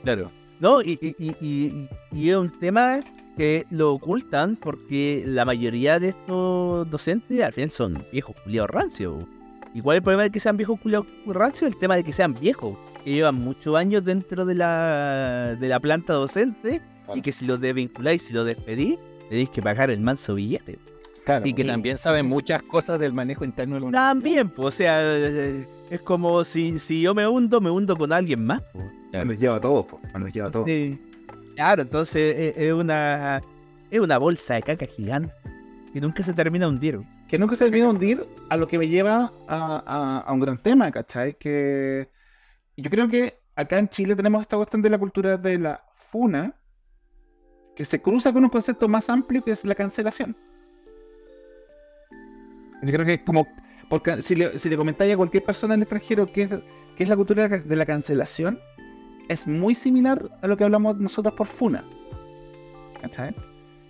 Claro. 0.04 0.30
No, 0.64 0.80
y, 0.80 0.98
y, 1.18 1.88
y, 2.10 2.30
es 2.30 2.36
un 2.36 2.50
tema 2.58 3.00
que 3.36 3.66
lo 3.68 3.92
ocultan 3.92 4.56
porque 4.56 5.22
la 5.26 5.44
mayoría 5.44 6.00
de 6.00 6.08
estos 6.08 6.88
docentes 6.88 7.42
al 7.42 7.52
final 7.52 7.70
son 7.70 8.06
viejos 8.10 8.34
culiados 8.42 8.70
rancios. 8.70 9.26
¿Y 9.74 9.82
cuál 9.82 9.96
es 9.96 9.98
el 9.98 10.04
problema 10.04 10.22
de 10.22 10.30
que 10.30 10.40
sean 10.40 10.56
viejos 10.56 10.80
culiados 10.80 11.06
rancios? 11.26 11.70
El 11.70 11.78
tema 11.78 11.96
de 11.96 12.02
que 12.02 12.14
sean 12.14 12.32
viejos, 12.32 12.78
que 13.04 13.10
llevan 13.10 13.34
muchos 13.34 13.76
años 13.76 14.06
dentro 14.06 14.46
de 14.46 14.54
la, 14.54 15.54
de 15.60 15.68
la 15.68 15.80
planta 15.80 16.14
docente 16.14 16.80
y 17.14 17.20
que 17.20 17.30
si 17.30 17.44
los 17.44 17.60
desvinculáis, 17.60 18.22
si 18.22 18.32
los 18.32 18.46
despedís, 18.46 18.96
tenéis 19.28 19.50
que 19.50 19.60
pagar 19.60 19.90
el 19.90 20.00
manso 20.00 20.34
billete. 20.34 20.78
Claro. 21.24 21.46
Y 21.46 21.54
que 21.54 21.62
Sí. 21.62 21.68
también 21.68 21.96
saben 21.96 22.26
muchas 22.26 22.62
cosas 22.62 22.98
del 22.98 23.12
manejo 23.14 23.44
interno 23.44 23.76
de 23.76 23.80
la 23.80 23.86
universidad. 23.86 24.08
También, 24.10 24.48
pues, 24.50 24.68
o 24.68 24.70
sea, 24.70 25.16
es 25.90 26.00
como 26.04 26.44
si, 26.44 26.78
si 26.78 27.00
yo 27.00 27.14
me 27.14 27.26
hundo, 27.26 27.60
me 27.60 27.70
hundo 27.70 27.96
con 27.96 28.12
alguien 28.12 28.44
más. 28.44 28.62
pues. 28.72 28.84
Me 29.12 29.24
los 29.24 29.38
lleva 29.38 29.56
a 29.56 29.60
todos, 29.60 29.86
pues. 29.86 30.02
Los 30.14 30.32
lleva 30.32 30.48
a 30.48 30.50
todos. 30.50 30.66
Sí. 30.66 31.00
Claro, 31.54 31.82
entonces 31.82 32.54
es 32.56 32.72
una 32.72 33.40
es 33.90 34.00
una 34.00 34.18
bolsa 34.18 34.54
de 34.54 34.62
caca 34.62 34.86
gigante 34.86 35.32
que 35.92 36.00
nunca 36.00 36.24
se 36.24 36.32
termina 36.32 36.66
de 36.66 36.72
hundir. 36.72 37.00
que 37.28 37.38
nunca 37.38 37.54
se 37.56 37.64
termina 37.64 37.84
de 37.86 37.90
hundir 37.92 38.28
a 38.50 38.56
lo 38.56 38.66
que 38.66 38.76
me 38.76 38.88
lleva 38.88 39.32
a, 39.48 39.82
a- 39.86 40.18
a 40.26 40.32
un 40.32 40.40
gran 40.40 40.58
tema, 40.58 40.90
¿cachai? 40.90 41.34
Que 41.38 42.08
yo 42.76 42.90
creo 42.90 43.08
que 43.08 43.38
acá 43.56 43.78
en 43.78 43.88
Chile 43.88 44.14
tenemos 44.16 44.40
esta 44.42 44.56
cuestión 44.56 44.82
de 44.82 44.90
la 44.90 44.98
cultura 44.98 45.36
de 45.36 45.58
la 45.58 45.84
funa, 45.96 46.54
que 47.76 47.84
se 47.84 48.00
cruza 48.02 48.32
con 48.32 48.42
un 48.44 48.50
concepto 48.50 48.88
más 48.88 49.08
amplio 49.08 49.42
que 49.44 49.52
es 49.52 49.64
la 49.64 49.74
cancelación. 49.76 50.36
Yo 52.84 52.92
creo 52.92 53.06
que 53.06 53.24
como, 53.24 53.46
porque 53.88 54.22
si 54.22 54.34
le, 54.34 54.58
si 54.58 54.68
le 54.68 54.76
comentáis 54.76 55.14
a 55.14 55.16
cualquier 55.16 55.44
persona 55.44 55.74
en 55.74 55.80
el 55.80 55.82
extranjero 55.82 56.26
qué 56.32 56.42
es, 56.42 56.48
qué 56.96 57.02
es 57.02 57.08
la 57.08 57.16
cultura 57.16 57.48
de 57.48 57.76
la- 57.76 57.86
cancelación, 57.86 58.58
es 59.28 59.46
muy 59.46 59.74
similar 59.74 60.30
a 60.42 60.46
lo 60.46 60.56
que 60.56 60.64
hablamos 60.64 60.96
nosotros 60.98 61.34
por 61.34 61.46
funa. 61.46 61.84
¿Cachai? 63.00 63.34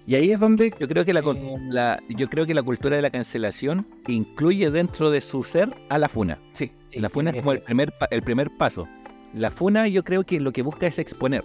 Y 0.06 0.16
ahí 0.16 0.32
es 0.32 0.40
donde 0.40 0.72
Yo 0.78 0.86
creo 0.86 1.04
que 1.04 1.14
la, 1.14 1.22
la- 1.70 1.98
yo 2.08 2.28
creo 2.28 2.46
que 2.46 2.54
la 2.54 2.62
cultura 2.62 2.96
de 2.96 3.02
la 3.02 3.10
cancelación 3.10 3.86
incluye 4.06 4.70
dentro 4.70 5.10
de 5.10 5.20
su 5.20 5.42
ser 5.42 5.74
a 5.88 5.98
la 5.98 6.08
funa. 6.08 6.38
Sí, 6.52 6.70
Sí, 6.92 7.00
la 7.00 7.08
funa 7.10 7.30
es 7.30 7.36
como 7.38 7.52
el 7.52 7.60
primer, 7.60 7.90
pa- 7.98 8.06
el 8.10 8.22
primer 8.22 8.50
paso. 8.56 8.86
La 9.32 9.50
funa 9.50 9.88
yo 9.88 10.04
creo 10.04 10.22
que 10.24 10.38
lo 10.38 10.52
que 10.52 10.62
busca 10.62 10.86
es 10.86 10.98
exponer. 11.00 11.44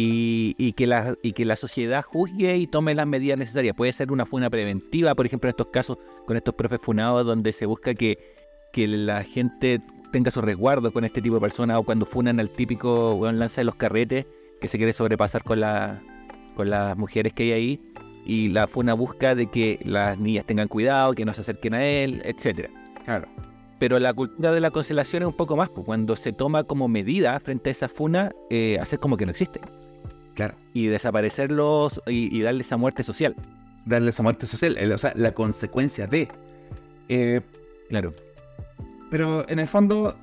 Y, 0.00 0.54
y 0.58 0.74
que 0.74 0.86
la, 0.86 1.16
y 1.24 1.32
que 1.32 1.44
la 1.44 1.56
sociedad 1.56 2.04
juzgue 2.04 2.56
y 2.56 2.68
tome 2.68 2.94
las 2.94 3.04
medidas 3.04 3.36
necesarias. 3.36 3.74
Puede 3.74 3.92
ser 3.92 4.12
una 4.12 4.26
funa 4.26 4.48
preventiva, 4.48 5.12
por 5.16 5.26
ejemplo, 5.26 5.48
en 5.48 5.54
estos 5.54 5.66
casos, 5.72 5.98
con 6.24 6.36
estos 6.36 6.54
profes 6.54 6.78
funados, 6.80 7.26
donde 7.26 7.52
se 7.52 7.66
busca 7.66 7.94
que, 7.94 8.16
que 8.72 8.86
la 8.86 9.24
gente 9.24 9.80
tenga 10.12 10.30
su 10.30 10.40
resguardo 10.40 10.92
con 10.92 11.02
este 11.02 11.20
tipo 11.20 11.34
de 11.34 11.40
personas, 11.40 11.78
o 11.78 11.82
cuando 11.82 12.06
funan 12.06 12.38
al 12.38 12.48
típico 12.48 13.14
weón 13.14 13.40
lanza 13.40 13.60
de 13.60 13.64
los 13.64 13.74
carretes, 13.74 14.24
que 14.60 14.68
se 14.68 14.76
quiere 14.78 14.92
sobrepasar 14.92 15.42
con, 15.42 15.58
la, 15.58 16.00
con 16.54 16.70
las 16.70 16.96
mujeres 16.96 17.32
que 17.32 17.42
hay 17.42 17.52
ahí. 17.52 17.80
Y 18.24 18.50
la 18.50 18.68
funa 18.68 18.94
busca 18.94 19.34
de 19.34 19.50
que 19.50 19.80
las 19.84 20.16
niñas 20.16 20.46
tengan 20.46 20.68
cuidado, 20.68 21.12
que 21.14 21.24
no 21.24 21.34
se 21.34 21.40
acerquen 21.40 21.74
a 21.74 21.84
él, 21.84 22.22
etcétera. 22.24 22.70
claro. 23.04 23.26
Pero 23.80 23.98
la 23.98 24.12
cultura 24.12 24.52
de 24.52 24.60
la 24.60 24.70
cancelación 24.70 25.22
es 25.22 25.28
un 25.28 25.36
poco 25.36 25.56
más, 25.56 25.70
pues, 25.70 25.86
cuando 25.86 26.14
se 26.14 26.32
toma 26.32 26.62
como 26.64 26.86
medida 26.88 27.38
frente 27.40 27.70
a 27.70 27.72
esa 27.72 27.88
funa, 27.88 28.30
eh, 28.50 28.78
hacer 28.80 28.98
como 29.00 29.16
que 29.16 29.24
no 29.24 29.30
existen. 29.30 29.62
Claro. 30.38 30.54
Y 30.72 30.86
desaparecerlos 30.86 32.00
y, 32.06 32.34
y 32.36 32.42
darles 32.42 32.68
esa 32.68 32.76
muerte 32.76 33.02
social. 33.02 33.34
darle 33.84 34.10
esa 34.10 34.22
muerte 34.22 34.46
social, 34.46 34.76
el- 34.78 34.92
o 34.92 34.98
sea, 34.98 35.12
la 35.16 35.32
consecuencia 35.32 36.06
de. 36.06 36.28
Eh, 37.08 37.40
Claro. 37.88 38.12
pero 39.10 39.48
en 39.48 39.58
el 39.58 39.66
fondo, 39.66 40.14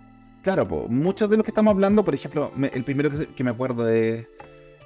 claro, 0.44 0.68
po, 0.68 0.88
muchos 0.88 1.30
de 1.30 1.36
los 1.38 1.44
que 1.44 1.50
estamos 1.52 1.72
hablando, 1.74 2.06
por 2.06 2.14
ejemplo, 2.14 2.52
me- 2.56 2.68
el 2.74 2.84
primero 2.84 3.10
que, 3.36 3.44
me 3.44 3.50
acuerdo 3.50 3.84
de, 3.84 4.28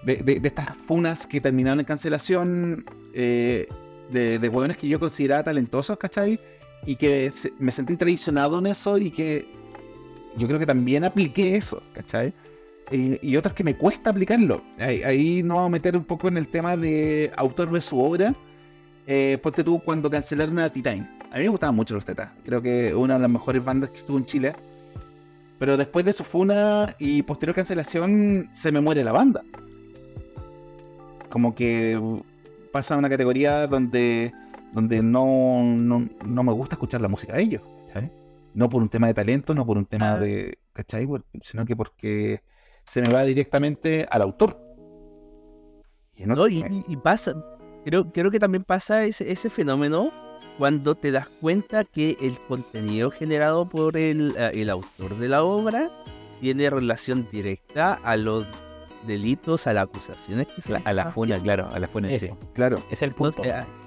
de, 0.03 0.15
de- 0.17 0.39
de 0.39 0.47
estas 0.47 0.75
funas 0.77 1.27
que 1.27 1.41
terminaron 1.41 1.79
en 1.81 1.85
cancelación, 1.85 2.85
eh, 3.13 3.67
de, 4.11 4.39
de 4.39 4.49
hueones 4.49 4.77
que 4.77 4.87
yo 4.87 4.99
consideraba 4.99 5.43
talentosos, 5.43 5.97
¿cachai? 5.97 6.39
Y 6.85 6.95
que 6.95 7.29
se- 7.31 7.51
me 7.59 7.71
sentí 7.73 7.97
traicionado 7.97 8.57
en 8.59 8.65
eso 8.67 8.97
y 8.97 9.11
que 9.11 9.45
yo 10.37 10.47
creo 10.47 10.57
que 10.57 10.65
también 10.65 11.03
apliqué 11.03 11.55
eso, 11.57 11.83
¿cachai? 11.93 12.33
Y 12.91 13.35
otros 13.35 13.53
que 13.53 13.63
me 13.63 13.75
cuesta 13.75 14.09
aplicarlo. 14.09 14.63
Ahí, 14.79 15.03
ahí 15.03 15.43
nos 15.43 15.57
vamos 15.57 15.67
a 15.67 15.71
meter 15.71 15.95
un 15.95 16.05
poco 16.05 16.27
en 16.27 16.37
el 16.37 16.47
tema 16.47 16.75
de 16.75 17.31
autor 17.35 17.71
de 17.71 17.81
su 17.81 17.99
obra. 17.99 18.33
Eh, 19.05 19.37
ponte 19.41 19.63
tú 19.63 19.79
cuando 19.83 20.09
cancelaron 20.09 20.57
a 20.59 20.69
Titan. 20.69 21.17
A 21.31 21.37
mí 21.37 21.43
me 21.43 21.49
gustaban 21.49 21.75
mucho 21.75 21.93
los 21.93 22.05
Tetas. 22.05 22.31
Creo 22.43 22.61
que 22.61 22.93
una 22.95 23.15
de 23.15 23.19
las 23.21 23.29
mejores 23.29 23.63
bandas 23.63 23.91
que 23.91 23.97
estuvo 23.97 24.17
en 24.17 24.25
Chile. 24.25 24.53
Pero 25.59 25.77
después 25.77 26.05
de 26.05 26.13
su 26.13 26.23
funa 26.23 26.95
y 26.97 27.21
posterior 27.21 27.55
cancelación, 27.55 28.47
se 28.51 28.71
me 28.71 28.81
muere 28.81 29.03
la 29.03 29.11
banda. 29.11 29.43
Como 31.29 31.53
que 31.53 31.99
pasa 32.71 32.95
a 32.95 32.97
una 32.97 33.09
categoría 33.09 33.67
donde 33.67 34.33
donde 34.71 35.01
no, 35.01 35.63
no, 35.63 36.07
no 36.25 36.43
me 36.43 36.53
gusta 36.53 36.75
escuchar 36.75 37.01
la 37.01 37.07
música 37.07 37.33
de 37.33 37.41
ellos, 37.41 37.61
¿cachai? 37.87 38.11
No 38.53 38.69
por 38.69 38.81
un 38.81 38.89
tema 38.89 39.07
de 39.07 39.13
talento, 39.13 39.53
no 39.53 39.65
por 39.65 39.77
un 39.77 39.85
tema 39.85 40.17
de, 40.17 40.57
¿cachai? 40.73 41.07
Sino 41.41 41.65
que 41.65 41.75
porque 41.75 42.41
se 42.89 43.01
me 43.01 43.09
va 43.13 43.23
directamente 43.23 44.07
al 44.09 44.21
autor. 44.23 44.57
Y 46.15 46.23
en 46.23 46.29
No, 46.29 46.33
otro- 46.33 46.47
y, 46.49 46.57
y- 46.59 46.83
y 46.87 46.97
pasa, 46.97 47.33
creo, 47.85 48.11
creo 48.11 48.31
que 48.31 48.39
también 48.39 48.63
pasa 48.63 49.03
ese, 49.05 49.31
ese 49.31 49.49
fenómeno 49.49 50.11
cuando 50.57 50.95
te 50.95 51.11
das 51.11 51.29
cuenta 51.39 51.83
que 51.85 52.17
el 52.21 52.37
contenido 52.47 53.11
generado 53.11 53.69
por 53.69 53.95
el, 53.95 54.33
eh, 54.37 54.51
el 54.55 54.69
autor 54.69 55.15
de 55.17 55.29
la 55.29 55.43
obra 55.43 55.89
tiene 56.41 56.69
relación 56.69 57.27
directa 57.31 57.93
a 58.03 58.17
los 58.17 58.45
delitos, 59.07 59.67
a 59.67 59.73
las 59.73 59.83
acusaciones 59.85 60.47
que 60.47 60.61
se 60.61 60.75
a 60.75 60.93
la 60.93 61.11
funa, 61.11 61.39
claro, 61.39 61.69
a 61.71 61.79
la 61.79 61.87
funa. 61.87 62.11
Eso. 62.11 62.25
sí. 62.25 62.33
claro, 62.53 62.77
es 62.91 63.01
el 63.01 63.13
punto. 63.13 63.43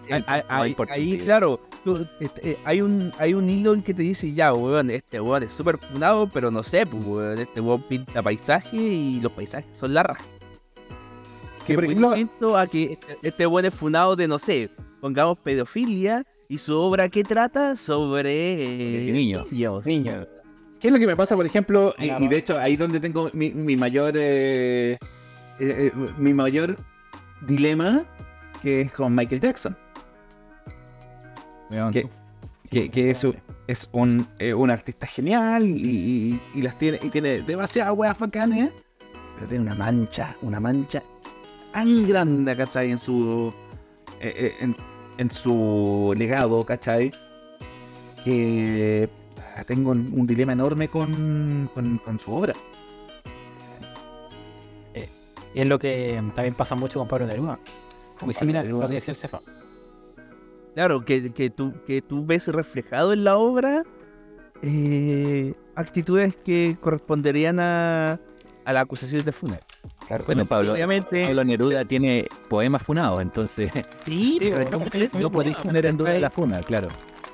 El 0.08 0.24
ahí- 0.48 1.18
claro, 1.18 1.60
tú, 1.84 2.06
este, 2.20 2.50
eh, 2.52 2.58
hay 2.64 2.82
un 2.82 3.12
hay 3.18 3.34
un 3.34 3.48
hilo 3.48 3.74
en 3.74 3.82
que 3.82 3.94
te 3.94 4.02
dice, 4.02 4.32
ya, 4.32 4.52
weón, 4.52 4.90
este 4.90 5.20
weón 5.20 5.42
es 5.44 5.52
súper 5.52 5.78
funado, 5.78 6.28
pero 6.28 6.50
no 6.50 6.62
sé, 6.62 6.86
pues, 6.86 7.04
weón, 7.04 7.38
este 7.38 7.60
weón 7.60 7.82
pinta 7.88 8.22
paisaje 8.22 8.76
y 8.76 9.20
los 9.20 9.32
paisajes 9.32 9.66
son 9.76 9.94
la 9.94 10.02
raja. 10.02 10.24
que 11.66 11.74
por 11.74 11.84
ejemplo, 11.84 12.56
a 12.56 12.66
que 12.66 12.92
este, 12.94 13.18
este 13.22 13.46
weón 13.46 13.64
es 13.66 13.74
funado 13.74 14.16
de, 14.16 14.26
no 14.28 14.38
sé, 14.38 14.70
pongamos 15.00 15.38
pedofilia 15.38 16.24
y 16.48 16.58
su 16.58 16.76
obra 16.78 17.08
que 17.08 17.22
trata 17.24 17.76
sobre 17.76 19.08
eh, 19.08 19.12
niños. 19.12 19.50
niños. 19.50 19.86
Niño. 19.86 20.26
¿Qué 20.80 20.88
es 20.88 20.92
lo 20.92 20.98
que 20.98 21.06
me 21.06 21.14
pasa, 21.16 21.36
por 21.36 21.46
ejemplo? 21.46 21.94
Y, 21.98 22.08
Claro. 22.08 22.24
y 22.24 22.28
de 22.28 22.36
hecho, 22.38 22.58
ahí 22.58 22.76
donde 22.76 22.98
tengo 22.98 23.30
mi, 23.32 23.50
mi 23.52 23.76
mayor 23.76 24.14
eh, 24.16 24.98
eh, 24.98 24.98
eh, 25.60 25.92
mi 26.18 26.34
mayor 26.34 26.76
dilema, 27.46 28.04
que 28.60 28.80
es 28.82 28.92
con 28.92 29.14
Michael 29.14 29.40
Jackson. 29.40 29.76
Que, 31.92 32.08
que, 32.70 32.90
que 32.90 33.10
es, 33.10 33.24
un- 33.24 33.36
es 33.66 33.88
un, 33.92 34.26
eh, 34.38 34.54
un 34.54 34.70
artista 34.70 35.06
genial 35.06 35.66
y, 35.66 35.72
y- 35.74 36.40
y 36.54 36.62
las 36.62 36.78
tiene, 36.78 36.98
y 37.02 37.08
tiene 37.10 37.42
demasiadas 37.42 37.94
weas 37.96 38.18
bacanas, 38.18 38.70
pero 39.36 39.46
tiene 39.48 39.62
una 39.64 39.74
mancha, 39.74 40.36
una 40.42 40.60
mancha 40.60 41.02
tan 41.72 42.06
grande, 42.06 42.56
¿cachai? 42.56 42.90
En 42.90 42.98
su, 42.98 43.52
eh, 44.20 44.34
eh, 44.36 44.54
en, 44.60 44.76
en 45.18 45.30
su 45.30 46.14
legado, 46.16 46.64
¿cachai? 46.66 47.12
Que 48.24 49.08
ah, 49.56 49.64
tengo 49.64 49.90
un, 49.90 50.12
un 50.14 50.26
dilema 50.26 50.52
enorme 50.52 50.88
con, 50.88 51.70
con, 51.74 51.98
con 51.98 52.18
su 52.18 52.32
obra. 52.34 52.54
Y 55.54 55.60
es 55.60 55.66
lo 55.66 55.78
que 55.78 56.14
también 56.34 56.54
pasa 56.54 56.74
mucho 56.74 56.98
con 56.98 57.06
Pablo 57.08 57.26
Neruda. 57.26 57.58
Muy 58.22 58.32
similar 58.32 58.64
a 58.64 58.68
lo 58.70 58.88
que 58.88 58.94
decía 58.94 59.12
el 59.12 59.18
Cefa. 59.18 59.38
Claro, 60.74 61.04
que, 61.04 61.32
que, 61.32 61.50
tú, 61.50 61.74
que 61.86 62.02
tú 62.02 62.24
ves 62.24 62.48
reflejado 62.48 63.12
en 63.12 63.24
la 63.24 63.36
obra 63.36 63.82
eh, 64.62 65.54
actitudes 65.74 66.34
que 66.36 66.76
corresponderían 66.80 67.60
a, 67.60 68.20
a 68.64 68.72
las 68.72 68.82
acusaciones 68.82 69.24
de 69.24 69.32
funeral. 69.32 69.64
Claro. 70.06 70.24
Bueno, 70.24 70.44
Pablo, 70.46 70.72
Obviamente, 70.72 71.26
Pablo 71.26 71.44
Neruda 71.44 71.84
tiene 71.84 72.26
poemas 72.48 72.82
funados, 72.82 73.20
entonces 73.20 73.70
sí, 74.04 74.38
pero 74.40 74.64
no 75.18 75.30
podéis 75.30 75.56
poner 75.56 75.86
en 75.86 75.96
duda 75.96 76.18
la 76.18 76.30
funa, 76.30 76.60
claro. 76.60 76.88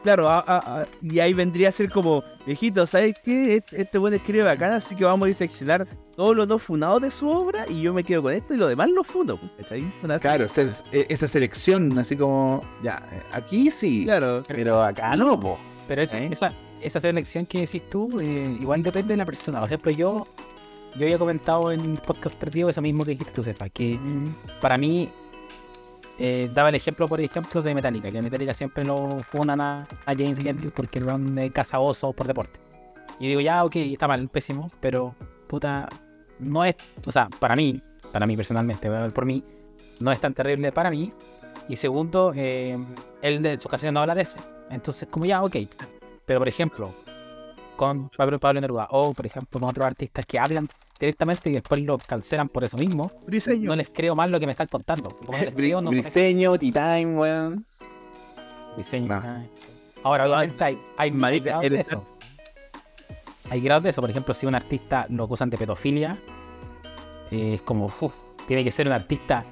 Claro, 0.08 0.26
a- 0.28 0.38
a- 0.46 0.80
a- 0.80 0.86
y 1.02 1.18
ahí 1.20 1.34
vendría 1.34 1.68
a 1.68 1.72
ser 1.72 1.90
como, 1.90 2.24
viejito, 2.46 2.86
¿sabes 2.86 3.14
qué? 3.22 3.56
Este, 3.56 3.82
este 3.82 3.98
buen 3.98 4.14
escribe 4.14 4.42
bacán, 4.44 4.72
así 4.72 4.94
que 4.94 5.04
vamos 5.04 5.26
a 5.26 5.28
diseccionar 5.28 5.86
todos 6.16 6.34
los 6.34 6.48
no 6.48 6.58
funados 6.58 7.02
de 7.02 7.10
su 7.10 7.28
obra 7.28 7.66
y 7.68 7.82
yo 7.82 7.92
me 7.92 8.02
quedo 8.02 8.22
con 8.22 8.32
esto 8.32 8.54
y 8.54 8.56
lo 8.56 8.68
demás 8.68 8.88
lo 8.88 9.04
funo, 9.04 9.36
pues, 9.36 9.52
¿cachai? 9.58 9.92
Claro, 10.20 10.44
esa, 10.46 10.62
eh, 10.92 11.04
esa 11.10 11.28
selección, 11.28 11.98
así 11.98 12.16
como, 12.16 12.62
ya, 12.82 13.06
eh, 13.12 13.22
aquí 13.32 13.70
sí, 13.70 14.04
Claro. 14.04 14.44
pero 14.48 14.82
acá 14.82 15.14
no, 15.14 15.38
po. 15.38 15.58
Pero 15.86 16.00
esa, 16.02 16.18
¿Eh? 16.18 16.30
esa, 16.32 16.54
esa 16.80 17.00
selección 17.00 17.44
que 17.44 17.60
decís 17.60 17.82
tú, 17.90 18.18
eh, 18.20 18.56
igual 18.60 18.82
depende 18.82 19.08
de 19.12 19.18
la 19.18 19.26
persona. 19.26 19.58
Por 19.60 19.68
ejemplo, 19.68 19.92
yo, 19.92 20.26
yo 20.96 21.04
había 21.04 21.18
comentado 21.18 21.70
en 21.70 21.80
el 21.80 21.98
podcast 21.98 22.34
perdido 22.36 22.70
eso 22.70 22.80
mismo 22.80 23.04
que 23.04 23.10
dijiste 23.10 23.32
tú, 23.34 23.42
Cefa, 23.42 23.68
que 23.68 23.98
para 24.62 24.78
mí 24.78 25.10
eh, 26.18 26.50
daba 26.52 26.68
el 26.70 26.74
ejemplo, 26.74 27.06
por 27.06 27.20
ejemplo, 27.20 27.62
de 27.62 27.74
Metallica, 27.74 28.10
que 28.10 28.20
Metallica 28.20 28.52
siempre 28.52 28.84
lo 28.84 29.18
funan 29.30 29.60
a, 29.60 29.86
a 30.06 30.14
James 30.14 30.38
Hetfield 30.38 30.72
porque 30.72 30.98
el 30.98 31.04
weón 31.04 31.36
caza 31.50 31.78
por 31.78 32.26
deporte. 32.26 32.58
Y 33.20 33.28
digo, 33.28 33.40
ya, 33.40 33.64
ok, 33.64 33.76
está 33.76 34.08
mal, 34.08 34.28
pésimo, 34.28 34.70
pero 34.80 35.14
puta, 35.46 35.88
no 36.38 36.64
es, 36.64 36.76
o 37.04 37.10
sea, 37.10 37.28
para 37.38 37.56
mí, 37.56 37.82
para 38.12 38.26
mí 38.26 38.36
personalmente, 38.36 38.90
por 39.10 39.24
mí, 39.24 39.42
no 40.00 40.12
es 40.12 40.20
tan 40.20 40.34
terrible 40.34 40.72
para 40.72 40.90
mí. 40.90 41.12
Y 41.68 41.76
segundo, 41.76 42.32
eh, 42.34 42.78
él 43.22 43.42
de 43.42 43.58
sus 43.58 43.70
canciones 43.70 43.94
no 43.94 44.00
habla 44.00 44.14
de 44.14 44.22
eso. 44.22 44.38
Entonces, 44.70 45.08
como 45.10 45.26
ya, 45.26 45.42
ok. 45.42 45.56
Pero 46.24 46.40
por 46.40 46.48
ejemplo, 46.48 46.94
con 47.76 48.08
Pablo, 48.10 48.38
Pablo 48.38 48.60
Neruda, 48.60 48.88
o 48.90 49.12
por 49.14 49.26
ejemplo 49.26 49.60
con 49.60 49.68
otros 49.68 49.86
artistas 49.86 50.26
que 50.26 50.38
hablan 50.38 50.68
directamente 50.98 51.50
y 51.50 51.54
después 51.54 51.80
lo 51.80 51.98
cancelan 51.98 52.48
por 52.48 52.64
eso 52.64 52.76
mismo, 52.76 53.10
Briseño. 53.26 53.68
no 53.68 53.76
les 53.76 53.88
creo 53.88 54.14
más 54.14 54.30
lo 54.30 54.40
que 54.40 54.46
me 54.46 54.52
están 54.52 54.66
contando. 54.66 55.10
Como 55.10 55.38
no 55.38 55.38
les 55.44 55.54
creo, 55.54 55.80
no 55.80 55.90
Briseño, 55.90 56.58
T-Time, 56.58 57.16
weón. 57.16 57.66
No. 58.76 59.22
Ay. 59.24 59.50
Ahora, 60.04 60.26
obviamente 60.26 60.62
hay, 60.62 60.80
hay 60.96 61.10
Marica, 61.10 61.60
grados 61.60 61.70
de 61.70 61.80
eso. 61.80 62.06
Hay 63.50 63.60
grados 63.60 63.82
de 63.82 63.90
eso. 63.90 64.00
Por 64.00 64.10
ejemplo, 64.10 64.34
si 64.34 64.46
un 64.46 64.54
artista 64.54 65.06
lo 65.08 65.24
acusan 65.24 65.50
de 65.50 65.56
pedofilia, 65.56 66.16
eh, 67.30 67.54
es 67.54 67.62
como, 67.62 67.86
uf, 67.86 68.14
tiene 68.46 68.62
que 68.62 68.70
ser 68.70 68.86
un 68.86 68.92
artista 68.92 69.44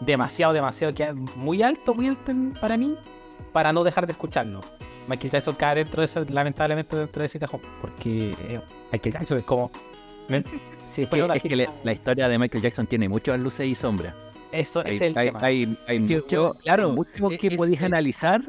demasiado, 0.00 0.52
demasiado, 0.52 0.94
que 0.94 1.12
muy 1.12 1.62
alto, 1.62 1.94
muy 1.94 2.08
alto 2.08 2.32
para 2.60 2.76
mí, 2.76 2.96
para 3.52 3.72
no 3.72 3.84
dejar 3.84 4.06
de 4.06 4.12
escucharlo. 4.12 4.60
Michael 5.08 5.30
Jackson 5.30 5.54
cae 5.54 5.76
dentro 5.76 6.00
de 6.00 6.06
ese, 6.06 6.24
lamentablemente 6.26 6.96
dentro 6.96 7.20
de 7.20 7.26
ese 7.26 7.38
cajón, 7.38 7.60
porque 7.80 8.34
eh, 8.48 8.60
Michael 8.92 9.14
Jackson 9.14 9.38
es 9.38 9.44
como... 9.44 9.70
si 10.88 11.02
Es 11.02 11.08
que, 11.08 11.22
un 11.22 11.30
es 11.32 11.42
que 11.42 11.56
la, 11.84 11.92
historia 11.92 12.28
de 12.28 12.38
Michael 12.38 12.62
Jackson 12.62 12.86
tiene 12.86 13.08
muchas 13.08 13.38
luces 13.40 13.66
y 13.66 13.74
sombras. 13.74 14.14
eso 14.52 14.82
Hay, 14.84 14.96
es 14.96 15.02
el 15.02 15.18
hay, 15.18 15.26
tema. 15.28 15.38
hay- 15.42 15.78
hay 15.88 15.98
mucho, 16.00 16.54
claro, 16.62 16.90
mucho 16.92 17.30
e- 17.30 17.38
que 17.38 17.48
es- 17.48 17.56
podéis 17.56 17.78
es- 17.78 17.84
analizar 17.84 18.42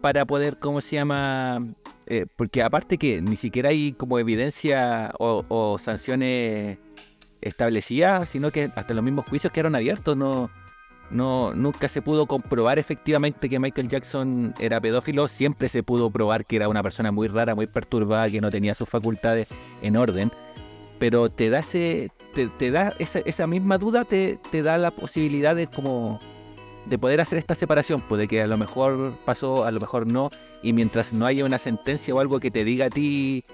para 0.00 0.24
poder, 0.24 0.58
¿cómo 0.58 0.80
se 0.80 0.96
llama? 0.96 1.64
Eh, 2.06 2.26
porque 2.36 2.62
aparte 2.62 2.96
que 2.98 3.20
ni 3.20 3.36
siquiera 3.36 3.70
hay 3.70 3.92
como 3.92 4.18
evidencia 4.18 5.12
o, 5.18 5.44
o 5.48 5.78
sanciones 5.78 6.78
establecidas, 7.40 8.28
sino 8.28 8.50
que 8.50 8.70
hasta 8.74 8.94
los 8.94 9.02
mismos 9.04 9.26
juicios 9.26 9.52
quedaron 9.52 9.74
abiertos, 9.74 10.16
no, 10.16 10.50
no, 11.10 11.54
nunca 11.54 11.88
se 11.88 12.02
pudo 12.02 12.26
comprobar 12.26 12.78
efectivamente 12.78 13.48
que 13.48 13.58
Michael 13.58 13.88
Jackson 13.88 14.54
era 14.58 14.80
pedófilo, 14.80 15.28
siempre 15.28 15.68
se 15.68 15.82
pudo 15.82 16.10
probar 16.10 16.44
que 16.46 16.56
era 16.56 16.68
una 16.68 16.82
persona 16.82 17.12
muy 17.12 17.28
rara, 17.28 17.54
muy 17.54 17.66
perturbada, 17.66 18.30
que 18.30 18.40
no 18.40 18.50
tenía 18.50 18.74
sus 18.74 18.88
facultades 18.88 19.48
en 19.82 19.96
orden, 19.96 20.30
pero 20.98 21.30
te 21.30 21.50
da 21.50 21.60
ese, 21.60 22.10
te, 22.34 22.48
te 22.48 22.70
da 22.70 22.94
esa, 22.98 23.20
esa 23.20 23.46
misma 23.46 23.78
duda, 23.78 24.04
te, 24.04 24.38
te 24.50 24.62
da 24.62 24.78
la 24.78 24.90
posibilidad 24.90 25.54
de 25.56 25.66
como 25.66 26.20
de 26.86 26.98
poder 26.98 27.20
hacer 27.20 27.38
esta 27.38 27.54
separación, 27.56 28.00
pues 28.08 28.20
de 28.20 28.28
que 28.28 28.40
a 28.42 28.46
lo 28.46 28.56
mejor 28.56 29.14
pasó, 29.24 29.64
a 29.64 29.70
lo 29.72 29.80
mejor 29.80 30.06
no, 30.06 30.30
y 30.62 30.72
mientras 30.72 31.12
no 31.12 31.26
haya 31.26 31.44
una 31.44 31.58
sentencia 31.58 32.14
o 32.14 32.20
algo 32.20 32.38
que 32.38 32.50
te 32.52 32.62
diga 32.64 32.86
a 32.86 32.90
ti 32.90 33.44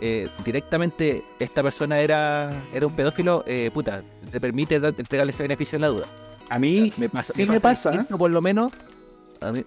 eh, 0.00 0.28
directamente 0.44 1.24
esta 1.38 1.62
persona 1.62 2.00
era, 2.00 2.50
era 2.74 2.86
un 2.86 2.94
pedófilo, 2.94 3.44
eh, 3.46 3.70
puta, 3.72 4.02
te 4.30 4.40
permite 4.40 4.78
dar- 4.78 4.94
entregarle 4.98 5.30
ese 5.32 5.42
beneficio 5.44 5.76
de 5.78 5.80
la 5.80 5.88
duda. 5.88 6.06
A 6.50 6.58
mí, 6.58 6.92
Me 6.98 7.08
pasa, 7.08 7.32
sí 7.32 7.46
me 7.46 7.60
pasa. 7.60 7.90
distinto, 7.92 8.18
por 8.18 8.30
lo 8.30 8.42
menos. 8.42 8.72
A 9.40 9.52
mí, 9.52 9.64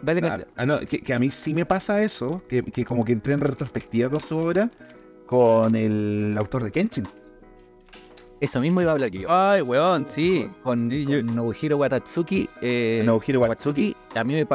dale, 0.00 0.46
Ah, 0.56 0.64
no, 0.64 0.80
que, 0.80 1.00
que 1.00 1.12
a 1.12 1.18
mí 1.18 1.30
sí 1.30 1.52
me 1.52 1.66
pasa 1.66 2.00
eso, 2.02 2.42
que, 2.48 2.62
que 2.62 2.84
como 2.84 3.04
que 3.04 3.12
entré 3.12 3.34
en 3.34 3.40
retrospectiva 3.40 4.08
con 4.08 4.20
su 4.20 4.38
obra, 4.38 4.70
con 5.26 5.74
el 5.74 6.34
autor 6.38 6.64
de 6.64 6.70
Kenshin. 6.72 7.04
eso 8.40 8.60
mismo 8.60 8.80
iba 8.82 8.90
a 8.90 8.94
hablar 8.94 9.10
yo. 9.10 9.28
Ay, 9.30 9.62
weón, 9.62 10.06
sí. 10.06 10.48
Con, 10.62 10.88
Nobuhiro 11.34 11.78
Watatsuki. 11.78 12.48
eh, 12.60 13.02
Nobuhiro. 13.04 13.40
Watsuki, 13.40 13.96
a 14.14 14.24
mí 14.24 14.34
me 14.34 14.46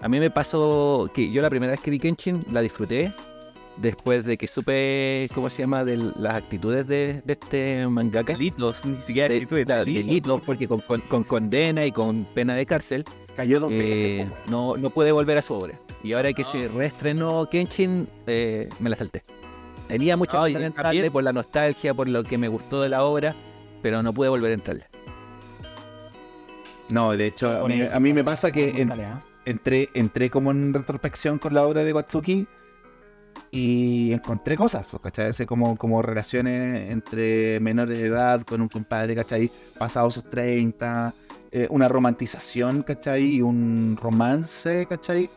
a 0.00 0.08
mí 0.08 0.20
me 0.20 0.30
pasó 0.30 1.10
que 1.12 1.30
yo 1.30 1.42
la 1.42 1.50
primera 1.50 1.72
vez 1.72 1.80
que 1.80 1.90
vi 1.90 1.98
Kenshin 1.98 2.44
la 2.52 2.60
disfruté 2.60 3.12
después 3.78 4.24
de 4.24 4.36
que 4.38 4.46
supe 4.48 5.28
cómo 5.34 5.50
se 5.50 5.62
llama 5.62 5.84
de 5.84 5.96
las 6.16 6.34
actitudes 6.34 6.86
de, 6.86 7.20
de 7.24 7.32
este 7.32 7.86
mangaka 7.88 8.32
Delitos, 8.32 8.84
ni 8.86 9.00
siquiera 9.02 9.28
de, 9.28 9.34
actitudes, 9.36 9.66
claro, 9.66 9.84
delitos. 9.84 10.06
delitos, 10.06 10.40
porque 10.46 10.66
con, 10.68 10.80
con- 10.80 11.00
con 11.02 11.24
condena 11.24 11.84
y 11.84 11.92
con 11.92 12.24
pena 12.34 12.54
de 12.54 12.64
cárcel 12.66 13.04
Cayó 13.36 13.60
dos 13.60 13.70
eh, 13.72 14.24
veces. 14.28 14.50
no, 14.50 14.76
no 14.76 14.90
puede 14.90 15.12
volver 15.12 15.38
a 15.38 15.42
su 15.42 15.54
obra 15.54 15.78
y 16.02 16.12
ahora 16.12 16.32
que 16.32 16.42
No. 16.42 16.50
se 16.50 16.68
reestrenó 16.68 17.48
Kenshin 17.50 18.08
eh, 18.28 18.68
me 18.80 18.90
la 18.90 18.96
salté 18.96 19.22
tenía 19.88 20.16
mucha 20.16 20.38
ganas 20.38 20.60
de 20.60 20.66
entrarle 20.66 21.10
por 21.10 21.24
la 21.24 21.32
nostalgia 21.32 21.94
por 21.94 22.08
lo 22.08 22.22
que 22.24 22.38
me 22.38 22.48
gustó 22.48 22.82
de 22.82 22.88
la 22.90 23.02
obra 23.04 23.34
pero 23.82 24.02
no 24.02 24.12
pude 24.12 24.28
volver 24.28 24.50
a 24.50 24.54
entrarle 24.54 24.84
No, 26.88 27.16
de 27.16 27.26
hecho, 27.26 27.50
a 27.50 27.54
mí, 27.68 27.74
Pone- 27.80 27.90
a 27.92 28.00
mí 28.00 28.12
me 28.12 28.24
pasa 28.24 28.50
que 28.50 28.80
en- 28.80 28.92
¿ah? 28.92 29.22
entré, 29.44 29.90
entré 29.94 30.30
como 30.30 30.50
en 30.50 30.72
retrospección 30.72 31.38
con 31.38 31.52
la 31.54 31.64
obra 31.66 31.84
de 31.84 31.92
Watsuki 31.92 32.46
y 33.50 34.12
encontré 34.12 34.56
cosas, 34.56 34.86
pues, 34.90 35.02
¿cachai? 35.02 35.28
Ese 35.30 35.44
como, 35.46 35.76
como 35.76 36.00
relaciones 36.02 36.90
entre 36.90 37.60
menores 37.60 37.96
de 37.98 38.06
edad 38.06 38.40
con 38.42 38.60
un 38.62 38.68
compadre, 38.68 39.14
¿cachai? 39.14 39.50
Pasados 39.78 40.14
sus 40.14 40.24
30, 40.30 41.12
eh, 41.52 41.66
una 41.70 41.88
romantización, 41.88 42.82
¿cachai? 42.82 43.36
Y 43.36 43.42
un 43.42 43.96
romance, 44.00 44.86
¿cachai? 44.86 45.28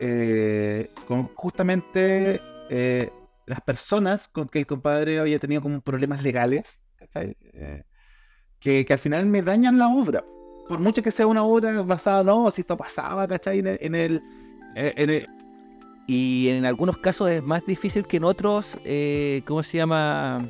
Eh, 0.00 0.90
con 1.06 1.28
justamente 1.34 2.40
eh, 2.68 3.10
las 3.50 3.60
personas 3.60 4.28
con 4.28 4.48
que 4.48 4.58
el 4.60 4.66
compadre 4.66 5.18
había 5.18 5.38
tenido 5.38 5.60
como 5.62 5.80
problemas 5.80 6.22
legales, 6.22 6.80
¿cachai? 6.96 7.36
Eh, 7.52 7.82
que, 8.60 8.84
que 8.84 8.92
al 8.92 8.98
final 8.98 9.26
me 9.26 9.42
dañan 9.42 9.78
la 9.78 9.88
obra. 9.88 10.24
Por 10.68 10.78
mucho 10.78 11.02
que 11.02 11.10
sea 11.10 11.26
una 11.26 11.42
obra 11.42 11.82
basada, 11.82 12.22
no, 12.22 12.50
si 12.50 12.60
esto 12.62 12.76
pasaba, 12.76 13.26
¿cachai? 13.28 13.58
En 13.58 13.66
el, 13.66 13.78
en 13.80 13.94
el, 13.94 14.22
en 14.76 15.10
el- 15.10 15.26
Y 16.06 16.48
en 16.48 16.64
algunos 16.64 16.96
casos 16.98 17.30
es 17.30 17.42
más 17.42 17.64
difícil 17.66 18.06
que 18.06 18.16
en 18.16 18.24
otros, 18.24 18.78
eh, 18.84 19.42
¿cómo 19.46 19.62
se 19.62 19.76
llama? 19.78 20.48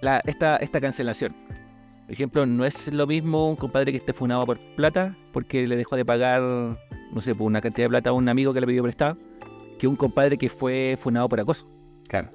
La, 0.00 0.20
esta, 0.26 0.56
esta 0.56 0.80
cancelación. 0.80 1.32
Por 2.06 2.12
ejemplo, 2.12 2.44
no 2.46 2.64
es 2.64 2.92
lo 2.92 3.06
mismo 3.06 3.48
un 3.48 3.56
compadre 3.56 3.92
que 3.92 3.98
esté 3.98 4.12
funado 4.12 4.44
por 4.46 4.58
plata, 4.76 5.16
porque 5.32 5.66
le 5.66 5.76
dejó 5.76 5.96
de 5.96 6.04
pagar, 6.04 6.40
no 6.42 7.20
sé, 7.20 7.34
por 7.34 7.46
una 7.46 7.60
cantidad 7.60 7.86
de 7.86 7.90
plata 7.90 8.10
a 8.10 8.12
un 8.12 8.28
amigo 8.28 8.52
que 8.52 8.60
le 8.60 8.66
pidió 8.66 8.82
prestado, 8.82 9.16
que 9.78 9.86
un 9.86 9.96
compadre 9.96 10.36
que 10.36 10.48
fue 10.48 10.96
funado 11.00 11.28
por 11.28 11.40
acoso. 11.40 11.66
Claro. 12.08 12.30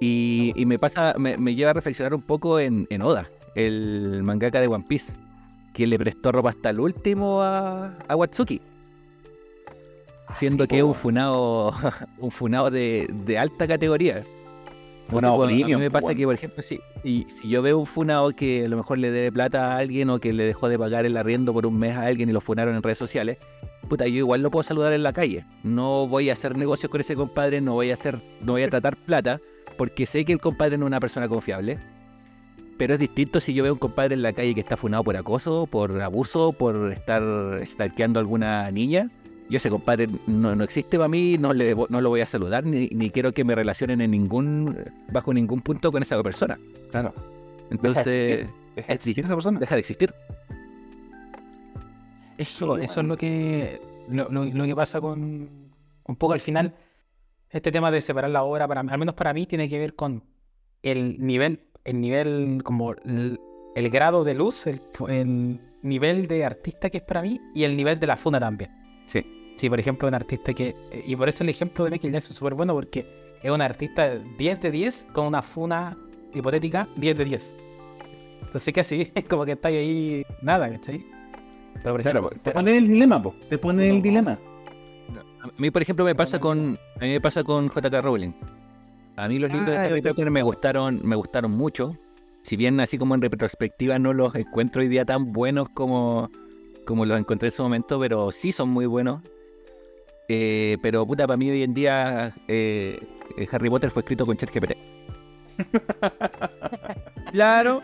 Y, 0.00 0.52
y 0.56 0.66
me 0.66 0.78
pasa, 0.78 1.14
me, 1.18 1.36
me 1.36 1.54
lleva 1.54 1.70
a 1.70 1.74
reflexionar 1.74 2.14
un 2.14 2.22
poco 2.22 2.58
en, 2.60 2.86
en 2.90 3.02
Oda, 3.02 3.30
el 3.54 4.22
mangaka 4.22 4.60
de 4.60 4.66
One 4.66 4.84
Piece, 4.88 5.12
que 5.72 5.86
le 5.86 5.98
prestó 5.98 6.32
ropa 6.32 6.50
hasta 6.50 6.70
el 6.70 6.80
último 6.80 7.42
a, 7.42 7.94
a 8.08 8.16
Watsuki, 8.16 8.60
siendo 10.36 10.64
Así, 10.64 10.70
que 10.70 10.78
es 10.78 10.82
un 10.84 10.94
funado, 10.94 11.72
un 12.18 12.30
funado 12.30 12.70
de, 12.70 13.08
de 13.26 13.38
alta 13.38 13.66
categoría. 13.66 14.24
Premium, 15.06 15.42
a 15.42 15.46
mí 15.46 15.76
me 15.76 15.90
pasa 15.90 16.14
que, 16.14 16.24
por 16.24 16.34
ejemplo, 16.34 16.62
si, 16.62 16.80
y, 17.02 17.26
si 17.28 17.48
yo 17.48 17.60
veo 17.60 17.78
un 17.78 17.86
funado 17.86 18.32
que 18.32 18.64
a 18.64 18.68
lo 18.68 18.78
mejor 18.78 18.98
le 18.98 19.10
debe 19.10 19.30
plata 19.30 19.72
a 19.72 19.76
alguien 19.76 20.08
o 20.08 20.18
que 20.18 20.32
le 20.32 20.44
dejó 20.44 20.68
de 20.68 20.78
pagar 20.78 21.04
el 21.04 21.16
arriendo 21.16 21.52
por 21.52 21.66
un 21.66 21.78
mes 21.78 21.94
a 21.96 22.06
alguien 22.06 22.30
y 22.30 22.32
lo 22.32 22.40
funaron 22.40 22.74
en 22.74 22.82
redes 22.82 22.98
sociales, 22.98 23.36
puta, 23.88 24.06
yo 24.06 24.16
igual 24.16 24.42
lo 24.42 24.50
puedo 24.50 24.62
saludar 24.62 24.92
en 24.94 25.02
la 25.02 25.12
calle. 25.12 25.44
No 25.62 26.08
voy 26.08 26.30
a 26.30 26.32
hacer 26.32 26.56
negocios 26.56 26.90
con 26.90 27.02
ese 27.02 27.16
compadre, 27.16 27.60
no 27.60 27.74
voy 27.74 27.90
a 27.90 27.94
hacer, 27.94 28.18
no 28.40 28.52
voy 28.52 28.62
a 28.62 28.70
tratar 28.70 28.96
plata, 28.96 29.40
porque 29.76 30.06
sé 30.06 30.24
que 30.24 30.32
el 30.32 30.40
compadre 30.40 30.78
no 30.78 30.84
es 30.84 30.88
una 30.88 31.00
persona 31.00 31.28
confiable. 31.28 31.78
Pero 32.76 32.94
es 32.94 33.00
distinto 33.00 33.38
si 33.40 33.54
yo 33.54 33.62
veo 33.62 33.72
un 33.74 33.78
compadre 33.78 34.14
en 34.14 34.22
la 34.22 34.32
calle 34.32 34.54
que 34.54 34.60
está 34.60 34.76
funado 34.76 35.04
por 35.04 35.16
acoso, 35.16 35.66
por 35.66 36.00
abuso, 36.00 36.52
por 36.52 36.90
estar 36.92 37.22
stalkeando 37.64 38.18
a 38.18 38.22
alguna 38.22 38.70
niña. 38.72 39.10
Yo 39.48 39.58
ese 39.58 39.70
compadre 39.70 40.08
no, 40.26 40.56
no 40.56 40.64
existe 40.64 40.96
para 40.96 41.08
mí, 41.08 41.36
no, 41.38 41.52
le, 41.52 41.74
no 41.74 42.00
lo 42.00 42.08
voy 42.08 42.22
a 42.22 42.26
saludar, 42.26 42.64
ni, 42.64 42.88
ni 42.88 43.10
quiero 43.10 43.32
que 43.32 43.44
me 43.44 43.54
relacionen 43.54 44.00
en 44.00 44.10
ningún, 44.10 44.76
bajo 45.12 45.32
ningún 45.34 45.60
punto 45.60 45.92
con 45.92 46.02
esa 46.02 46.20
persona. 46.22 46.58
Claro. 46.90 47.14
Entonces, 47.70 48.48
Deja 48.74 48.88
de 48.88 48.94
existir 48.94 49.24
esa 49.24 49.34
persona. 49.34 49.60
deja 49.60 49.74
de 49.76 49.80
existir. 49.80 50.12
Eso, 52.38 52.76
eso 52.78 53.00
es 53.00 53.06
lo 53.06 53.16
que, 53.16 53.80
lo, 54.08 54.28
lo- 54.30 54.44
lo 54.44 54.64
que 54.64 54.74
pasa 54.74 55.00
con 55.00 55.48
un 56.06 56.16
poco 56.16 56.32
al 56.32 56.40
final. 56.40 56.74
Este 57.54 57.70
tema 57.70 57.90
de 57.92 58.00
separar 58.00 58.30
la 58.30 58.42
obra, 58.42 58.66
para, 58.66 58.80
al 58.80 58.98
menos 58.98 59.14
para 59.14 59.32
mí, 59.32 59.46
tiene 59.46 59.68
que 59.68 59.78
ver 59.78 59.94
con 59.94 60.24
el 60.82 61.24
nivel, 61.24 61.60
el 61.84 62.00
nivel, 62.00 62.62
como 62.64 62.92
el, 62.92 63.38
el 63.76 63.90
grado 63.90 64.24
de 64.24 64.34
luz, 64.34 64.66
el, 64.66 64.80
el 65.08 65.60
nivel 65.82 66.26
de 66.26 66.44
artista 66.44 66.90
que 66.90 66.98
es 66.98 67.04
para 67.04 67.22
mí 67.22 67.40
y 67.54 67.62
el 67.62 67.76
nivel 67.76 68.00
de 68.00 68.08
la 68.08 68.16
funa 68.16 68.40
también. 68.40 68.72
Sí. 69.06 69.24
Sí, 69.56 69.70
por 69.70 69.78
ejemplo, 69.78 70.08
un 70.08 70.14
artista 70.14 70.52
que. 70.52 70.74
Y 71.06 71.14
por 71.14 71.28
eso 71.28 71.44
el 71.44 71.50
ejemplo 71.50 71.84
de 71.84 71.92
Michael 71.92 72.12
Jackson 72.12 72.32
es 72.32 72.36
súper 72.36 72.54
bueno 72.54 72.74
porque 72.74 73.06
es 73.40 73.50
un 73.50 73.60
artista 73.60 74.16
10 74.16 74.60
de 74.60 74.70
10 74.72 75.06
con 75.12 75.28
una 75.28 75.40
funa 75.40 75.96
hipotética 76.34 76.88
10 76.96 77.16
de 77.18 77.24
10. 77.24 77.54
Entonces, 78.46 78.74
que 78.74 78.80
así, 78.80 79.12
es 79.14 79.24
como 79.26 79.44
que 79.44 79.52
está 79.52 79.68
ahí 79.68 80.24
nada, 80.42 80.68
¿cachai? 80.68 81.06
Pero 81.74 81.94
por 81.94 82.02
Claro, 82.02 82.18
ejemplo, 82.18 82.40
te 82.42 82.50
pone 82.50 82.76
el 82.76 82.88
dilema, 82.88 83.22
po. 83.22 83.32
Te 83.48 83.58
pone 83.58 83.88
el 83.90 84.02
dilema. 84.02 84.40
A 85.44 85.50
mí, 85.58 85.70
por 85.70 85.82
ejemplo, 85.82 86.04
me 86.06 86.14
pasa 86.14 86.40
con, 86.40 86.78
a 86.96 87.04
mí 87.04 87.12
me 87.12 87.20
pasa 87.20 87.44
con 87.44 87.68
J.K. 87.68 88.00
Rowling. 88.00 88.32
A 89.16 89.28
mí 89.28 89.38
los 89.38 89.50
libros 89.50 89.70
de 89.70 89.76
Ah, 89.76 89.84
Harry 89.84 90.00
Potter 90.00 90.30
me 90.30 90.42
gustaron, 90.42 91.00
me 91.04 91.16
gustaron 91.16 91.52
mucho. 91.52 91.96
Si 92.42 92.56
bien 92.56 92.80
así 92.80 92.98
como 92.98 93.14
en 93.14 93.20
retrospectiva 93.22 93.98
no 93.98 94.12
los 94.12 94.34
encuentro 94.34 94.80
hoy 94.82 94.88
día 94.88 95.04
tan 95.04 95.32
buenos 95.32 95.68
como, 95.68 96.30
como 96.86 97.04
los 97.04 97.18
encontré 97.18 97.48
en 97.48 97.52
su 97.52 97.62
momento, 97.62 98.00
pero 98.00 98.32
sí 98.32 98.52
son 98.52 98.70
muy 98.70 98.86
buenos. 98.86 99.20
Eh, 100.28 100.78
pero 100.82 101.06
puta, 101.06 101.26
para 101.26 101.36
mí 101.36 101.50
hoy 101.50 101.62
en 101.62 101.74
día 101.74 102.34
eh, 102.48 102.98
eh, 103.36 103.48
Harry 103.52 103.68
Potter 103.68 103.90
fue 103.90 104.00
escrito 104.00 104.24
con 104.26 104.36
ChatGPT. 104.36 104.72
Claro, 107.32 107.82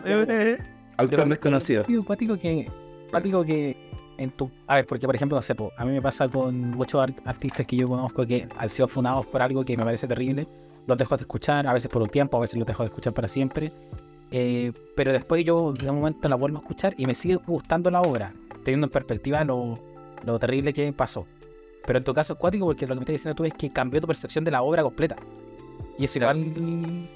Autor 0.95 1.27
desconocido. 1.27 1.83
Sí, 1.85 1.97
cuático 1.97 2.37
que, 2.37 2.71
cuático 3.09 3.43
que 3.43 3.90
en 4.21 4.31
tu... 4.31 4.49
A 4.67 4.75
ver, 4.75 4.85
porque 4.87 5.05
por 5.05 5.15
ejemplo, 5.15 5.35
no 5.37 5.41
sé, 5.41 5.55
po, 5.55 5.71
a 5.77 5.85
mí 5.85 5.91
me 5.91 6.01
pasa 6.01 6.27
con 6.29 6.71
muchos 6.71 7.01
ar- 7.01 7.13
artistas 7.25 7.65
que 7.67 7.75
yo 7.75 7.87
conozco 7.89 8.25
que 8.25 8.47
han 8.57 8.69
sido 8.69 8.87
funados 8.87 9.25
por 9.25 9.41
algo 9.41 9.63
que 9.65 9.75
me 9.77 9.83
parece 9.83 10.07
terrible. 10.07 10.47
Los 10.87 10.97
dejo 10.97 11.15
de 11.17 11.21
escuchar, 11.21 11.67
a 11.67 11.73
veces 11.73 11.89
por 11.91 12.01
un 12.01 12.09
tiempo, 12.09 12.37
a 12.37 12.41
veces 12.41 12.57
los 12.57 12.67
dejo 12.67 12.83
de 12.83 12.87
escuchar 12.87 13.13
para 13.13 13.27
siempre. 13.27 13.71
Eh, 14.31 14.71
pero 14.95 15.11
después 15.11 15.43
yo 15.43 15.73
de 15.73 15.89
un 15.89 15.97
momento 15.97 16.29
la 16.29 16.35
vuelvo 16.35 16.57
a 16.59 16.61
escuchar 16.61 16.93
y 16.97 17.05
me 17.05 17.13
sigue 17.15 17.35
gustando 17.35 17.91
la 17.91 18.01
obra, 18.01 18.33
teniendo 18.63 18.87
en 18.87 18.91
perspectiva 18.91 19.43
lo, 19.43 19.77
lo 20.25 20.39
terrible 20.39 20.73
que 20.73 20.91
pasó. 20.93 21.25
Pero 21.85 21.97
en 21.99 22.03
tu 22.05 22.13
caso 22.13 22.33
es 22.33 22.39
cuático 22.39 22.65
porque 22.65 22.85
lo 22.87 22.93
que 22.93 22.99
me 22.99 23.01
estás 23.01 23.13
diciendo 23.13 23.35
tú 23.35 23.43
es 23.45 23.53
que 23.53 23.69
cambió 23.71 23.99
tu 23.99 24.07
percepción 24.07 24.43
de 24.45 24.51
la 24.51 24.61
obra 24.61 24.83
completa. 24.83 25.15
Y 25.97 26.05
es 26.05 26.15
igual 26.15 27.07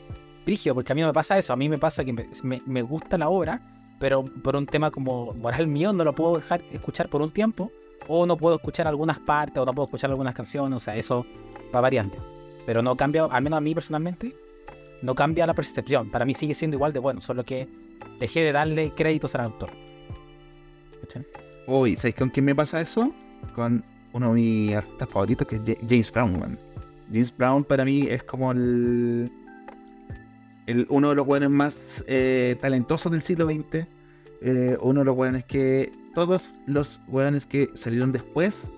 brígido, 0.46 0.76
porque 0.76 0.92
a 0.92 0.96
mí 0.96 1.02
no 1.02 1.08
me 1.08 1.14
pasa 1.14 1.38
eso. 1.38 1.54
A 1.54 1.56
mí 1.56 1.70
me 1.70 1.78
pasa 1.78 2.04
que 2.04 2.14
me, 2.14 2.28
me- 2.44 2.62
me 2.66 2.82
gusta 2.82 3.18
la 3.18 3.30
obra, 3.30 3.62
pero 4.00 4.24
por 4.26 4.56
un 4.56 4.66
tema 4.66 4.92
como 4.92 5.34
moral 5.34 5.68
mío 5.68 5.94
no 5.94 6.04
lo 6.04 6.14
puedo 6.14 6.36
dejar 6.38 6.62
escuchar 6.72 7.10
por 7.10 7.22
un 7.22 7.32
tiempo, 7.32 7.72
o 8.08 8.26
no 8.26 8.38
puedo 8.38 8.56
escuchar 8.56 8.88
algunas 8.88 9.20
partes, 9.20 9.58
o 9.58 9.66
no 9.66 9.74
puedo 9.74 9.86
escuchar 9.88 10.10
algunas 10.12 10.36
canciones, 10.36 10.76
o 10.78 10.80
sea, 10.80 10.96
eso 10.96 11.26
va 11.74 11.82
variando. 11.82 12.18
Pero 12.66 12.82
no 12.82 12.96
cambia, 12.96 13.26
al 13.26 13.42
menos 13.44 13.58
a 13.58 13.62
mí 13.62 13.74
personalmente, 13.74 14.36
no 15.02 15.14
cambia 15.16 15.46
la 15.48 15.54
percepción. 15.54 16.10
Para 16.10 16.26
mí 16.26 16.34
sigue 16.34 16.54
siendo 16.54 16.76
igual 16.78 16.94
de 16.94 17.00
bueno, 17.00 17.22
solo 17.22 17.44
que 17.44 17.68
dejé 18.20 18.42
de 18.42 18.52
darle 18.52 18.92
créditos 18.96 19.36
al 19.36 19.42
autor. 19.42 19.70
Uy, 21.68 21.96
¿sabes 21.96 22.16
con 22.16 22.30
quién 22.30 22.46
me 22.46 22.56
pasa 22.56 22.82
eso? 22.82 23.12
Con 23.56 23.84
uno 24.14 24.30
de 24.30 24.34
mis 24.36 24.76
artistas 24.76 25.10
favoritos 25.10 25.48
que 25.48 25.56
es 25.56 25.62
Ja- 25.66 25.86
James 25.88 26.12
Brown, 26.12 26.40
man. 26.40 26.60
James 27.12 27.36
Brown 27.36 27.64
para 27.64 27.86
mí 27.86 28.08
es 28.10 28.24
como 28.24 28.52
el, 28.52 29.32
el 30.68 30.86
uno 30.90 31.10
de 31.10 31.16
los 31.16 31.26
buenos 31.26 31.52
más 31.52 32.04
eh, 32.08 32.56
talentosos 32.62 33.12
del 33.12 33.22
siglo 33.22 33.46
XX. 33.48 33.88
Eh, 34.42 34.78
uno 34.82 35.00
de 35.02 35.06
los 35.06 35.16
buenos 35.16 35.44
que 35.46 35.92
todos 36.14 36.52
los 36.68 37.02
buenos 37.08 37.46
que 37.46 37.70
salieron 37.74 38.12
después 38.12 38.70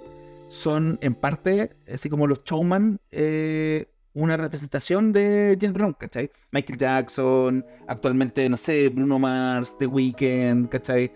son 0.50 0.98
en 1.02 1.14
parte, 1.14 1.72
así 1.94 2.10
como 2.10 2.26
los 2.28 2.44
showman, 2.44 3.00
eh, 3.12 3.88
una 4.14 4.38
representación 4.38 5.12
de 5.14 5.58
James 5.60 5.74
Brown, 5.74 5.94
¿cachai? 5.94 6.32
Michael 6.52 6.80
Jackson, 6.80 7.66
actualmente, 7.88 8.48
no 8.50 8.58
sé, 8.58 8.90
Bruno 8.90 9.20
Mars, 9.20 9.78
The 9.78 9.86
Weeknd, 9.88 10.70
¿cachai? 10.70 11.12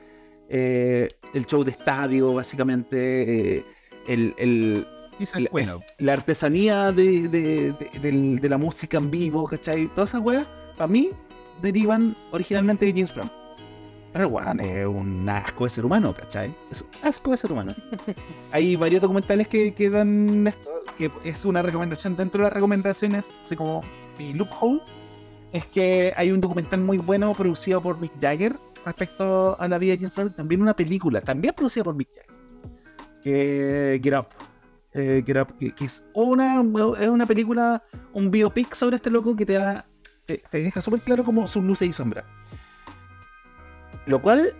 Eh, 0.49 1.09
el 1.34 1.45
show 1.45 1.63
de 1.63 1.72
estadio, 1.72 2.34
básicamente, 2.34 3.57
eh, 3.57 3.65
el, 4.07 4.36
el- 4.38 4.86
bueno. 5.51 5.82
la 5.99 6.13
artesanía 6.13 6.91
de, 6.91 7.28
de- 7.30 7.74
de 8.01 8.49
la 8.49 8.57
música 8.57 8.97
en 8.97 9.09
vivo, 9.11 9.47
¿cachai? 9.47 9.88
Todas 9.95 10.09
esas 10.11 10.22
weas, 10.22 10.49
para 10.72 10.88
mí, 10.88 11.11
derivan 11.61 12.15
originalmente 12.32 12.86
de 12.86 12.91
James 12.91 13.13
Brown. 13.13 13.32
Pero 14.13 14.26
el 14.26 14.32
weón 14.32 14.59
es 14.59 14.86
un 14.86 15.30
asco 15.30 15.63
de 15.63 15.69
ser 15.69 15.86
humano, 15.86 16.13
¿cachai? 16.13 16.53
Es 16.69 16.82
un 16.82 16.89
asco 17.01 17.32
de 17.32 17.38
ser 17.38 17.51
humano. 17.51 17.74
Hay 18.51 18.76
varios 18.76 19.01
documentales 19.01 19.47
que, 19.47 19.74
que 19.74 19.89
dan 19.89 20.47
esto, 20.47 20.69
que 20.97 21.09
es 21.24 21.45
una 21.45 21.61
recomendación 21.61 22.15
dentro 22.15 22.39
de 22.39 22.45
las 22.45 22.53
recomendaciones, 22.53 23.34
así 23.43 23.55
como 23.55 23.84
mi 24.17 24.34
loophole, 24.34 24.82
es 25.53 25.65
que 25.65 26.13
hay 26.15 26.32
un 26.32 26.39
documental 26.39 26.80
muy 26.80 26.97
bueno 26.97 27.34
producido 27.34 27.82
por 27.82 27.99
Mick 27.99 28.13
Jagger 28.22 28.55
respecto 28.86 29.59
a 29.59 29.67
la 29.67 29.78
vida 29.78 29.91
de 29.91 29.97
James 29.97 30.15
Brown, 30.15 30.34
también 30.34 30.61
una 30.61 30.76
película, 30.76 31.22
también 31.22 31.53
producida 31.53 31.84
por 31.84 31.95
Mick 31.95 32.09
Jagger, 32.09 32.36
que 33.22 33.99
Get 34.03 34.17
Up. 34.17 34.28
Eh, 34.93 35.24
Get 35.26 35.41
Up, 35.41 35.57
que, 35.57 35.72
que 35.74 35.86
es 35.86 36.03
una 36.13 36.61
es 36.99 37.09
una 37.09 37.26
película, 37.26 37.84
un 38.13 38.30
biopic 38.30 38.74
sobre 38.76 38.97
este 38.97 39.09
loco 39.09 39.36
que 39.36 39.45
te 39.45 39.53
da 39.53 39.86
te, 40.26 40.43
te 40.49 40.61
deja 40.63 40.82
súper 40.82 41.01
claro 41.01 41.24
como 41.24 41.47
sus 41.47 41.63
luces 41.63 41.89
y 41.89 41.93
sombras. 41.93 42.26
Lo 44.05 44.22
cual, 44.22 44.53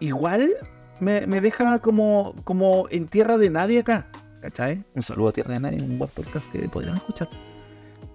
igual, 0.00 0.50
me, 1.00 1.26
me 1.26 1.40
deja 1.40 1.80
como, 1.80 2.34
como 2.44 2.86
en 2.90 3.08
tierra 3.08 3.36
de 3.38 3.50
nadie 3.50 3.80
acá. 3.80 4.08
¿Cachai? 4.40 4.84
Un 4.94 5.02
saludo 5.02 5.28
a 5.28 5.32
tierra 5.32 5.54
de 5.54 5.60
nadie, 5.60 5.80
un 5.80 5.98
buen 5.98 6.10
podcast 6.10 6.50
que 6.50 6.68
podrían 6.68 6.96
escuchar. 6.96 7.28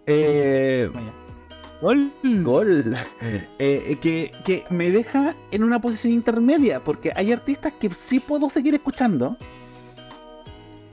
Eh. 0.05 0.89
Gol. 1.82 2.11
Gol. 2.43 2.95
Eh, 3.59 3.97
que, 4.01 4.32
que 4.45 4.65
me 4.69 4.91
deja 4.91 5.36
en 5.51 5.63
una 5.63 5.80
posición 5.80 6.13
intermedia, 6.13 6.84
porque 6.84 7.11
hay 7.15 7.32
artistas 7.32 7.73
que 7.80 7.89
sí 7.89 8.19
puedo 8.19 8.49
seguir 8.49 8.73
escuchando. 8.75 9.38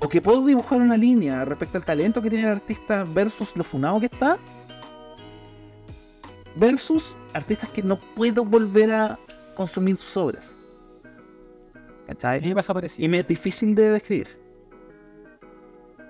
o 0.01 0.09
que 0.09 0.21
puedo 0.21 0.45
dibujar 0.45 0.81
una 0.81 0.97
línea 0.97 1.45
respecto 1.45 1.79
al 1.79 1.85
talento 1.85 2.21
que 2.21 2.31
tiene 2.31 2.45
el 2.45 2.53
artista 2.53 3.05
versus 3.05 3.55
lo 3.57 3.65
funado 3.65 4.01
que 4.01 4.07
está, 4.07 4.39
versus 6.57 7.17
artistas 7.33 7.71
que 7.71 7.83
no 7.83 7.99
puedo 8.15 8.45
volver 8.45 8.93
a 8.93 9.19
consumir 9.55 9.97
sus 9.97 10.17
obras. 10.17 10.57
¿Cachai? 12.07 12.55
pasa. 12.55 12.75
Y 12.99 13.09
me 13.09 13.19
es 13.21 13.29
difícil 13.29 13.75
de 13.75 13.91
describir. 13.91 14.29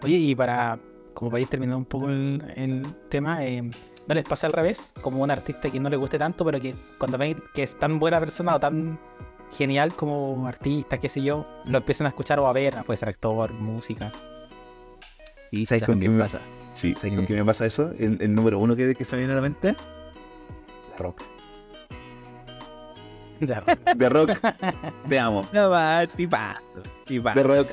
Oye, 0.02 0.16
y 0.16 0.34
para, 0.34 0.78
como 1.14 1.30
para 1.30 1.40
ir 1.40 1.48
terminando 1.48 1.78
un 1.78 1.84
poco 1.84 2.08
el, 2.08 2.42
el 2.56 2.82
tema, 3.08 3.44
eh, 3.46 3.62
¿no 3.62 4.14
les 4.14 4.24
pasa 4.24 4.46
al 4.46 4.52
revés? 4.52 4.92
Como 5.00 5.22
un 5.22 5.30
artista 5.30 5.70
que 5.70 5.78
no 5.80 5.88
le 5.88 5.96
guste 5.96 6.18
tanto, 6.18 6.44
pero 6.44 6.60
que 6.60 6.74
cuando 6.98 7.16
ven 7.16 7.42
que 7.54 7.62
es 7.62 7.78
tan 7.78 7.98
buena 7.98 8.18
persona 8.20 8.56
o 8.56 8.60
tan 8.60 8.98
genial 9.56 9.94
como 9.94 10.46
artista, 10.48 10.98
qué 10.98 11.08
sé 11.08 11.22
yo, 11.22 11.46
lo 11.64 11.78
empiezan 11.78 12.06
a 12.06 12.10
escuchar 12.10 12.40
o 12.40 12.48
a 12.48 12.52
ver, 12.52 12.74
puede 12.84 12.96
ser 12.96 13.08
actor, 13.08 13.52
música. 13.52 14.10
Y 15.52 15.64
¿Sabes 15.66 15.84
con 15.84 16.00
qué 16.00 16.08
me- 16.08 16.20
pasa. 16.22 16.40
Sí, 16.74 16.94
¿sabes 16.96 17.14
con 17.14 17.24
qué 17.26 17.34
me 17.34 17.44
pasa 17.44 17.64
eso? 17.64 17.92
El, 17.98 18.20
el 18.20 18.34
número 18.34 18.58
uno 18.58 18.74
que, 18.74 18.94
que 18.96 19.04
se 19.04 19.14
me 19.14 19.20
viene 19.20 19.32
a 19.32 19.36
la 19.36 19.42
mente. 19.42 19.76
Rock. 20.98 21.22
The 23.98 24.08
Rock. 24.08 24.30
Te 25.08 25.18
amo. 25.18 25.44
No 25.52 25.68
va, 25.70 26.06
tipazo, 26.06 26.60
tipazo. 27.06 27.34
The 27.34 27.42
Rock. 27.42 27.68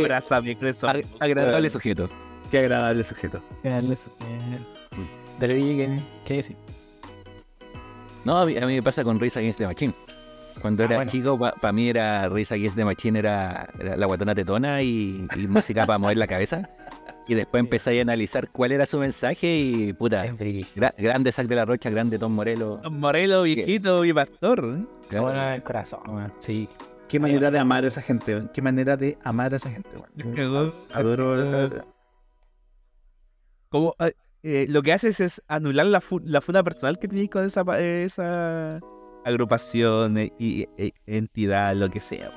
Abrázame, 0.00 0.56
Creso. 0.58 0.88
Ag- 0.88 1.06
agradable 1.20 1.70
sujeto. 1.70 2.10
qué 2.50 2.58
agradable 2.58 3.04
sujeto. 3.04 3.40
Qué 3.62 3.68
darle 3.70 3.96
su- 3.96 4.10
eh, 4.26 4.58
Dale, 5.38 5.54
Vicky, 5.54 5.76
¿qué, 5.76 6.02
qué 6.24 6.34
decir? 6.36 6.56
No, 8.24 8.38
a 8.38 8.44
mí, 8.46 8.56
a 8.56 8.66
mí 8.66 8.74
me 8.74 8.82
pasa 8.82 9.04
con 9.04 9.20
Risa 9.20 9.38
Against 9.40 9.58
the 9.58 9.66
Machine. 9.66 9.94
Cuando 10.60 10.82
Ah, 10.82 10.86
era 10.86 10.96
bueno. 10.96 11.10
chico, 11.10 11.38
para 11.38 11.72
mí 11.72 11.88
era 11.90 12.28
Risa 12.28 12.54
Against 12.56 12.76
the 12.76 12.84
Machine, 12.84 13.18
era, 13.18 13.68
era 13.78 13.96
la 13.96 14.06
guatona 14.06 14.34
tetona 14.34 14.82
y, 14.82 15.26
y 15.36 15.46
música 15.46 15.86
para 15.86 15.98
mover 15.98 16.16
la 16.16 16.26
cabeza. 16.26 16.68
Y 17.28 17.34
después 17.34 17.60
empecé 17.60 17.98
a 17.98 18.02
analizar 18.02 18.48
cuál 18.50 18.70
era 18.72 18.86
su 18.86 18.98
mensaje 18.98 19.56
y 19.58 19.92
puta, 19.92 20.24
gra- 20.76 20.94
grande 20.96 21.32
Zac 21.32 21.48
de 21.48 21.56
la 21.56 21.64
Rocha, 21.64 21.90
grande 21.90 22.18
Tom 22.20 22.32
Morello. 22.32 22.76
Don 22.82 23.00
Morelo, 23.00 23.42
viejito 23.42 24.04
y 24.04 24.12
pastor. 24.12 24.76
¿eh? 24.78 24.84
Qué 25.10 25.18
bueno 25.18 25.42
en 25.42 25.52
el 25.54 25.62
corazón, 25.64 26.32
sí. 26.38 26.68
Qué 27.08 27.18
manera 27.20 27.50
de 27.50 27.58
amar 27.58 27.84
a 27.84 27.88
esa 27.88 28.00
gente. 28.02 28.44
Qué 28.52 28.62
manera 28.62 28.96
de 28.96 29.18
amar 29.24 29.52
a 29.54 29.56
esa 29.56 29.70
gente. 29.70 29.88
Adoro. 30.92 31.70
Como, 33.68 33.94
eh, 33.98 34.12
eh, 34.42 34.66
lo 34.68 34.82
que 34.82 34.92
haces 34.92 35.18
es 35.20 35.42
anular 35.48 35.86
la, 35.86 36.00
fu- 36.00 36.20
la 36.24 36.40
funa 36.40 36.62
personal 36.62 36.98
que 36.98 37.08
tenéis 37.08 37.30
con 37.30 37.44
esa, 37.44 37.64
pa- 37.64 37.80
esa 37.80 38.80
agrupación 39.24 40.18
eh, 40.18 40.32
y 40.38 40.66
entidad, 41.06 41.74
lo 41.74 41.90
que 41.90 41.98
sea. 42.00 42.30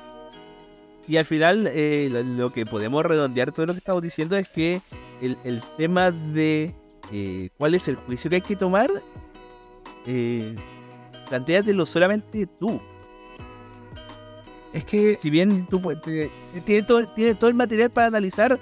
Y 1.10 1.16
al 1.16 1.24
final, 1.24 1.66
eh, 1.66 2.08
lo, 2.08 2.22
lo 2.22 2.52
que 2.52 2.64
podemos 2.64 3.04
redondear 3.04 3.50
todo 3.50 3.66
lo 3.66 3.72
que 3.72 3.78
estamos 3.78 4.00
diciendo 4.00 4.36
es 4.36 4.48
que 4.48 4.80
el, 5.20 5.36
el 5.42 5.60
tema 5.76 6.12
de 6.12 6.72
eh, 7.10 7.48
cuál 7.58 7.74
es 7.74 7.88
el 7.88 7.96
juicio 7.96 8.30
que 8.30 8.36
hay 8.36 8.42
que 8.42 8.54
tomar, 8.54 8.88
eh, 10.06 10.54
plantéatelo 11.28 11.84
solamente 11.84 12.46
tú. 12.46 12.80
Es 14.72 14.84
que 14.84 15.18
si 15.20 15.30
bien 15.30 15.66
tú 15.66 15.82
tiene 16.64 16.82
todo, 16.84 17.08
tiene 17.08 17.34
todo 17.34 17.50
el 17.50 17.56
material 17.56 17.90
para 17.90 18.06
analizar 18.06 18.56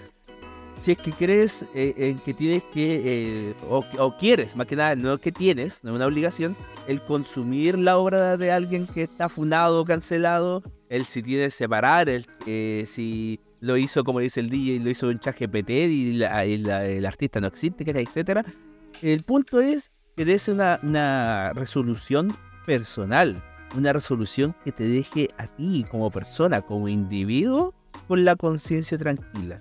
si 0.82 0.92
es 0.92 0.98
que 0.98 1.12
crees 1.12 1.64
eh, 1.74 1.94
en 1.96 2.18
que 2.20 2.34
tienes 2.34 2.62
que, 2.72 3.02
eh, 3.04 3.54
o, 3.68 4.16
quieres, 4.18 4.56
más 4.56 4.66
que 4.66 4.76
nada, 4.76 4.96
no 4.96 5.18
que 5.18 5.32
tienes, 5.32 5.80
no 5.82 5.90
es 5.90 5.96
una 5.96 6.06
obligación, 6.06 6.56
el 6.86 7.00
consumir 7.00 7.78
la 7.78 7.98
obra 7.98 8.36
de 8.36 8.52
alguien 8.52 8.86
que 8.86 9.02
está 9.02 9.28
funado 9.28 9.80
o 9.80 9.84
cancelado, 9.84 10.62
el 10.88 11.04
si 11.04 11.22
tienes 11.22 11.54
separar, 11.54 12.08
el 12.08 12.26
eh, 12.46 12.84
si 12.86 13.40
lo 13.60 13.76
hizo, 13.76 14.04
como 14.04 14.20
dice 14.20 14.40
el 14.40 14.50
DJ, 14.50 14.80
lo 14.80 14.90
hizo 14.90 15.10
en 15.10 15.18
chat 15.18 15.38
GPT 15.38 15.70
y, 15.70 16.22
y 16.22 16.22
el 16.22 17.06
artista 17.06 17.40
no 17.40 17.48
existe, 17.48 17.84
etcétera. 17.88 18.44
El 19.02 19.22
punto 19.24 19.60
es 19.60 19.90
que 20.16 20.24
des 20.24 20.48
una 20.48 21.52
resolución 21.54 22.32
personal, 22.66 23.42
una 23.76 23.92
resolución 23.92 24.54
que 24.64 24.72
te 24.72 24.84
deje 24.84 25.30
a 25.38 25.46
ti 25.46 25.84
como 25.90 26.10
persona, 26.10 26.62
como 26.62 26.88
individuo, 26.88 27.74
con 28.06 28.24
la 28.24 28.36
conciencia 28.36 28.96
tranquila. 28.96 29.60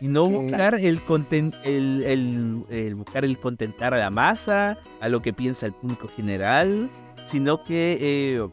Y 0.00 0.08
no 0.08 0.26
buscar 0.28 0.74
el, 0.74 1.00
conten- 1.00 1.54
el, 1.64 2.02
el- 2.04 2.64
el 2.68 2.94
buscar 2.94 3.24
el 3.24 3.38
contentar 3.38 3.94
a 3.94 3.98
la 3.98 4.10
masa, 4.10 4.78
a 5.00 5.08
lo 5.08 5.22
que 5.22 5.32
piensa 5.32 5.64
el 5.66 5.72
público 5.72 6.08
general, 6.14 6.90
sino 7.26 7.62
que 7.64 7.96
eh, 8.00 8.48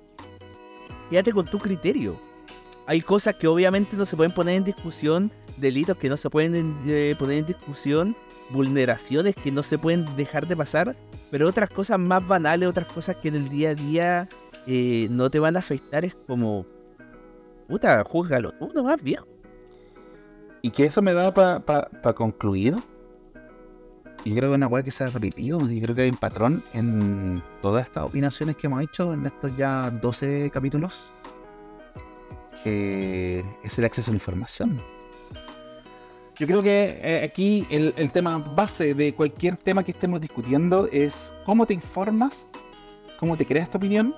quédate 1.09 1.33
con 1.33 1.45
tu 1.45 1.57
criterio. 1.59 2.17
Hay 2.85 3.01
cosas 3.01 3.35
que 3.35 3.47
obviamente 3.47 3.95
no 3.97 4.05
se 4.05 4.15
pueden 4.15 4.33
poner 4.33 4.55
en 4.55 4.63
discusión, 4.63 5.31
delitos 5.57 5.97
que 5.97 6.09
no 6.09 6.17
se 6.17 6.29
pueden 6.29 6.77
eh, 6.87 7.15
poner 7.19 7.39
en 7.39 7.45
discusión, 7.45 8.15
vulneraciones 8.49 9.35
que 9.35 9.51
no 9.51 9.63
se 9.63 9.77
pueden 9.77 10.05
dejar 10.15 10.47
de 10.47 10.55
pasar, 10.55 10.95
pero 11.29 11.47
otras 11.47 11.69
cosas 11.69 11.99
más 11.99 12.25
banales, 12.25 12.69
otras 12.69 12.87
cosas 12.87 13.15
que 13.17 13.27
en 13.29 13.35
el 13.35 13.49
día 13.49 13.71
a 13.71 13.75
día 13.75 14.29
eh, 14.67 15.07
no 15.09 15.29
te 15.29 15.39
van 15.39 15.55
a 15.55 15.59
afectar, 15.59 16.05
es 16.05 16.15
como, 16.27 16.65
puta, 17.67 18.01
júzgalo 18.05 18.51
tú 18.53 18.71
nomás, 18.73 19.01
viejo. 19.01 19.27
Y 20.65 20.71
que 20.71 20.85
eso 20.85 21.01
me 21.01 21.11
da 21.11 21.33
para 21.33 22.13
concluir. 22.15 22.75
Yo 24.23 24.33
creo 24.33 24.49
que 24.49 24.53
es 24.53 24.55
una 24.55 24.67
weá 24.67 24.81
que 24.81 24.91
se 24.91 25.03
ha 25.03 25.09
repetido. 25.09 25.59
Yo 25.59 25.81
creo 25.81 25.93
que 25.93 26.03
hay 26.03 26.09
un 26.09 26.15
patrón 26.15 26.63
en 26.73 27.43
todas 27.61 27.85
estas 27.85 28.05
opinaciones 28.05 28.55
que 28.55 28.67
hemos 28.67 28.81
hecho 28.81 29.11
en 29.11 29.25
estos 29.25 29.55
ya 29.57 29.91
12 29.91 30.49
capítulos. 30.53 31.11
Que 32.63 33.43
es 33.61 33.77
el 33.77 33.83
acceso 33.83 34.09
a 34.09 34.13
la 34.13 34.15
información. 34.15 34.79
Yo 36.39 36.47
creo 36.47 36.63
que 36.63 36.97
eh, 37.03 37.23
aquí 37.25 37.67
el, 37.69 37.93
el 37.97 38.09
tema 38.11 38.37
base 38.37 38.93
de 38.93 39.13
cualquier 39.13 39.57
tema 39.57 39.83
que 39.83 39.91
estemos 39.91 40.21
discutiendo 40.21 40.87
es 40.93 41.33
cómo 41.45 41.65
te 41.65 41.73
informas, 41.73 42.47
cómo 43.19 43.35
te 43.35 43.45
creas 43.45 43.69
tu 43.69 43.79
opinión, 43.79 44.15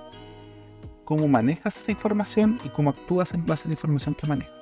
cómo 1.05 1.27
manejas 1.27 1.75
esa 1.75 1.91
información 1.91 2.59
y 2.63 2.69
cómo 2.69 2.91
actúas 2.91 3.33
en 3.33 3.43
base 3.47 3.63
a 3.63 3.69
la 3.69 3.73
información 3.73 4.13
que 4.13 4.27
manejas. 4.27 4.54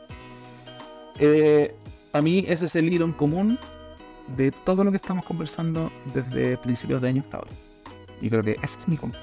Eh, 1.19 1.75
a 2.11 2.21
mí 2.21 2.45
ese 2.47 2.65
es 2.65 2.75
el 2.75 2.91
hilo 2.91 3.05
en 3.05 3.11
común 3.11 3.59
de 4.37 4.51
todo 4.51 4.83
lo 4.83 4.91
que 4.91 4.97
estamos 4.97 5.25
conversando 5.25 5.91
desde 6.13 6.57
principios 6.57 7.01
de 7.01 7.09
año 7.09 7.21
hasta 7.21 7.37
ahora. 7.37 7.51
Y 8.21 8.29
creo 8.29 8.43
que 8.43 8.57
ese 8.61 8.79
es 8.79 8.87
mi 8.87 8.97
punto. 8.97 9.17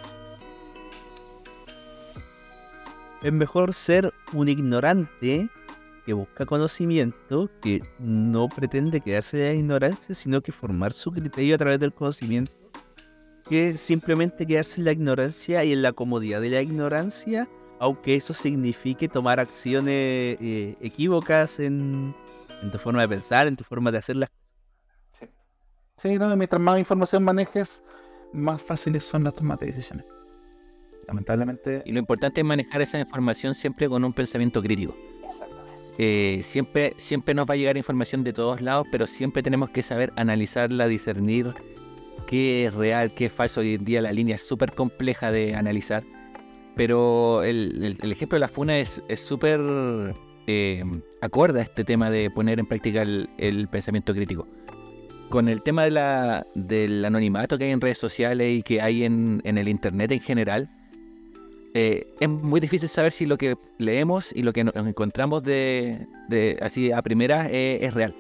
Es 3.23 3.33
mejor 3.33 3.75
ser 3.75 4.13
un 4.33 4.49
ignorante 4.49 5.49
que 6.07 6.13
busca 6.15 6.47
conocimiento, 6.47 7.51
que 7.61 7.81
no 7.99 8.49
pretende 8.49 9.01
quedarse 9.01 9.37
en 9.37 9.49
la 9.49 9.61
ignorancia, 9.61 10.15
sino 10.15 10.41
que 10.41 10.53
formar 10.53 10.93
su 10.93 11.13
criterio 11.13 11.55
a 11.55 11.59
través 11.59 11.81
del 11.81 11.93
conocimiento, 11.93 12.53
que 13.49 13.77
simplemente 13.77 14.47
quedarse 14.47 14.81
en 14.81 14.87
la 14.87 14.93
ignorancia 14.93 15.63
y 15.65 15.73
en 15.73 15.83
la 15.83 15.93
comodidad 15.93 16.41
de 16.41 16.51
la 16.51 16.63
ignorancia, 16.63 17.49
aunque 17.81 18.15
eso 18.15 18.35
signifique 18.35 19.09
tomar 19.09 19.41
acciones 19.41 20.37
eh, 20.41 20.77
equívocas 20.83 21.59
en, 21.59 22.15
en 22.63 22.71
tu 22.71 22.77
forma 22.77 23.01
de 23.01 23.09
pensar, 23.09 23.47
en 23.47 23.57
tu 23.57 23.65
forma 23.65 23.91
de 23.91 23.99
hacer 23.99 24.17
las 24.17 24.29
cosas. 24.29 25.35
Sí, 25.97 26.19
no, 26.19 26.37
mientras 26.37 26.61
más 26.61 26.79
información 26.79 27.25
manejes, 27.25 27.83
más 28.35 28.61
fáciles 28.61 29.03
son 29.03 29.25
las 29.25 29.35
tomas 29.35 29.59
de 29.61 29.67
decisiones. 29.67 30.05
Lamentablemente. 31.07 31.83
Y 31.87 31.93
lo 31.93 31.99
importante 31.99 32.43
es 32.43 32.47
manejar 32.47 32.83
esa 32.83 33.01
información 33.01 33.55
siempre 33.55 33.89
con 33.89 34.05
un 34.05 34.13
pensamiento 34.13 34.63
crítico. 34.63 34.95
Eh, 35.97 36.41
siempre, 36.43 36.93
siempre 36.99 37.33
nos 37.33 37.47
va 37.49 37.55
a 37.55 37.57
llegar 37.57 37.79
información 37.79 38.23
de 38.25 38.35
todos 38.35 38.61
lados, 38.61 38.87
pero 38.93 39.07
siempre 39.07 39.43
tenemos 39.43 39.71
que 39.71 39.83
saber 39.83 40.13
analizarla, 40.17 40.87
discernir 40.87 41.55
qué 42.27 42.67
es 42.67 42.75
real, 42.75 43.15
qué 43.15 43.27
es 43.27 43.33
falso. 43.33 43.61
Hoy 43.61 43.75
en 43.75 43.85
día 43.87 44.03
la 44.03 44.13
línea 44.13 44.37
es 44.37 44.47
súper 44.47 44.75
compleja 44.75 45.33
de 45.33 45.55
analizar. 45.57 46.05
Pero 46.77 47.43
el, 47.43 47.83
el- 47.85 47.99
el 48.01 48.13
ejemplo 48.13 48.37
de 48.37 48.41
la 48.41 48.49
FUNA 48.49 48.79
es 48.79 49.03
es 49.09 49.21
súper 49.21 49.61
eh, 50.47 50.83
acorde 51.21 51.61
a 51.61 51.63
este 51.63 51.85
tema 51.85 52.11
de 52.11 52.31
poner 52.31 52.59
en 52.59 52.67
práctica 52.67 53.03
el, 53.03 53.29
el 53.39 53.69
pensamiento 53.69 54.15
crítico. 54.15 54.47
Con 55.29 55.49
el 55.49 55.63
tema 55.63 55.85
de 55.85 55.91
la, 55.93 56.47
del 56.57 57.05
anonimato 57.05 57.57
que 57.57 57.65
hay 57.65 57.71
en 57.71 57.81
redes 57.81 57.99
sociales 57.99 58.59
y 58.59 58.63
que 58.63 58.81
hay 58.83 59.05
en, 59.05 59.41
en 59.45 59.59
el 59.59 59.69
internet 59.69 60.11
en 60.11 60.21
general, 60.21 60.69
eh, 61.75 62.05
es 62.19 62.29
muy 62.29 62.59
difícil 62.59 62.89
saber 62.89 63.13
si 63.13 63.27
lo 63.27 63.39
que 63.39 63.55
leemos 63.79 64.33
y 64.35 64.43
lo 64.43 64.53
que 64.53 64.65
nos 64.65 64.75
encontramos 64.75 65.45
de, 65.45 66.05
de 66.29 66.59
así 66.63 66.91
a 66.91 67.01
primera 67.03 67.49
eh, 67.49 67.79
es 67.85 67.95
real. 67.95 68.13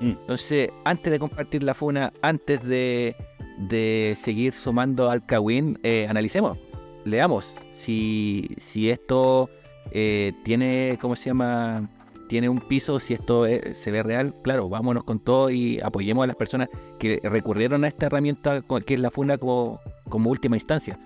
Mm. 0.00 0.10
Entonces, 0.10 0.68
antes 0.84 1.10
de 1.10 1.18
compartir 1.18 1.62
la 1.62 1.72
funa, 1.72 2.12
antes 2.20 2.62
de, 2.64 3.16
de 3.70 4.12
seguir 4.14 4.52
sumando 4.52 5.10
al 5.10 5.24
Kawin, 5.24 5.78
eh, 5.84 6.06
analicemos, 6.06 6.58
leamos 7.04 7.54
si, 7.76 8.48
si 8.58 8.90
esto 8.90 9.48
eh, 9.90 10.32
tiene, 10.44 10.98
¿cómo 11.00 11.16
se 11.16 11.26
llama? 11.30 11.88
Tiene 12.28 12.48
un 12.48 12.60
piso, 12.60 12.98
si 12.98 13.14
esto 13.14 13.44
es- 13.46 13.76
se 13.76 13.90
ve 13.90 14.02
real, 14.02 14.34
claro, 14.42 14.68
vámonos 14.68 15.04
con 15.04 15.18
todo 15.18 15.50
y 15.50 15.80
apoyemos 15.80 16.24
a 16.24 16.28
las 16.28 16.36
personas 16.36 16.68
que 16.98 17.20
recurrieron 17.22 17.84
a 17.84 17.88
esta 17.88 18.06
herramienta 18.06 18.62
que 18.86 18.94
es 18.94 19.00
la 19.00 19.10
funa 19.10 19.36
como, 19.38 19.80
como 20.08 20.30
última 20.30 20.56
instancia 20.56 20.98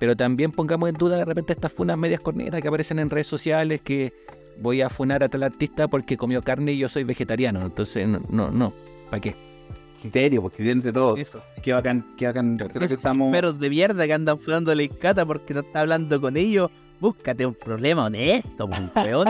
pero 0.00 0.16
también 0.16 0.50
pongamos 0.50 0.88
en 0.88 0.94
duda 0.94 1.16
de 1.18 1.26
repente 1.26 1.52
estas 1.52 1.72
funas 1.72 1.98
medias 1.98 2.22
cornetas 2.22 2.62
que 2.62 2.68
aparecen 2.68 2.98
en 2.98 3.10
redes 3.10 3.26
sociales 3.26 3.82
que 3.82 4.14
voy 4.58 4.80
a 4.80 4.88
funar 4.88 5.22
a 5.22 5.28
tal 5.28 5.42
artista 5.42 5.88
porque 5.88 6.16
comió 6.16 6.42
carne 6.42 6.72
y 6.72 6.78
yo 6.78 6.88
soy 6.88 7.04
vegetariano. 7.04 7.60
Entonces, 7.60 8.08
no, 8.08 8.50
no. 8.50 8.72
¿para 9.10 9.20
qué? 9.20 9.34
Criterio, 10.00 10.42
porque 10.42 10.62
tienen 10.62 10.80
de 10.82 10.92
todo. 10.92 11.16
Eso. 11.16 11.40
Qué 11.62 11.72
bacán, 11.72 12.04
qué 12.16 12.26
bacán. 12.26 12.56
Creo 12.56 12.70
que 12.70 12.78
Esos 12.84 12.92
estamos. 12.98 13.30
perros 13.32 13.58
de 13.60 13.68
mierda 13.70 14.06
que 14.06 14.12
andan 14.12 14.38
fudándole 14.38 14.88
cata 14.88 15.26
porque 15.26 15.54
no 15.54 15.60
está 15.60 15.80
hablando 15.80 16.20
con 16.20 16.36
ellos. 16.36 16.70
Búscate 17.00 17.46
un 17.46 17.54
problema 17.54 18.06
honesto, 18.06 18.68
pues, 18.68 18.80
weón. 19.06 19.26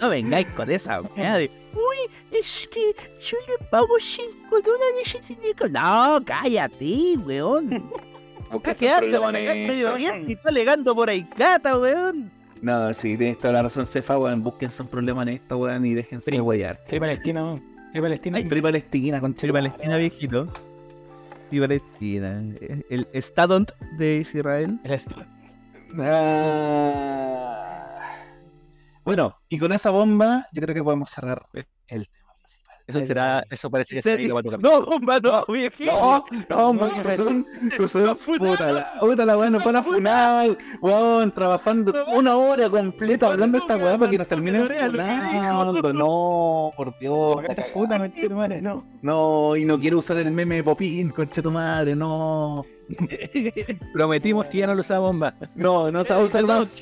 No 0.00 0.08
vengáis 0.08 0.46
con 0.56 0.70
esa 0.70 1.02
weá 1.02 1.36
de. 1.36 1.50
Uy, 1.74 2.10
es 2.32 2.68
que 2.72 2.94
yo 3.22 3.36
le 3.46 3.66
pago 3.68 3.88
5 3.98 4.32
dólares 4.50 5.14
y 5.14 5.20
tiene 5.34 5.52
que. 5.54 5.68
No, 5.68 6.18
cállate, 6.24 7.16
weón. 7.24 7.90
Busca 8.50 8.74
¿Qué 8.74 8.86
esos 8.86 8.96
haces? 8.98 9.10
problemas, 9.10 9.34
eh. 9.36 10.24
Y 10.26 10.32
está 10.32 10.48
alegando 10.48 10.94
por 10.94 11.10
ahí, 11.10 11.24
cata, 11.36 11.78
weón. 11.78 12.32
No, 12.62 12.92
sí, 12.94 13.16
tienes 13.16 13.38
toda 13.38 13.52
la 13.54 13.62
razón, 13.64 13.86
Cefa, 13.86 14.18
weón. 14.18 14.42
Búsquense 14.42 14.82
un 14.82 14.88
problema 14.88 15.22
en 15.22 15.28
esto, 15.28 15.58
weón, 15.58 15.84
y 15.86 15.94
déjense 15.94 16.30
de 16.30 16.40
huellar. 16.40 16.80
Free 16.86 16.98
Palestina, 16.98 17.44
weón. 17.44 17.62
Free 17.92 18.00
Palestina. 18.00 18.38
Free 18.48 18.62
Palestina, 18.62 19.20
con 19.20 19.34
Free 19.34 19.52
Palestina, 19.52 19.96
viejito. 19.96 20.46
Free 21.48 21.60
Palestina. 21.60 22.40
El 22.88 23.08
Estado 23.12 23.64
de 23.98 24.18
Israel. 24.18 24.78
El 24.84 24.92
estilo. 24.92 25.24
Ah. 25.98 27.60
Bueno, 29.04 29.36
y 29.48 29.58
con 29.58 29.72
esa 29.72 29.90
bomba, 29.90 30.46
yo 30.52 30.62
creo 30.62 30.74
que 30.74 30.84
podemos 30.84 31.10
cerrar 31.10 31.46
el 31.88 32.08
tema. 32.08 32.29
Eso 32.90 33.06
será, 33.06 33.44
eso 33.48 33.70
parece 33.70 34.02
que. 34.02 34.28
No, 34.28 34.82
bomba, 34.86 35.20
no, 35.20 35.44
viejito. 35.46 35.92
No, 35.92 36.24
no, 36.48 36.72
man, 36.72 36.90
estos 36.96 37.14
son, 37.16 37.46
estos 37.70 37.90
son 37.92 38.16
puta 38.16 38.72
la, 38.72 38.92
puta 38.98 39.24
la 39.24 39.38
weá, 39.38 39.50
nos 39.50 39.64
van 39.64 39.76
a 39.76 39.82
funar, 39.82 40.58
weón, 40.80 41.30
trabajando 41.30 41.92
una 42.14 42.36
hora 42.36 42.68
completa 42.68 43.28
hablando 43.28 43.58
de 43.58 43.62
esta 43.62 43.76
weá 43.76 43.96
para 43.96 44.10
que 44.10 44.18
nos 44.18 44.26
terminen 44.26 44.66
funando, 44.66 45.92
no, 45.92 46.72
por 46.76 46.98
Dios. 46.98 47.42
Puta, 47.72 47.98
conchetumare, 47.98 48.60
no. 48.60 48.84
no, 49.02 49.56
y 49.56 49.64
no 49.64 49.78
quiero 49.78 49.98
usar 49.98 50.16
el 50.18 50.30
meme 50.32 50.56
de 50.56 50.64
Popín, 50.64 51.10
concha 51.10 51.40
tu 51.40 51.50
madre, 51.50 51.94
no, 51.94 52.64
Prometimos 53.92 54.46
que 54.46 54.58
ya 54.58 54.66
no 54.66 54.74
lo 54.74 54.80
usaba 54.80 55.00
bomba. 55.00 55.34
no, 55.54 55.90
no 55.90 56.04
se 56.04 56.14
va 56.14 56.20
a 56.20 56.24
usar 56.24 56.44
más, 56.44 56.76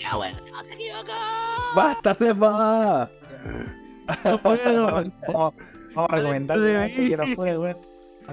basta, 1.75 2.15
Sefa, 2.15 3.11
Vamos, 5.95 6.11
a 6.13 6.17
recomendar. 6.17 6.59
de 6.61 6.93
que 6.95 7.17
no 7.17 7.27
fue, 7.35 7.59
weón. 7.59 7.77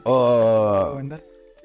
Oh. 0.04 0.84
Recomendar. 0.88 1.22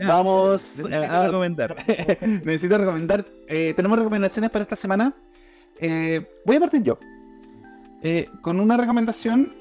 vamos, 0.06 0.62
Necesito 0.76 0.88
eh, 0.88 1.06
a- 1.06 1.26
recomendar. 1.26 1.76
necesito 2.44 2.78
recomendar. 2.78 3.26
eh, 3.48 3.74
tenemos 3.74 3.98
recomendaciones 3.98 4.50
para 4.50 4.62
esta 4.62 4.76
semana. 4.76 5.12
Eh, 5.80 6.24
voy 6.44 6.56
a 6.56 6.60
partir 6.60 6.82
yo. 6.82 6.98
Eh, 8.02 8.28
con 8.42 8.60
una 8.60 8.76
recomendación. 8.76 9.52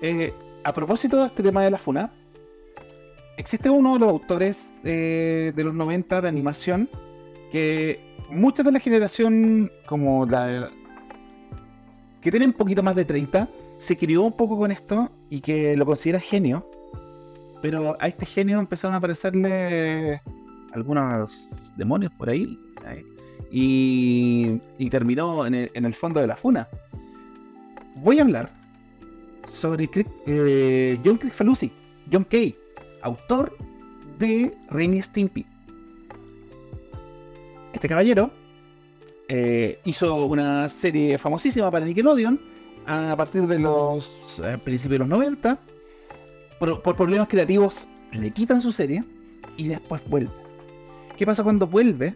eh, 0.00 0.32
a 0.64 0.72
propósito 0.72 1.18
de 1.18 1.26
este 1.26 1.42
tema 1.42 1.62
de 1.64 1.70
la 1.72 1.78
FUNA. 1.78 2.12
Existe 3.36 3.68
uno 3.68 3.94
de 3.94 3.98
los 3.98 4.08
autores 4.10 4.70
eh, 4.84 5.52
de 5.56 5.64
los 5.64 5.74
90 5.74 6.20
de 6.20 6.28
animación. 6.28 6.88
Que 7.50 7.98
muchas 8.30 8.64
de 8.64 8.70
la 8.72 8.78
generación, 8.78 9.70
como 9.86 10.24
la. 10.24 10.70
que 12.20 12.30
tienen 12.30 12.50
un 12.50 12.54
poquito 12.54 12.82
más 12.82 12.94
de 12.94 13.04
30, 13.04 13.48
se 13.82 13.96
crió 13.96 14.22
un 14.22 14.32
poco 14.32 14.56
con 14.56 14.70
esto 14.70 15.10
y 15.28 15.40
que 15.40 15.76
lo 15.76 15.84
considera 15.84 16.20
genio. 16.20 16.64
Pero 17.60 17.96
a 17.98 18.06
este 18.06 18.26
genio 18.26 18.60
empezaron 18.60 18.94
a 18.94 18.98
aparecerle 18.98 20.22
algunos 20.72 21.48
demonios 21.76 22.12
por 22.12 22.28
ahí. 22.30 22.56
ahí, 22.86 23.04
Y, 23.50 24.88
terminó 24.88 25.44
en 25.46 25.54
el, 25.54 25.94
fondo 25.94 26.20
de 26.20 26.28
la 26.28 26.36
funa. 26.36 26.68
Voy 27.96 28.20
a 28.20 28.22
hablar 28.22 28.52
sobre 29.48 29.90
Crick- 29.90 30.14
eh, 30.26 30.96
John 31.04 31.16
Crickfalusi, 31.16 31.72
John 32.10 32.24
Kay, 32.24 32.54
autor 33.02 33.56
de 34.20 34.56
Ren 34.70 34.94
y 34.94 35.02
Stimpy. 35.02 35.44
Este 37.72 37.88
caballero 37.88 38.30
eh, 39.28 39.80
hizo 39.84 40.26
una 40.26 40.68
serie 40.68 41.18
famosísima 41.18 41.68
para 41.68 41.84
Nickelodeon 41.84 42.51
a 42.86 43.14
partir 43.16 43.46
de 43.46 43.58
los 43.58 44.40
eh, 44.44 44.58
principios 44.62 44.92
de 44.92 44.98
los 44.98 45.08
90. 45.08 45.58
Por, 46.58 46.96
problemas 46.96 47.28
creativos 47.28 47.88
le 48.12 48.30
quitan 48.30 48.62
su 48.62 48.72
serie 48.72 49.04
y 49.56 49.68
después 49.68 50.02
vuelve. 50.08 50.30
¿Qué 51.16 51.26
pasa 51.26 51.42
cuando 51.42 51.66
vuelve? 51.66 52.14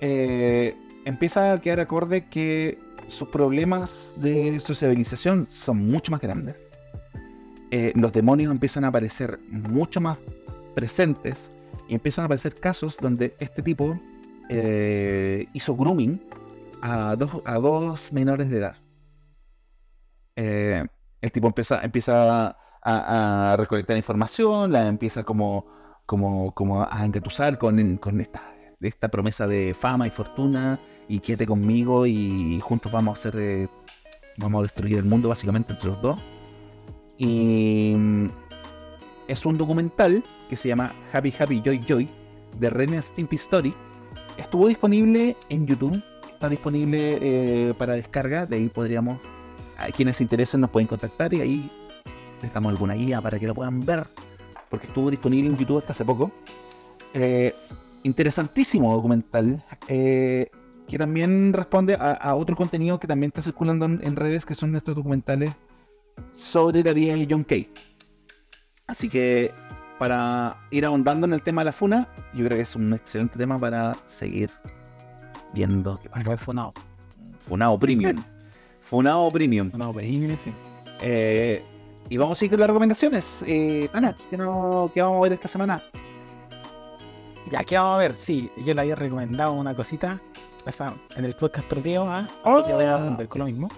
Eh, 0.00 0.76
empieza 1.04 1.52
a 1.52 1.60
quedar 1.60 1.80
acorde 1.80 2.26
que 2.28 2.78
sus 3.08 3.28
problemas 3.28 4.14
de 4.16 4.60
sociabilización 4.60 5.46
son 5.50 5.90
mucho 5.90 6.12
más 6.12 6.20
grandes. 6.20 6.56
Eh, 7.72 7.92
los 7.94 8.12
demonios 8.12 8.50
empiezan 8.50 8.84
a 8.84 8.88
aparecer 8.88 9.38
mucho 9.48 10.00
más 10.00 10.18
presentes 10.74 11.50
y 11.88 11.94
empiezan 11.94 12.22
a 12.22 12.26
aparecer 12.26 12.54
casos 12.54 12.96
donde 13.00 13.34
este 13.38 13.62
tipo 13.62 13.98
hizo 15.52 15.76
grooming 15.76 16.20
a 16.82 17.14
dos, 17.14 17.30
a 17.44 17.54
dos 17.54 18.12
menores 18.12 18.50
de 18.50 18.58
edad. 18.58 18.76
Eh, 20.42 20.82
el 21.20 21.32
tipo 21.32 21.48
empieza, 21.48 21.82
empieza 21.82 22.56
a, 22.82 23.56
recolectar 23.58 23.94
información, 23.94 24.72
la 24.72 24.86
empieza 24.86 25.22
como, 25.22 25.66
como, 26.06 26.54
como 26.54 26.82
a 26.82 27.04
engatusar 27.04 27.58
con, 27.58 27.78
esta, 28.18 28.54
esta 28.80 29.08
promesa 29.10 29.46
de 29.46 29.74
fama 29.78 30.06
y 30.06 30.10
fortuna 30.10 30.80
y 31.08 31.20
quédate 31.20 31.46
conmigo 31.46 32.06
y 32.06 32.58
juntos 32.60 32.90
vamos 32.90 33.10
a 33.10 33.20
hacer 33.20 33.38
eh, 33.38 33.68
vamos 34.38 34.60
a 34.60 34.62
destruir 34.62 34.96
el 34.96 35.04
mundo 35.04 35.28
básicamente 35.28 35.74
entre 35.74 35.90
los 35.90 36.00
dos. 36.00 36.18
Y 37.18 37.92
mm, 37.94 38.26
es 39.28 39.44
un 39.44 39.58
documental 39.58 40.24
que 40.48 40.56
se 40.56 40.68
llama 40.68 40.94
Happy 41.12 41.34
Happy 41.38 41.60
Joy 41.60 41.84
Joy 41.86 42.08
de 42.58 42.70
Ren 42.70 43.00
Stimpy 43.02 43.36
Story 43.36 43.74
estuvo 44.38 44.68
disponible 44.68 45.36
en 45.50 45.66
YouTube 45.66 46.02
está 46.32 46.48
disponible 46.48 47.18
eh, 47.20 47.74
para 47.74 47.92
descarga 47.92 48.46
de 48.46 48.56
ahí 48.56 48.68
podríamos 48.68 49.20
a 49.80 49.90
quienes 49.90 50.18
se 50.18 50.22
interesen 50.22 50.60
nos 50.60 50.70
pueden 50.70 50.86
contactar 50.86 51.32
y 51.34 51.40
ahí 51.40 51.70
les 52.42 52.52
damos 52.52 52.70
alguna 52.70 52.94
guía 52.94 53.20
para 53.20 53.38
que 53.38 53.46
lo 53.46 53.54
puedan 53.54 53.80
ver 53.80 54.06
porque 54.68 54.86
estuvo 54.86 55.10
disponible 55.10 55.50
en 55.50 55.56
YouTube 55.56 55.78
hasta 55.78 55.92
hace 55.92 56.04
poco 56.04 56.30
Eh, 57.12 57.52
interesantísimo 58.04 58.94
documental 58.94 59.62
eh, 59.88 60.48
que 60.88 60.96
también 60.96 61.52
responde 61.52 61.94
a, 61.94 62.12
a 62.12 62.34
otro 62.36 62.54
contenido 62.54 63.00
que 63.00 63.08
también 63.08 63.30
está 63.30 63.42
circulando 63.42 63.84
en, 63.84 64.00
en 64.02 64.14
redes, 64.14 64.46
que 64.46 64.54
son 64.54 64.76
estos 64.76 64.94
documentales 64.94 65.50
sobre 66.36 66.82
la 66.84 66.92
vida 66.92 67.14
de 67.14 67.26
John 67.28 67.44
Kay. 67.44 67.68
Así 68.86 69.08
que 69.08 69.50
para 69.98 70.56
ir 70.70 70.84
ahondando 70.84 71.26
en 71.26 71.32
el 71.32 71.42
tema 71.42 71.62
de 71.62 71.66
la 71.66 71.72
funa, 71.72 72.08
yo 72.32 72.44
creo 72.44 72.56
que 72.56 72.62
es 72.62 72.76
un 72.76 72.92
excelente 72.94 73.38
tema 73.38 73.58
para 73.58 73.94
seguir 74.06 74.50
viendo 75.52 75.98
qué 76.00 76.08
pasa. 76.08 76.24
Fue 76.24 76.36
funado. 76.36 76.72
Funado 77.48 77.78
Premium. 77.78 78.16
Funado 78.90 79.30
Premium. 79.30 79.70
Funado, 79.70 79.94
pero 79.94 80.06
sí. 80.08 80.52
Eh, 81.00 81.62
y 82.08 82.16
vamos 82.16 82.36
a 82.36 82.38
seguir 82.40 82.50
con 82.50 82.60
las 82.60 82.68
recomendaciones. 82.68 83.44
Eh, 83.46 83.88
¿qué, 84.28 84.36
no, 84.36 84.90
¿qué 84.92 85.00
vamos 85.00 85.18
a 85.18 85.22
ver 85.22 85.32
esta 85.34 85.46
semana? 85.46 85.80
Ya, 87.48 87.62
¿qué 87.62 87.78
vamos 87.78 87.94
a 87.94 87.98
ver? 87.98 88.16
Sí, 88.16 88.50
yo 88.64 88.74
le 88.74 88.80
había 88.80 88.96
recomendado 88.96 89.52
una 89.52 89.76
cosita 89.76 90.20
en 91.16 91.24
el 91.24 91.34
podcast 91.34 91.68
perdido, 91.68 92.04
¿ah? 92.10 92.26
Oh. 92.42 92.62
voy 92.62 92.84
a 92.84 92.96
ver 93.16 93.28
con 93.28 93.38
lo 93.38 93.44
mismo. 93.44 93.68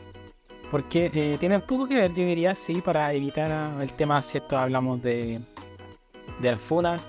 Porque 0.71 1.11
eh, 1.13 1.37
tiene 1.39 1.57
un 1.57 1.63
poco 1.63 1.87
que 1.87 1.95
ver, 1.95 2.15
yo 2.15 2.25
diría, 2.25 2.55
sí, 2.55 2.81
para 2.81 3.13
evitar 3.13 3.53
ah, 3.53 3.83
el 3.83 3.93
tema, 3.93 4.23
¿cierto? 4.23 4.57
Hablamos 4.57 5.03
de, 5.03 5.41
de 6.41 6.51
las 6.51 6.63
funas. 6.63 7.07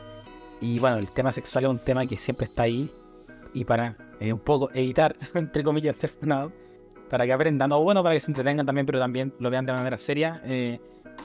Y 0.59 0.77
bueno, 0.77 0.97
el 0.97 1.09
tema 1.09 1.31
sexual 1.31 1.63
es 1.63 1.69
un 1.69 1.79
tema 1.79 2.05
que 2.05 2.17
siempre 2.17 2.47
está 2.47 2.63
ahí. 2.63 2.91
Y 3.53 3.63
para 3.63 3.95
eh, 4.19 4.33
un 4.33 4.39
poco 4.39 4.69
evitar, 4.73 5.15
entre 5.33 5.63
comillas, 5.63 5.95
ser 5.95 6.09
funado. 6.09 6.51
Para 7.09 7.25
que 7.25 7.33
aprendan, 7.33 7.71
o 7.71 7.83
bueno, 7.83 8.01
para 8.01 8.15
que 8.15 8.19
se 8.19 8.31
entretengan 8.31 8.65
también, 8.65 8.85
pero 8.85 8.99
también 8.99 9.33
lo 9.39 9.49
vean 9.49 9.65
de 9.65 9.73
manera 9.73 9.97
seria. 9.97 10.41
eh, 10.45 10.79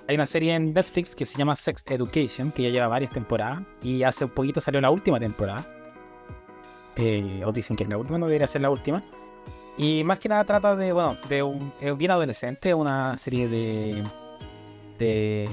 hay 0.07 0.15
una 0.15 0.27
serie 0.27 0.55
en 0.55 0.73
Netflix 0.73 1.15
que 1.15 1.27
se 1.27 1.37
llama 1.37 1.55
Sex 1.57 1.85
Education, 1.89 2.51
que 2.53 2.63
ya 2.63 2.69
lleva 2.71 2.89
varias 2.89 3.13
temporadas. 3.13 3.63
Y 3.83 4.03
hace 4.03 4.25
un 4.25 4.31
poquito 4.31 4.61
salió 4.61 4.81
la 4.81 4.91
última 4.91 5.19
temporada. 5.19 5.65
Eh, 6.97 7.43
o 7.45 7.53
dicen 7.53 7.77
que 7.77 7.85
es 7.85 7.89
la 7.89 7.99
última, 7.99 8.19
no 8.19 8.27
debería 8.27 8.47
ser 8.47 8.63
la 8.63 8.71
última. 8.71 9.03
Y 9.77 10.03
más 10.05 10.19
que 10.19 10.29
nada 10.29 10.45
trata 10.45 10.75
de, 10.75 10.93
bueno, 10.93 11.17
de 11.29 11.43
un, 11.43 11.73
bien 11.97 12.11
adolescente, 12.11 12.75
una 12.75 13.17
serie 13.17 13.49
de. 13.49 14.03
de. 14.99 15.49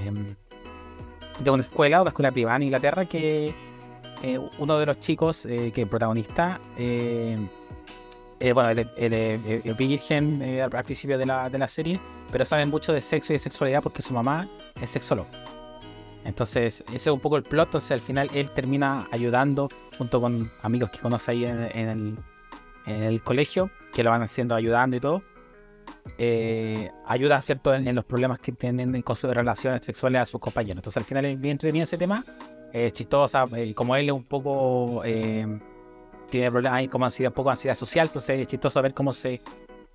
de 1.39 1.51
una 1.51 1.63
escuela, 1.63 2.01
una 2.01 2.09
escuela 2.09 2.31
privada 2.31 2.57
en 2.57 2.63
Inglaterra, 2.63 3.05
que 3.05 3.53
eh, 4.23 4.39
uno 4.57 4.79
de 4.79 4.85
los 4.85 4.99
chicos 4.99 5.45
que 5.45 5.81
es 5.81 5.87
protagonista. 5.87 6.59
Eh, 8.39 8.49
eh, 8.49 8.53
bueno, 8.53 8.69
él 8.69 9.13
es 9.13 9.77
virgen 9.77 10.41
eh, 10.41 10.61
al, 10.61 10.69
principio 10.83 11.17
de 11.17 11.25
la, 11.25 11.49
de 11.49 11.57
la 11.57 11.67
serie, 11.67 11.99
pero 12.31 12.43
saben 12.45 12.69
mucho 12.69 12.93
de 12.93 13.01
sexo 13.01 13.33
y 13.33 13.35
de 13.35 13.39
sexualidad 13.39 13.81
porque 13.81 14.01
su 14.01 14.13
mamá 14.13 14.49
es 14.81 14.89
sexólogo. 14.89 15.27
Entonces, 16.25 16.83
ese 16.87 16.95
es 16.95 17.07
un 17.07 17.19
poco 17.19 17.37
el 17.37 17.43
plot. 17.43 17.67
Entonces, 17.67 17.91
al 17.91 18.01
final, 18.01 18.29
él 18.33 18.49
termina 18.51 19.07
ayudando 19.11 19.69
junto 19.97 20.19
con 20.19 20.49
amigos 20.63 20.89
que 20.91 20.99
conoce 20.99 21.31
ahí 21.31 21.45
en, 21.45 21.59
el, 21.61 22.17
en 22.87 23.03
el 23.03 23.21
colegio, 23.23 23.69
que 23.93 24.03
lo 24.03 24.09
van 24.09 24.23
haciendo 24.23 24.55
ayudando 24.55 24.97
y 24.97 24.99
todo. 24.99 25.21
eh, 26.17 26.91
ayuda 27.05 27.41
cierto 27.41 27.73
en, 27.73 27.87
en 27.87 27.95
los 27.95 28.05
problemas 28.05 28.39
que 28.39 28.51
tienen 28.51 29.01
con 29.01 29.15
sus 29.15 29.33
relaciones 29.33 29.85
sexuales 29.85 30.21
a 30.21 30.25
sus 30.25 30.39
compañeros. 30.39 30.77
Entonces 30.79 30.97
al 30.97 31.03
final 31.05 31.25
es 31.25 31.39
bien 31.39 31.53
entretenido 31.53 31.83
ese 31.83 31.97
tema, 31.97 32.23
es 32.73 32.93
chistosa, 32.93 33.45
eh, 33.55 33.73
como 33.73 33.95
él 33.95 34.07
es 34.07 34.13
un 34.13 34.23
poco 34.23 35.03
eh, 35.05 35.59
tiene 36.29 36.51
problemas 36.51 36.79
ahí 36.79 36.87
como 36.87 37.05
ansiedad, 37.05 37.31
un 37.31 37.35
poco 37.35 37.49
ansiedad 37.51 37.75
social, 37.75 38.07
entonces 38.07 38.39
es 38.39 38.47
chistoso 38.47 38.81
ver 38.81 38.93
cómo 38.93 39.11
se 39.11 39.41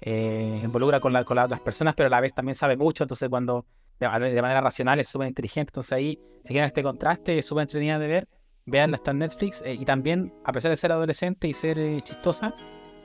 eh, 0.00 0.60
involucra 0.64 1.00
con, 1.00 1.12
la- 1.12 1.24
con 1.24 1.36
las 1.36 1.60
personas, 1.60 1.94
pero 1.94 2.06
a 2.06 2.10
la 2.10 2.20
vez 2.20 2.32
también 2.34 2.54
sabe 2.54 2.76
mucho, 2.76 3.04
entonces 3.04 3.28
cuando 3.28 3.66
de, 3.98 4.08
de 4.18 4.42
manera 4.42 4.60
racional 4.60 4.98
es 5.00 5.08
súper 5.08 5.28
inteligente, 5.28 5.70
entonces 5.70 5.92
ahí 5.92 6.18
si 6.44 6.48
quieren 6.54 6.66
este 6.66 6.82
contraste 6.82 7.36
es 7.38 7.44
súper 7.44 7.62
entretenida 7.62 7.98
de 7.98 8.08
ver, 8.08 8.28
veanla 8.64 8.96
está 8.96 9.12
Netflix 9.12 9.62
eh, 9.66 9.74
y 9.74 9.84
también 9.84 10.32
a 10.44 10.52
pesar 10.52 10.70
de 10.70 10.76
ser 10.76 10.92
adolescente 10.92 11.48
y 11.48 11.52
ser 11.52 11.78
eh, 11.78 12.00
chistosa, 12.02 12.54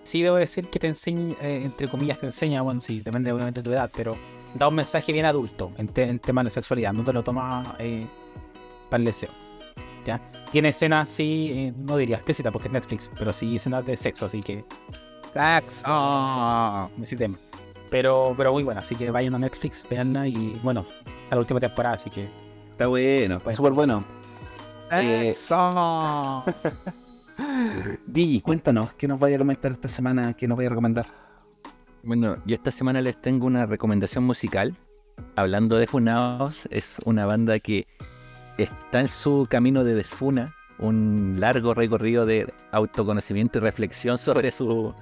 sí 0.04 0.22
debo 0.22 0.38
decir 0.38 0.70
que 0.70 0.80
te 0.80 0.88
enseña, 0.88 1.36
entre 1.42 1.90
comillas 1.90 2.20
te 2.20 2.28
enseña, 2.28 2.62
bueno 2.62 2.80
sí, 2.80 3.02
depende 3.02 3.32
obviamente 3.32 3.60
de 3.62 3.64
tu 3.66 3.72
edad, 3.72 3.90
pero 3.96 4.16
da 4.54 4.68
un 4.70 4.76
mensaje 4.76 5.12
bien 5.12 5.26
adulto 5.26 5.74
en, 5.78 5.88
te- 5.90 6.04
en 6.04 6.20
temas 6.20 6.46
de 6.46 6.52
sexualidad, 6.52 6.94
no 6.94 7.04
te 7.04 7.12
lo 7.12 7.24
tomas 7.24 7.68
para 7.74 7.84
el 9.02 9.04
deseo. 9.06 9.32
¿ya? 10.06 10.22
Tiene 10.56 10.70
escenas, 10.70 11.10
sí, 11.10 11.52
eh, 11.54 11.74
no 11.76 11.98
diría 11.98 12.16
explícitas 12.16 12.50
porque 12.54 12.70
es 12.70 12.74
Netflix, 12.74 13.12
pero 13.20 13.34
sí 13.34 13.58
escenas 13.58 13.86
de 13.86 13.98
sexo, 13.98 14.28
así 14.28 14.42
que. 14.42 14.64
Sexo. 15.34 15.84
Ah. 15.86 16.88
Ese 17.02 17.18
tema. 17.18 17.38
Pero, 17.90 18.34
pero 18.38 18.54
muy 18.54 18.64
buena, 18.64 18.80
así 18.80 18.96
que 18.96 19.12
vayan 19.12 19.36
a 19.36 19.40
Netflix, 19.40 19.86
veanla 19.90 20.30
y 20.30 20.58
bueno, 20.64 20.86
a 21.30 21.36
la 21.36 21.40
última 21.40 21.60
temporada, 21.60 21.96
así 21.96 22.10
que. 22.10 22.30
Está 22.72 22.88
bueno, 22.88 23.36
está 23.36 23.52
súper 23.52 23.74
bueno. 23.74 24.06
Eh, 24.94 25.34
Sexo. 25.36 26.46
Di, 28.08 28.40
cuéntanos, 28.40 28.94
¿qué 28.94 29.10
nos 29.10 29.20
vaya 29.20 29.36
a 29.36 29.40
comentar 29.40 29.74
esta 29.74 29.90
semana? 29.90 30.36
¿Qué 30.36 30.48
nos 30.48 30.56
vaya 30.56 30.68
a 30.68 30.70
recomendar? 30.70 31.08
Bueno, 32.02 32.38
yo 32.46 32.56
esta 32.56 32.72
semana 32.72 33.02
les 33.02 33.22
tengo 33.22 33.46
una 33.46 33.66
recomendación 33.66 34.24
musical. 34.24 34.74
Hablando 35.36 35.76
de 35.76 35.86
Funaos, 35.86 36.66
es 36.72 37.00
una 37.04 37.26
banda 37.26 37.60
que 37.60 37.88
está 38.58 39.00
en 39.02 39.08
su 39.08 39.48
camino 39.50 39.84
de 39.84 39.94
desfuna, 39.96 40.56
un 40.80 41.36
largo 41.40 41.74
recorrido 41.74 42.26
de 42.26 42.52
autoconocimiento 42.72 43.58
y 43.60 43.62
reflexión 43.62 44.18
sobre 44.18 44.52
su- 44.52 44.94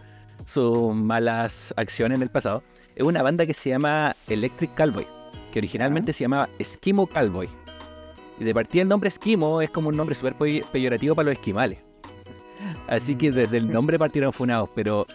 sus 0.45 0.93
malas 0.95 1.73
acciones 1.77 2.17
en 2.17 2.21
el 2.23 2.29
pasado. 2.29 2.63
Es 2.95 3.03
una 3.03 3.23
banda 3.23 3.45
que 3.45 3.53
se 3.53 3.69
llama 3.69 4.15
Electric 4.27 4.73
Cowboy, 4.75 5.07
que 5.51 5.59
originalmente 5.59 6.13
se 6.13 6.23
llamaba 6.25 6.49
Esquimo 6.59 7.07
Cowboy. 7.07 7.49
Y 8.39 8.43
de 8.43 8.53
partida 8.53 8.81
el 8.83 8.89
nombre 8.89 9.07
Esquimo 9.09 9.61
es 9.61 9.69
como 9.69 9.89
un 9.89 9.95
nombre 9.97 10.15
súper 10.15 10.35
pe- 10.35 10.63
peyorativo 10.71 11.15
para 11.15 11.27
los 11.29 11.33
esquimales. 11.35 11.79
Así 12.87 13.15
que 13.15 13.31
desde 13.31 13.57
el 13.57 13.71
nombre 13.71 13.97
partieron 13.97 14.33
funados, 14.33 14.69
pero 14.75 15.07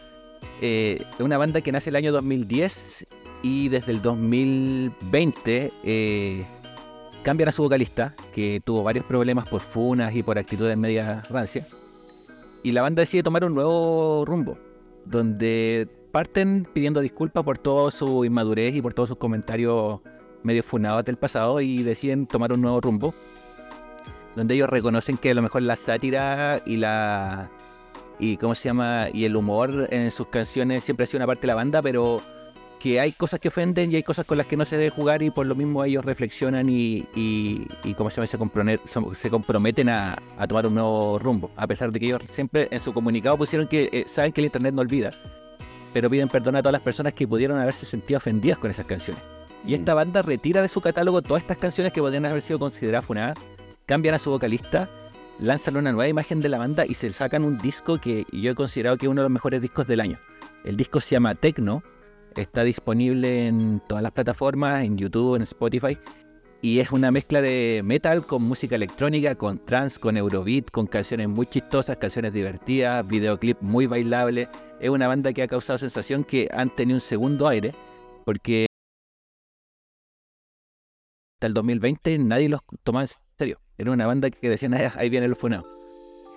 eh, 0.63 1.05
es 1.15 1.21
una 1.21 1.39
banda 1.39 1.61
que 1.61 1.71
nace 1.73 1.91
el 1.91 1.97
año 1.97 2.13
2010 2.13 3.07
y 3.43 3.69
desde 3.69 3.93
el 3.93 4.03
2020 4.03 5.73
eh, 5.85 6.45
cambian 7.23 7.49
a 7.49 7.53
su 7.53 7.63
vocalista, 7.63 8.15
que 8.35 8.61
tuvo 8.65 8.83
varios 8.83 9.05
problemas 9.05 9.49
por 9.49 9.61
funas 9.61 10.15
y 10.15 10.23
por 10.23 10.39
actitudes 10.39 10.77
media 10.77 11.23
rancias. 11.29 11.67
Y 12.63 12.73
la 12.73 12.83
banda 12.83 13.01
decide 13.01 13.23
tomar 13.23 13.45
un 13.45 13.55
nuevo 13.55 14.25
rumbo, 14.25 14.59
donde 15.05 15.89
parten 16.13 16.67
pidiendo 16.73 17.01
disculpas 17.01 17.45
por 17.45 17.59
toda 17.59 17.91
su 17.91 18.25
inmadurez 18.25 18.75
y 18.75 18.83
por 18.83 18.95
todos 18.95 19.11
sus 19.11 19.19
comentarios 19.19 20.01
medio 20.43 20.63
funados 20.63 21.05
del 21.05 21.17
pasado 21.17 21.61
y 21.61 21.83
deciden 21.83 22.27
tomar 22.27 22.53
un 22.53 22.61
nuevo 22.61 22.81
rumbo, 22.81 23.15
donde 24.37 24.55
ellos 24.55 24.69
reconocen 24.69 25.17
que 25.17 25.31
a 25.31 25.35
lo 25.35 25.43
mejor 25.43 25.63
la 25.63 25.77
sátira 25.77 26.63
y 26.65 26.77
la 26.77 27.51
y 28.21 28.37
cómo 28.37 28.55
se 28.55 28.69
llama 28.69 29.07
y 29.13 29.25
el 29.25 29.37
humor 29.37 29.87
en 29.91 30.11
sus 30.11 30.27
canciones 30.27 30.83
siempre 30.83 31.05
ha 31.05 31.07
sido 31.07 31.19
una 31.19 31.27
parte 31.27 31.43
de 31.43 31.47
la 31.49 31.55
banda, 31.55 31.83
pero 31.83 32.21
que 32.79 33.01
hay 33.01 33.13
cosas 33.13 33.41
que 33.41 33.49
ofenden 33.49 33.93
y 33.93 33.97
hay 33.97 34.03
cosas 34.03 34.25
con 34.25 34.39
las 34.39 34.47
que 34.47 34.57
no 34.57 34.65
se 34.65 34.77
debe 34.77 34.91
jugar 34.91 35.23
y 35.23 35.31
por 35.31 35.47
lo 35.47 35.55
mismo 35.55 35.85
ellos 35.85 36.05
reflexionan 36.05 36.69
y, 36.69 37.05
y, 37.15 37.67
se 37.83 37.95
llama 37.95 38.27
se, 38.27 38.81
son- 38.87 39.15
se 39.15 39.31
comprometen 39.31 39.89
a, 39.89 40.17
a 40.39 40.47
tomar 40.47 40.67
un 40.67 40.75
nuevo 40.75 41.19
rumbo, 41.19 41.51
a 41.57 41.67
pesar 41.67 41.91
de 41.93 41.99
que 42.01 42.07
ellos 42.07 42.23
siempre 42.29 42.69
en 42.71 42.81
su 42.81 42.93
comunicado 42.93 43.37
pusieron 43.37 43.67
que 43.69 43.89
eh, 43.93 44.05
saben 44.07 44.33
que 44.33 44.41
el 44.41 44.47
internet 44.47 44.75
no 44.75 44.83
olvida, 44.83 45.13
pero 45.93 46.09
piden 46.09 46.29
perdón 46.29 46.57
a 46.57 46.63
todas 46.63 46.73
las 46.73 46.83
personas 46.83 47.13
que 47.15 47.27
pudieron 47.27 47.59
haberse 47.59 47.85
sentido 47.87 48.19
ofendidas 48.19 48.59
con 48.59 48.71
esas 48.71 48.87
canciones. 48.87 49.23
Y 49.67 49.75
esta 49.75 49.93
banda 49.95 50.23
retira 50.23 50.63
de 50.63 50.69
su 50.69 50.81
catálogo 50.81 51.21
todas 51.23 51.43
estas 51.43 51.59
canciones 51.59 51.93
que 51.93 52.01
podrían 52.01 52.27
haber 52.27 52.43
sido 52.43 52.59
consideradas 52.59 53.05
funadas, 53.05 53.37
cambian 53.87 54.15
a 54.15 54.19
su 54.19 54.31
vocalista, 54.31 54.89
lanzan 55.41 55.77
una 55.77 55.91
nueva 55.93 56.09
imagen 56.09 56.41
de 56.41 56.49
la 56.49 56.59
banda 56.59 56.87
y 56.87 56.95
se 56.95 57.13
sacan 57.13 57.43
un 57.43 57.59
disco 57.59 57.99
que 57.99 58.25
yo 58.33 58.53
he 58.53 58.55
considerado 58.55 58.97
que 58.97 59.07
es 59.07 59.11
uno 59.11 59.23
de 59.23 59.25
los 59.25 59.33
mejores 59.33 59.61
discos 59.61 59.87
del 59.87 60.01
año. 60.01 60.19
El 60.65 60.77
disco 60.77 61.01
se 61.01 61.11
llama 61.11 61.35
Tecno, 61.35 61.83
está 62.41 62.65
disponible 62.65 63.47
en 63.47 63.81
todas 63.87 64.03
las 64.03 64.13
plataformas, 64.13 64.85
en 64.85 64.97
YouTube, 64.97 65.37
en 65.37 65.43
Spotify, 65.43 65.99
y 66.61 66.81
es 66.81 66.91
una 66.91 67.11
mezcla 67.11 67.41
de 67.41 67.83
metal 67.85 68.27
con 68.27 68.43
música 68.43 68.75
electrónica, 68.75 69.35
con 69.37 69.65
trance, 69.65 70.01
con 70.01 70.17
eurobeat, 70.17 70.71
con 70.71 70.87
canciones 70.87 71.29
muy 71.29 71.47
chistosas, 71.47 71.97
canciones 71.97 72.33
divertidas, 72.33 73.07
videoclip 73.07 73.61
muy 73.61 73.87
bailable. 73.87 74.49
Es 74.81 74.91
una 74.91 75.07
banda 75.07 75.33
que 75.33 75.43
ha 75.43 75.49
causado 75.49 75.79
sensación 75.79 76.25
que 76.25 76.49
han 76.53 76.75
tenido 76.75 76.97
un 76.97 77.01
segundo 77.01 77.47
aire, 77.47 77.75
porque 78.25 78.67
hasta 81.37 81.47
el 81.47 81.55
2020 81.55 82.19
nadie 82.19 82.49
los 82.49 82.61
tomaba 82.83 83.05
en 83.05 83.11
serio. 83.39 83.61
Era 83.77 83.93
una 83.93 84.07
banda 84.09 84.31
que 84.31 84.49
decían, 84.49 84.75
"Ah, 84.75 84.93
ahí 84.97 85.09
viene 85.09 85.27
el 85.27 85.37
funado. 85.37 85.65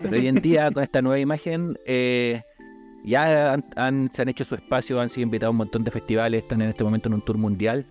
Pero 0.01 0.15
hoy 0.15 0.27
en 0.27 0.35
día, 0.35 0.69
con 0.71 0.83
esta 0.83 1.01
nueva 1.01 1.19
imagen, 1.19 1.77
eh, 1.85 2.43
ya 3.03 3.53
han, 3.53 3.65
han- 3.75 4.11
se 4.13 4.21
han 4.21 4.29
hecho 4.29 4.45
su 4.45 4.55
espacio, 4.55 4.99
han 5.01 5.09
sido 5.09 5.23
invitados 5.23 5.49
a 5.49 5.51
un 5.51 5.57
montón 5.57 5.83
de 5.83 5.91
festivales, 5.91 6.43
están 6.43 6.61
en 6.61 6.69
este 6.69 6.83
momento 6.83 7.09
en 7.09 7.15
un 7.15 7.21
tour 7.21 7.37
mundial. 7.37 7.85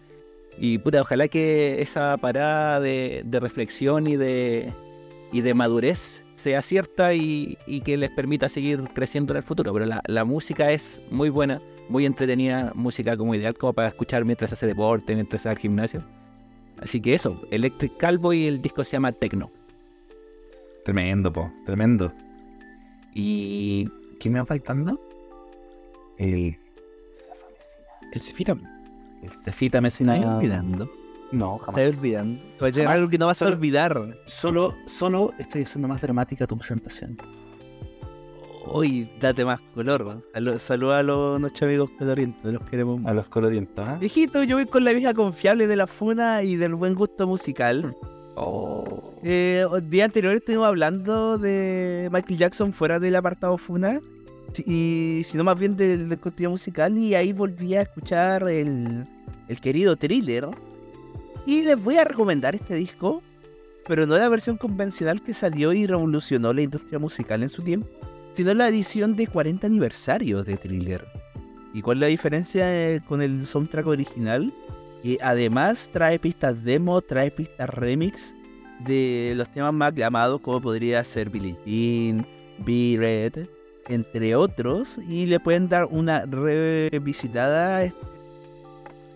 Y 0.58 0.78
puta, 0.78 1.00
ojalá 1.00 1.28
que 1.28 1.80
esa 1.80 2.16
parada 2.18 2.80
de, 2.80 3.22
de 3.24 3.40
reflexión 3.40 4.06
y 4.06 4.16
de, 4.16 4.72
y 5.32 5.40
de 5.40 5.54
madurez 5.54 6.24
sea 6.34 6.61
cierta 6.62 7.14
y, 7.14 7.56
y 7.66 7.80
que 7.80 7.96
les 7.96 8.11
permita 8.11 8.48
seguir 8.48 8.82
creciendo 8.94 9.32
en 9.32 9.38
el 9.38 9.42
futuro. 9.42 9.72
Pero 9.72 9.86
la, 9.86 10.02
la 10.06 10.24
música 10.24 10.70
es 10.72 11.00
muy 11.11 11.30
buena, 11.30 11.61
muy 11.88 12.04
entretenida, 12.06 12.72
música 12.74 13.16
como 13.16 13.34
ideal 13.34 13.54
como 13.56 13.72
para 13.72 13.88
escuchar 13.88 14.24
mientras 14.24 14.52
hace 14.52 14.66
deporte, 14.66 15.14
mientras 15.14 15.42
hace 15.42 15.48
al 15.50 15.58
gimnasio. 15.58 16.02
Así 16.80 17.00
que 17.00 17.14
eso, 17.14 17.40
Electric 17.50 17.96
Cowboy 17.98 18.38
y 18.38 18.46
el 18.46 18.61
disco 18.62 18.84
se 18.84 18.92
llama 18.92 19.12
Tecno. 19.12 19.50
Tremendo, 20.84 21.32
po, 21.32 21.52
tremendo. 21.66 22.12
¿Y 23.14 23.88
qué 24.21 24.31
me 24.31 24.39
va 24.39 24.47
faltando? 24.47 25.01
El. 26.18 26.57
El 28.12 28.21
Cefita. 28.21 28.57
El 29.23 29.31
Cefita 29.31 29.81
Messina. 29.81 30.16
¿Estás 30.16 30.37
olvidando? 30.37 30.91
No, 31.33 31.59
jamás. 31.59 31.81
Estás 31.83 31.99
olvidando. 31.99 32.41
Va 32.62 32.66
a 32.66 32.71
llegar 32.71 32.97
algo 32.97 33.09
que 33.11 33.18
no 33.18 33.27
vas 33.27 33.43
a 33.43 33.47
olvidar. 33.47 34.16
Solo, 34.27 34.75
solo 34.87 35.33
estoy 35.39 35.62
haciendo 35.62 35.89
más 35.89 36.01
dramática 36.01 36.47
tu 36.47 36.57
presentación. 36.57 37.16
Uy, 38.73 39.11
date 39.21 39.45
más 39.45 39.61
color. 39.75 40.21
Salu- 40.35 40.59
Saluda 40.59 40.99
a 40.99 41.03
los 41.03 41.41
nuestros 41.41 41.62
amigos 41.68 41.91
colorientos, 41.99 42.53
los 42.53 42.62
queremos 42.68 43.05
A 43.07 43.14
los 43.14 43.27
colorientos, 43.29 43.89
¿ah? 43.89 43.97
Viejito, 43.99 44.43
yo 44.45 44.57
voy 44.57 44.66
con 44.66 44.85
la 44.85 44.93
vieja 44.93 45.14
confiable 45.14 45.66
de 45.66 45.77
la 45.77 45.87
funa 45.87 46.43
y 46.43 46.57
del 46.57 46.75
buen 46.75 46.95
gusto 46.95 47.27
musical. 47.27 47.97
Oh. 48.37 49.12
Eh, 49.22 49.64
el 49.72 49.91
día 49.91 50.05
anterior 50.05 50.35
estuvimos 50.35 50.66
hablando 50.66 51.39
de 51.39 52.09
Michael 52.12 52.39
Jackson 52.39 52.72
fuera 52.72 52.99
del 52.99 53.16
apartado 53.16 53.59
funa. 53.59 54.01
Y 54.66 55.22
sino 55.24 55.45
más 55.45 55.59
bien 55.59 55.76
del, 55.76 56.09
del 56.09 56.18
contenido 56.18 56.51
musical. 56.51 56.97
Y 56.97 57.14
ahí 57.14 57.33
volví 57.33 57.74
a 57.74 57.83
escuchar 57.83 58.49
el, 58.49 59.07
el 59.49 59.61
querido 59.61 59.97
thriller. 59.97 60.49
Y 61.47 61.62
les 61.62 61.83
voy 61.83 61.97
a 61.97 62.05
recomendar 62.05 62.55
este 62.55 62.74
disco. 62.74 63.22
Pero 63.87 64.07
no 64.07 64.16
la 64.16 64.28
versión 64.28 64.57
convencional 64.57 65.22
que 65.22 65.35
salió 65.35 65.72
y 65.72 65.87
revolucionó 65.87 66.53
la 66.53 66.62
industria 66.62 66.99
musical 66.99 67.43
en 67.43 67.49
su 67.49 67.62
tiempo. 67.62 67.89
Sino 68.33 68.55
la 68.55 68.68
edición 68.68 69.16
de 69.16 69.26
40 69.26 69.66
aniversario 69.66 70.45
de 70.45 70.57
thriller. 70.57 71.05
¿Y 71.72 71.83
cuál 71.83 71.99
es 71.99 72.01
la 72.01 72.07
diferencia 72.09 72.95
eh, 72.95 73.01
con 73.07 73.22
el 73.22 73.45
soundtrack 73.45 73.87
original? 73.87 74.53
Que 75.03 75.18
además 75.22 75.88
trae 75.92 76.18
pistas 76.18 76.62
demo, 76.62 77.01
trae 77.01 77.30
pistas 77.30 77.68
remix 77.70 78.34
de 78.80 79.34
los 79.36 79.48
temas 79.53 79.72
más 79.72 79.92
aclamados 79.92 80.40
como 80.40 80.61
podría 80.61 81.03
ser 81.05 81.30
Billie 81.30 81.57
Jean, 81.66 82.26
Be 82.59 82.96
Red, 82.98 83.46
entre 83.88 84.34
otros, 84.36 84.98
y 85.09 85.26
le 85.26 85.40
pueden 85.40 85.68
dar 85.68 85.86
una 85.90 86.24
revisitada 86.26 87.76
a 87.78 87.84
este 87.84 87.98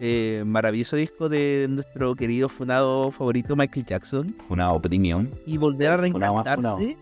eh, 0.01 0.43
maravilloso 0.45 0.97
disco 0.97 1.29
de 1.29 1.67
nuestro 1.71 2.15
querido 2.17 2.49
funado 2.49 3.11
favorito 3.13 3.55
Michael 3.55 3.87
Jackson 3.87 4.35
Una 4.49 4.73
opinión. 4.73 5.31
y 5.47 5.57
volver 5.57 5.91
a 5.93 5.99
Funado 5.99 6.43
funado. 6.43 6.79
reencantarse. 6.79 6.97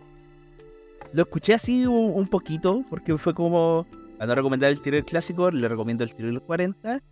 Lo 1.14 1.22
escuché 1.22 1.54
así 1.54 1.86
un, 1.86 2.12
un 2.14 2.26
poquito 2.26 2.84
porque 2.90 3.16
fue 3.16 3.32
como, 3.34 3.86
para 4.18 4.28
no 4.28 4.34
recomendar 4.34 4.70
el 4.70 4.80
tiro 4.82 5.02
clásico, 5.04 5.50
le 5.50 5.68
recomiendo 5.68 6.04
el 6.04 6.14
tiro 6.14 6.28
de 6.28 6.34
los 6.34 6.42
40 6.42 7.02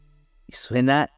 y 0.48 0.52
suena 0.52 1.08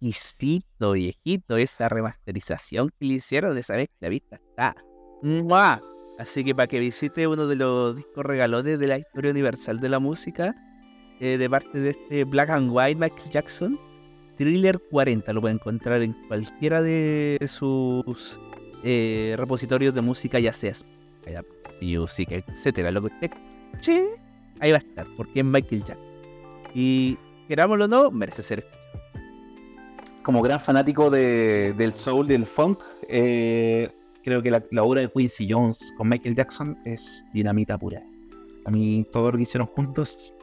exquisito, 0.00 0.92
viejito, 0.92 1.56
esa 1.56 1.88
remasterización 1.88 2.90
que 2.98 3.06
le 3.06 3.14
hicieron 3.14 3.54
de 3.54 3.60
esa 3.60 3.74
mezcla, 3.74 4.08
¿viste? 4.08 4.36
Está. 4.36 4.74
¡mua! 5.22 5.82
Así 6.18 6.44
que 6.44 6.54
para 6.54 6.66
que 6.66 6.78
visite 6.78 7.26
uno 7.26 7.46
de 7.46 7.56
los 7.56 7.96
discos 7.96 8.24
regalones 8.24 8.78
de 8.78 8.86
la 8.86 8.98
historia 8.98 9.30
universal 9.30 9.80
de 9.80 9.88
la 9.88 9.98
música, 9.98 10.54
eh, 11.20 11.38
de 11.38 11.48
parte 11.48 11.78
de 11.78 11.90
este 11.90 12.24
Black 12.24 12.50
and 12.50 12.70
White 12.72 13.00
Michael 13.00 13.30
Jackson. 13.30 13.78
Thriller 14.36 14.78
40 14.90 15.32
lo 15.32 15.40
pueden 15.40 15.56
encontrar 15.56 16.02
en 16.02 16.12
cualquiera 16.28 16.82
de 16.82 17.38
sus 17.48 18.38
eh, 18.84 19.34
repositorios 19.38 19.94
de 19.94 20.02
música, 20.02 20.38
ya 20.38 20.52
sea 20.52 20.74
Music, 21.80 22.30
etcétera. 22.30 22.90
Lo 22.90 23.00
que 23.00 23.06
usted 23.06 23.30
escuche, 23.72 24.06
ahí 24.60 24.72
va 24.72 24.78
a 24.78 24.80
estar, 24.80 25.06
porque 25.16 25.40
es 25.40 25.46
Michael 25.46 25.84
Jackson. 25.84 26.06
Y 26.74 27.16
querámoslo 27.48 27.86
o 27.86 27.88
no, 27.88 28.10
merece 28.10 28.42
ser. 28.42 28.66
Como 30.26 30.42
gran 30.42 30.58
fanático 30.58 31.08
de- 31.08 31.72
del 31.74 31.94
soul, 31.94 32.26
del 32.26 32.46
funk, 32.46 32.80
eh, 33.08 33.88
creo 34.24 34.42
que 34.42 34.50
la, 34.50 34.60
la 34.72 34.82
obra 34.82 35.00
de 35.02 35.08
Quincy 35.08 35.46
Jones 35.48 35.94
con 35.96 36.08
Michael 36.08 36.34
Jackson 36.34 36.76
es 36.84 37.24
dinamita 37.32 37.78
pura. 37.78 38.02
A 38.64 38.72
mí 38.72 39.06
todo 39.12 39.30
lo 39.30 39.36
que 39.36 39.44
hicieron 39.44 39.68
juntos 39.68 40.34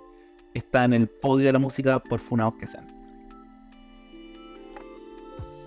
está 0.54 0.86
en 0.86 0.94
el 0.94 1.10
podio 1.10 1.48
de 1.48 1.52
la 1.52 1.60
música 1.60 2.00
por 2.00 2.22
funados 2.22 2.54
que 2.62 2.66
sean. 2.68 2.88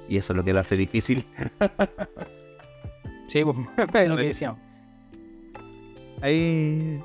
Y 0.09 0.17
eso 0.17 0.33
es 0.33 0.37
lo 0.39 0.43
que 0.45 0.55
lo 0.55 0.61
hace 0.61 0.79
difícil. 0.79 1.27
Sí, 3.27 3.45
pues, 3.45 3.57
es 3.95 4.09
lo 4.09 4.17
que 4.17 4.23
decíamos. 4.23 4.59
Ahí. 6.23 6.99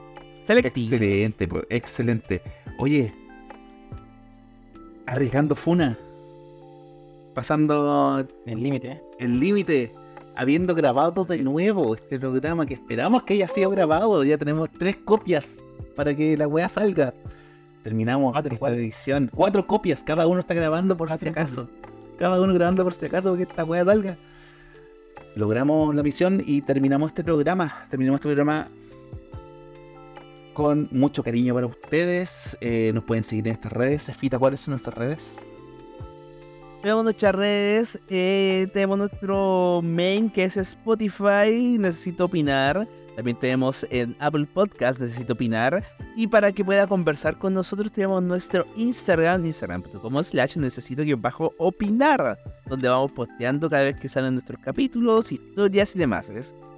Selectivo. 0.45 0.95
Excelente, 0.95 1.47
pues, 1.49 1.63
excelente. 1.69 2.41
Oye, 2.77 3.13
arriesgando 5.07 5.57
funa, 5.57 5.97
pasando 7.33 8.25
El 8.45 8.61
límite. 8.63 9.01
el 9.19 9.39
límite, 9.39 9.93
habiendo 10.35 10.75
grabado 10.75 11.25
de 11.25 11.37
nuevo 11.39 11.95
este 11.95 12.19
programa 12.19 12.65
que 12.65 12.73
esperamos 12.75 13.23
que 13.23 13.33
haya 13.35 13.47
sido 13.47 13.69
grabado. 13.69 14.23
Ya 14.23 14.37
tenemos 14.37 14.69
tres 14.79 14.97
copias 14.97 15.57
para 15.95 16.15
que 16.15 16.37
la 16.37 16.47
weá 16.47 16.69
salga. 16.69 17.13
Terminamos 17.83 18.31
Cuatro, 18.33 18.49
esta 18.53 18.59
cuatro. 18.59 18.77
edición. 18.77 19.29
Cuatro 19.33 19.65
copias, 19.65 20.03
cada 20.03 20.27
uno 20.27 20.39
está 20.39 20.53
grabando 20.53 20.95
por 20.95 21.11
si 21.17 21.27
acaso. 21.27 21.67
Cada 22.19 22.39
uno 22.39 22.53
grabando 22.53 22.83
por 22.83 22.93
si 22.93 23.05
acaso 23.05 23.29
porque 23.29 23.43
esta 23.43 23.63
weá 23.63 23.83
salga. 23.83 24.17
Logramos 25.35 25.95
la 25.95 26.03
misión 26.03 26.43
y 26.45 26.61
terminamos 26.61 27.09
este 27.11 27.23
programa. 27.23 27.87
Terminamos 27.89 28.19
este 28.19 28.27
programa 28.29 28.67
con 30.53 30.89
mucho 30.91 31.23
cariño 31.23 31.53
para 31.55 31.67
ustedes. 31.67 32.57
Eh, 32.61 32.91
nos 32.93 33.03
pueden 33.05 33.23
seguir 33.23 33.47
en 33.47 33.53
estas 33.53 33.71
redes. 33.71 34.09
Efita, 34.09 34.37
¿cuáles 34.37 34.59
son 34.59 34.73
nuestras 34.73 34.95
redes? 34.97 35.41
Tenemos 36.81 37.03
nuestras 37.03 37.35
redes, 37.35 37.99
eh, 38.09 38.67
tenemos 38.73 38.97
nuestro 38.97 39.81
main 39.83 40.31
que 40.31 40.45
es 40.45 40.57
Spotify, 40.57 41.77
necesito 41.77 42.25
opinar. 42.25 42.87
También 43.15 43.37
tenemos 43.37 43.85
en 43.91 44.15
Apple 44.19 44.47
Podcast, 44.51 44.99
necesito 44.99 45.33
opinar. 45.33 45.83
Y 46.15 46.25
para 46.25 46.51
que 46.51 46.65
pueda 46.65 46.87
conversar 46.87 47.37
con 47.37 47.53
nosotros 47.53 47.91
tenemos 47.91 48.23
nuestro 48.23 48.65
Instagram, 48.75 49.45
instagram.com 49.45 50.23
slash 50.23 50.57
necesito 50.57 51.03
que 51.03 51.13
bajo 51.13 51.53
opinar, 51.59 52.39
donde 52.65 52.89
vamos 52.89 53.11
posteando 53.11 53.69
cada 53.69 53.83
vez 53.83 53.97
que 53.97 54.09
salen 54.09 54.33
nuestros 54.33 54.59
capítulos, 54.61 55.31
historias 55.31 55.95
y 55.95 55.99
demás. 55.99 56.31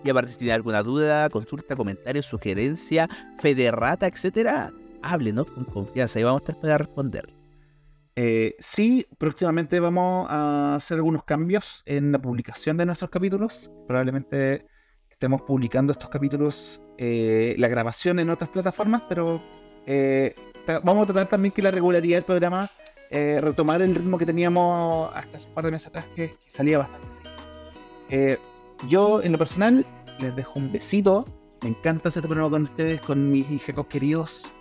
Y 0.03 0.09
aparte 0.09 0.33
si 0.33 0.39
tiene 0.39 0.51
alguna 0.51 0.83
duda, 0.83 1.29
consulta, 1.29 1.77
comentario, 1.77 2.21
sugerencia, 2.21 3.07
fe 3.39 3.55
de 3.55 3.71
rata, 3.71 4.07
etcétera, 4.07 4.69
háblenos 5.01 5.45
con 5.45 5.63
confianza 5.63 6.19
y 6.19 6.23
vamos 6.23 6.41
a 6.41 6.43
estar 6.43 6.59
para 6.59 6.77
responder. 6.77 7.42
Eh, 8.15 8.55
sí, 8.59 9.07
próximamente 9.17 9.79
vamos 9.79 10.27
a 10.29 10.75
hacer 10.75 10.97
algunos 10.97 11.23
cambios 11.23 11.81
en 11.85 12.11
la 12.11 12.19
publicación 12.19 12.77
de 12.77 12.85
nuestros 12.85 13.09
capítulos. 13.09 13.71
Probablemente 13.87 14.67
estemos 15.09 15.41
publicando 15.41 15.93
estos 15.93 16.09
capítulos, 16.09 16.81
eh, 16.97 17.55
la 17.57 17.67
grabación 17.67 18.19
en 18.19 18.29
otras 18.29 18.49
plataformas, 18.49 19.03
pero 19.09 19.41
eh, 19.87 20.35
vamos 20.83 21.03
a 21.03 21.05
tratar 21.07 21.29
también 21.29 21.51
que 21.51 21.61
la 21.61 21.71
regularidad 21.71 22.17
del 22.17 22.25
programa 22.25 22.69
retomar 23.41 23.79
el 23.83 23.93
ritmo 23.93 24.17
que 24.17 24.25
teníamos 24.25 25.11
hasta 25.13 25.37
hace 25.37 25.47
un 25.47 25.53
par 25.53 25.65
de 25.65 25.71
meses 25.71 25.87
atrás, 25.87 26.05
que, 26.15 26.35
salía 26.47 26.79
bastante. 26.79 27.07
Eh, 28.09 28.39
yo, 28.89 29.21
en 29.21 29.33
lo 29.33 29.37
personal, 29.37 29.85
les 30.19 30.35
dejo 30.35 30.57
un 30.57 30.71
besito. 30.71 31.23
Me 31.61 31.69
encanta 31.69 32.09
hacer 32.09 32.21
este 32.21 32.27
programa 32.27 32.49
con 32.49 32.63
ustedes, 32.63 33.01
con 33.01 33.31
mis 33.31 33.51
hijos 33.51 33.85
queridos. 33.85 34.51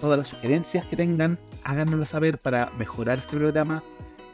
Todas 0.00 0.18
las 0.18 0.28
sugerencias 0.28 0.86
que 0.86 0.94
tengan, 0.94 1.36
háganoslo 1.64 2.04
saber 2.04 2.38
para 2.38 2.70
mejorar 2.78 3.18
este 3.18 3.36
programa, 3.36 3.82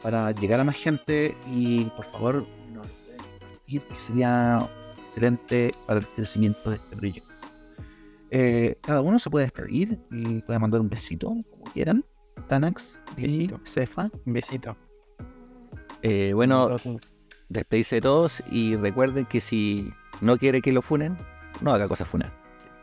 para 0.01 0.31
llegar 0.31 0.59
a 0.59 0.63
más 0.63 0.75
gente 0.75 1.35
y 1.47 1.85
por 1.85 2.05
favor, 2.05 2.47
no 2.71 2.81
lo 2.81 2.89
pueden 3.05 3.21
compartir, 3.39 3.81
que 3.81 3.95
sería 3.95 4.69
excelente 4.97 5.73
para 5.87 5.99
el 5.99 6.07
crecimiento 6.07 6.69
de 6.69 6.75
este 6.75 6.95
proyecto. 6.95 7.31
Eh, 8.29 8.77
cada 8.81 9.01
uno 9.01 9.19
se 9.19 9.29
puede 9.29 9.45
despedir 9.45 9.99
y 10.09 10.41
puede 10.41 10.57
mandar 10.59 10.79
un 10.79 10.89
besito, 10.89 11.27
como 11.27 11.63
quieran. 11.73 12.05
Tanax, 12.47 12.97
Besito. 13.17 13.59
Cefa. 13.65 14.09
Un 14.25 14.33
besito. 14.33 14.75
Eh, 16.01 16.31
bueno, 16.33 16.77
despedirse 17.49 17.95
de 17.95 18.01
todos 18.01 18.41
y 18.49 18.75
recuerden 18.77 19.25
que 19.25 19.41
si 19.41 19.91
no 20.21 20.37
quiere 20.37 20.61
que 20.61 20.71
lo 20.71 20.81
funen, 20.81 21.17
no 21.61 21.73
haga 21.73 21.87
cosas 21.87 22.07
funar. 22.07 22.33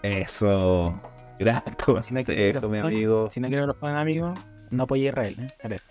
Eso. 0.03 1.01
Gran 1.39 1.63
Si 2.03 2.15
no 2.15 2.25
quiere 2.25 2.25
que 2.25 2.53
consejo, 2.53 2.61
lo 2.61 2.69
mi 2.69 2.79
amigo. 2.79 3.31
Si 3.33 3.41
no 3.41 3.49
quiero 3.49 3.63
que 3.63 3.67
los 3.69 3.77
pongan 3.77 3.97
amigos, 3.97 4.39
no 4.71 4.83
apoye 4.85 5.07
a 5.07 5.09
Israel. 5.11 5.37
¿eh? 5.41 5.55
A 5.63 5.69
ver. 5.69 5.83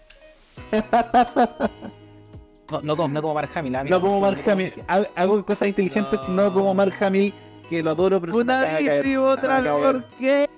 No, 2.70 2.82
no, 2.82 2.98
como, 2.98 3.14
no 3.14 3.22
como 3.22 3.34
Mark 3.34 3.50
Hamill. 3.56 3.78
No 3.90 4.02
como 4.02 4.20
Mark 4.20 4.42
Hamill. 4.46 4.74
Ha- 4.90 5.06
Hago 5.16 5.46
cosas 5.46 5.70
inteligentes, 5.70 6.20
no, 6.28 6.54
como 6.54 6.74
Mark 6.74 6.94
Hamill, 7.00 7.34
que 7.70 7.82
lo 7.82 7.92
adoro, 7.92 8.20
pero 8.20 8.34
se 8.34 8.44
me 8.44 8.54
acaba 8.54 8.74
de 8.78 8.86
caer. 8.86 9.04
Funadísimo 9.06 9.36
Se 9.36 9.48
me 9.48 9.54
otra 9.54 9.62
vez, 9.62 9.72
¿por 9.94 10.04
qué? 10.20 10.50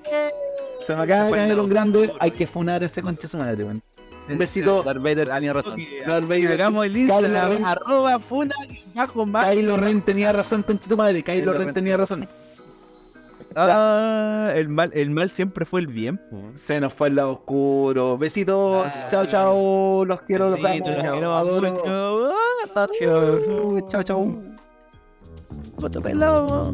Se 0.82 0.96
me 0.96 1.02
acaba 1.04 1.26
de 1.26 1.32
caer 1.34 1.56
no. 1.58 1.64
un 1.64 1.70
grande. 1.70 2.14
Hay 2.20 2.32
que 2.32 2.48
funar 2.48 2.82
a 2.82 2.88
ese 2.88 3.04
concha 3.04 3.22
de 3.24 3.28
su 3.28 3.38
madre, 3.38 3.64
weón. 3.64 3.84
Un 4.28 4.38
besito. 4.40 4.82
Darth 4.82 5.02
Vader 5.04 5.30
tenía 5.30 5.54
razón. 5.54 5.80
Darth 6.08 6.28
Vader. 6.28 6.52
Hagamos 6.54 6.86
el 6.88 6.98
Instagram, 6.98 7.50
Ren. 7.50 7.66
arroba 7.66 8.20
funa 8.20 8.56
bajo 8.96 9.26
más. 9.28 9.52
Kylo 9.52 9.78
Ren 9.78 10.02
tenía 10.02 10.32
razón, 10.32 10.64
concha 10.64 10.86
de 10.86 10.90
tu 10.90 10.98
madre. 10.98 11.24
Kylo 11.24 11.40
Kylo 11.42 11.54
Ren 11.54 11.66
Ren. 11.66 11.74
tenía 11.76 11.98
razón. 11.98 12.28
Ah, 13.68 14.52
el 14.56 14.70
mal, 14.70 14.92
el 14.94 15.10
mal 15.10 15.30
siempre 15.30 15.66
fue 15.66 15.82
el 15.82 15.88
bien. 15.88 16.22
Se 16.54 16.80
nos 16.80 16.94
fue 16.94 17.10
el 17.10 17.16
lado 17.16 17.32
oscuro. 17.32 18.18
Besitos. 18.18 18.88
Ah. 18.88 19.08
Chao, 19.10 19.26
chao. 19.26 20.06
Los 20.06 20.22
quiero, 20.22 20.50
los 20.52 20.60
quiero. 20.60 21.36
Ah, 21.36 22.88
Chao, 23.88 24.04
chao. 24.04 24.36
Foto 25.80 26.02
pelado. 26.02 26.74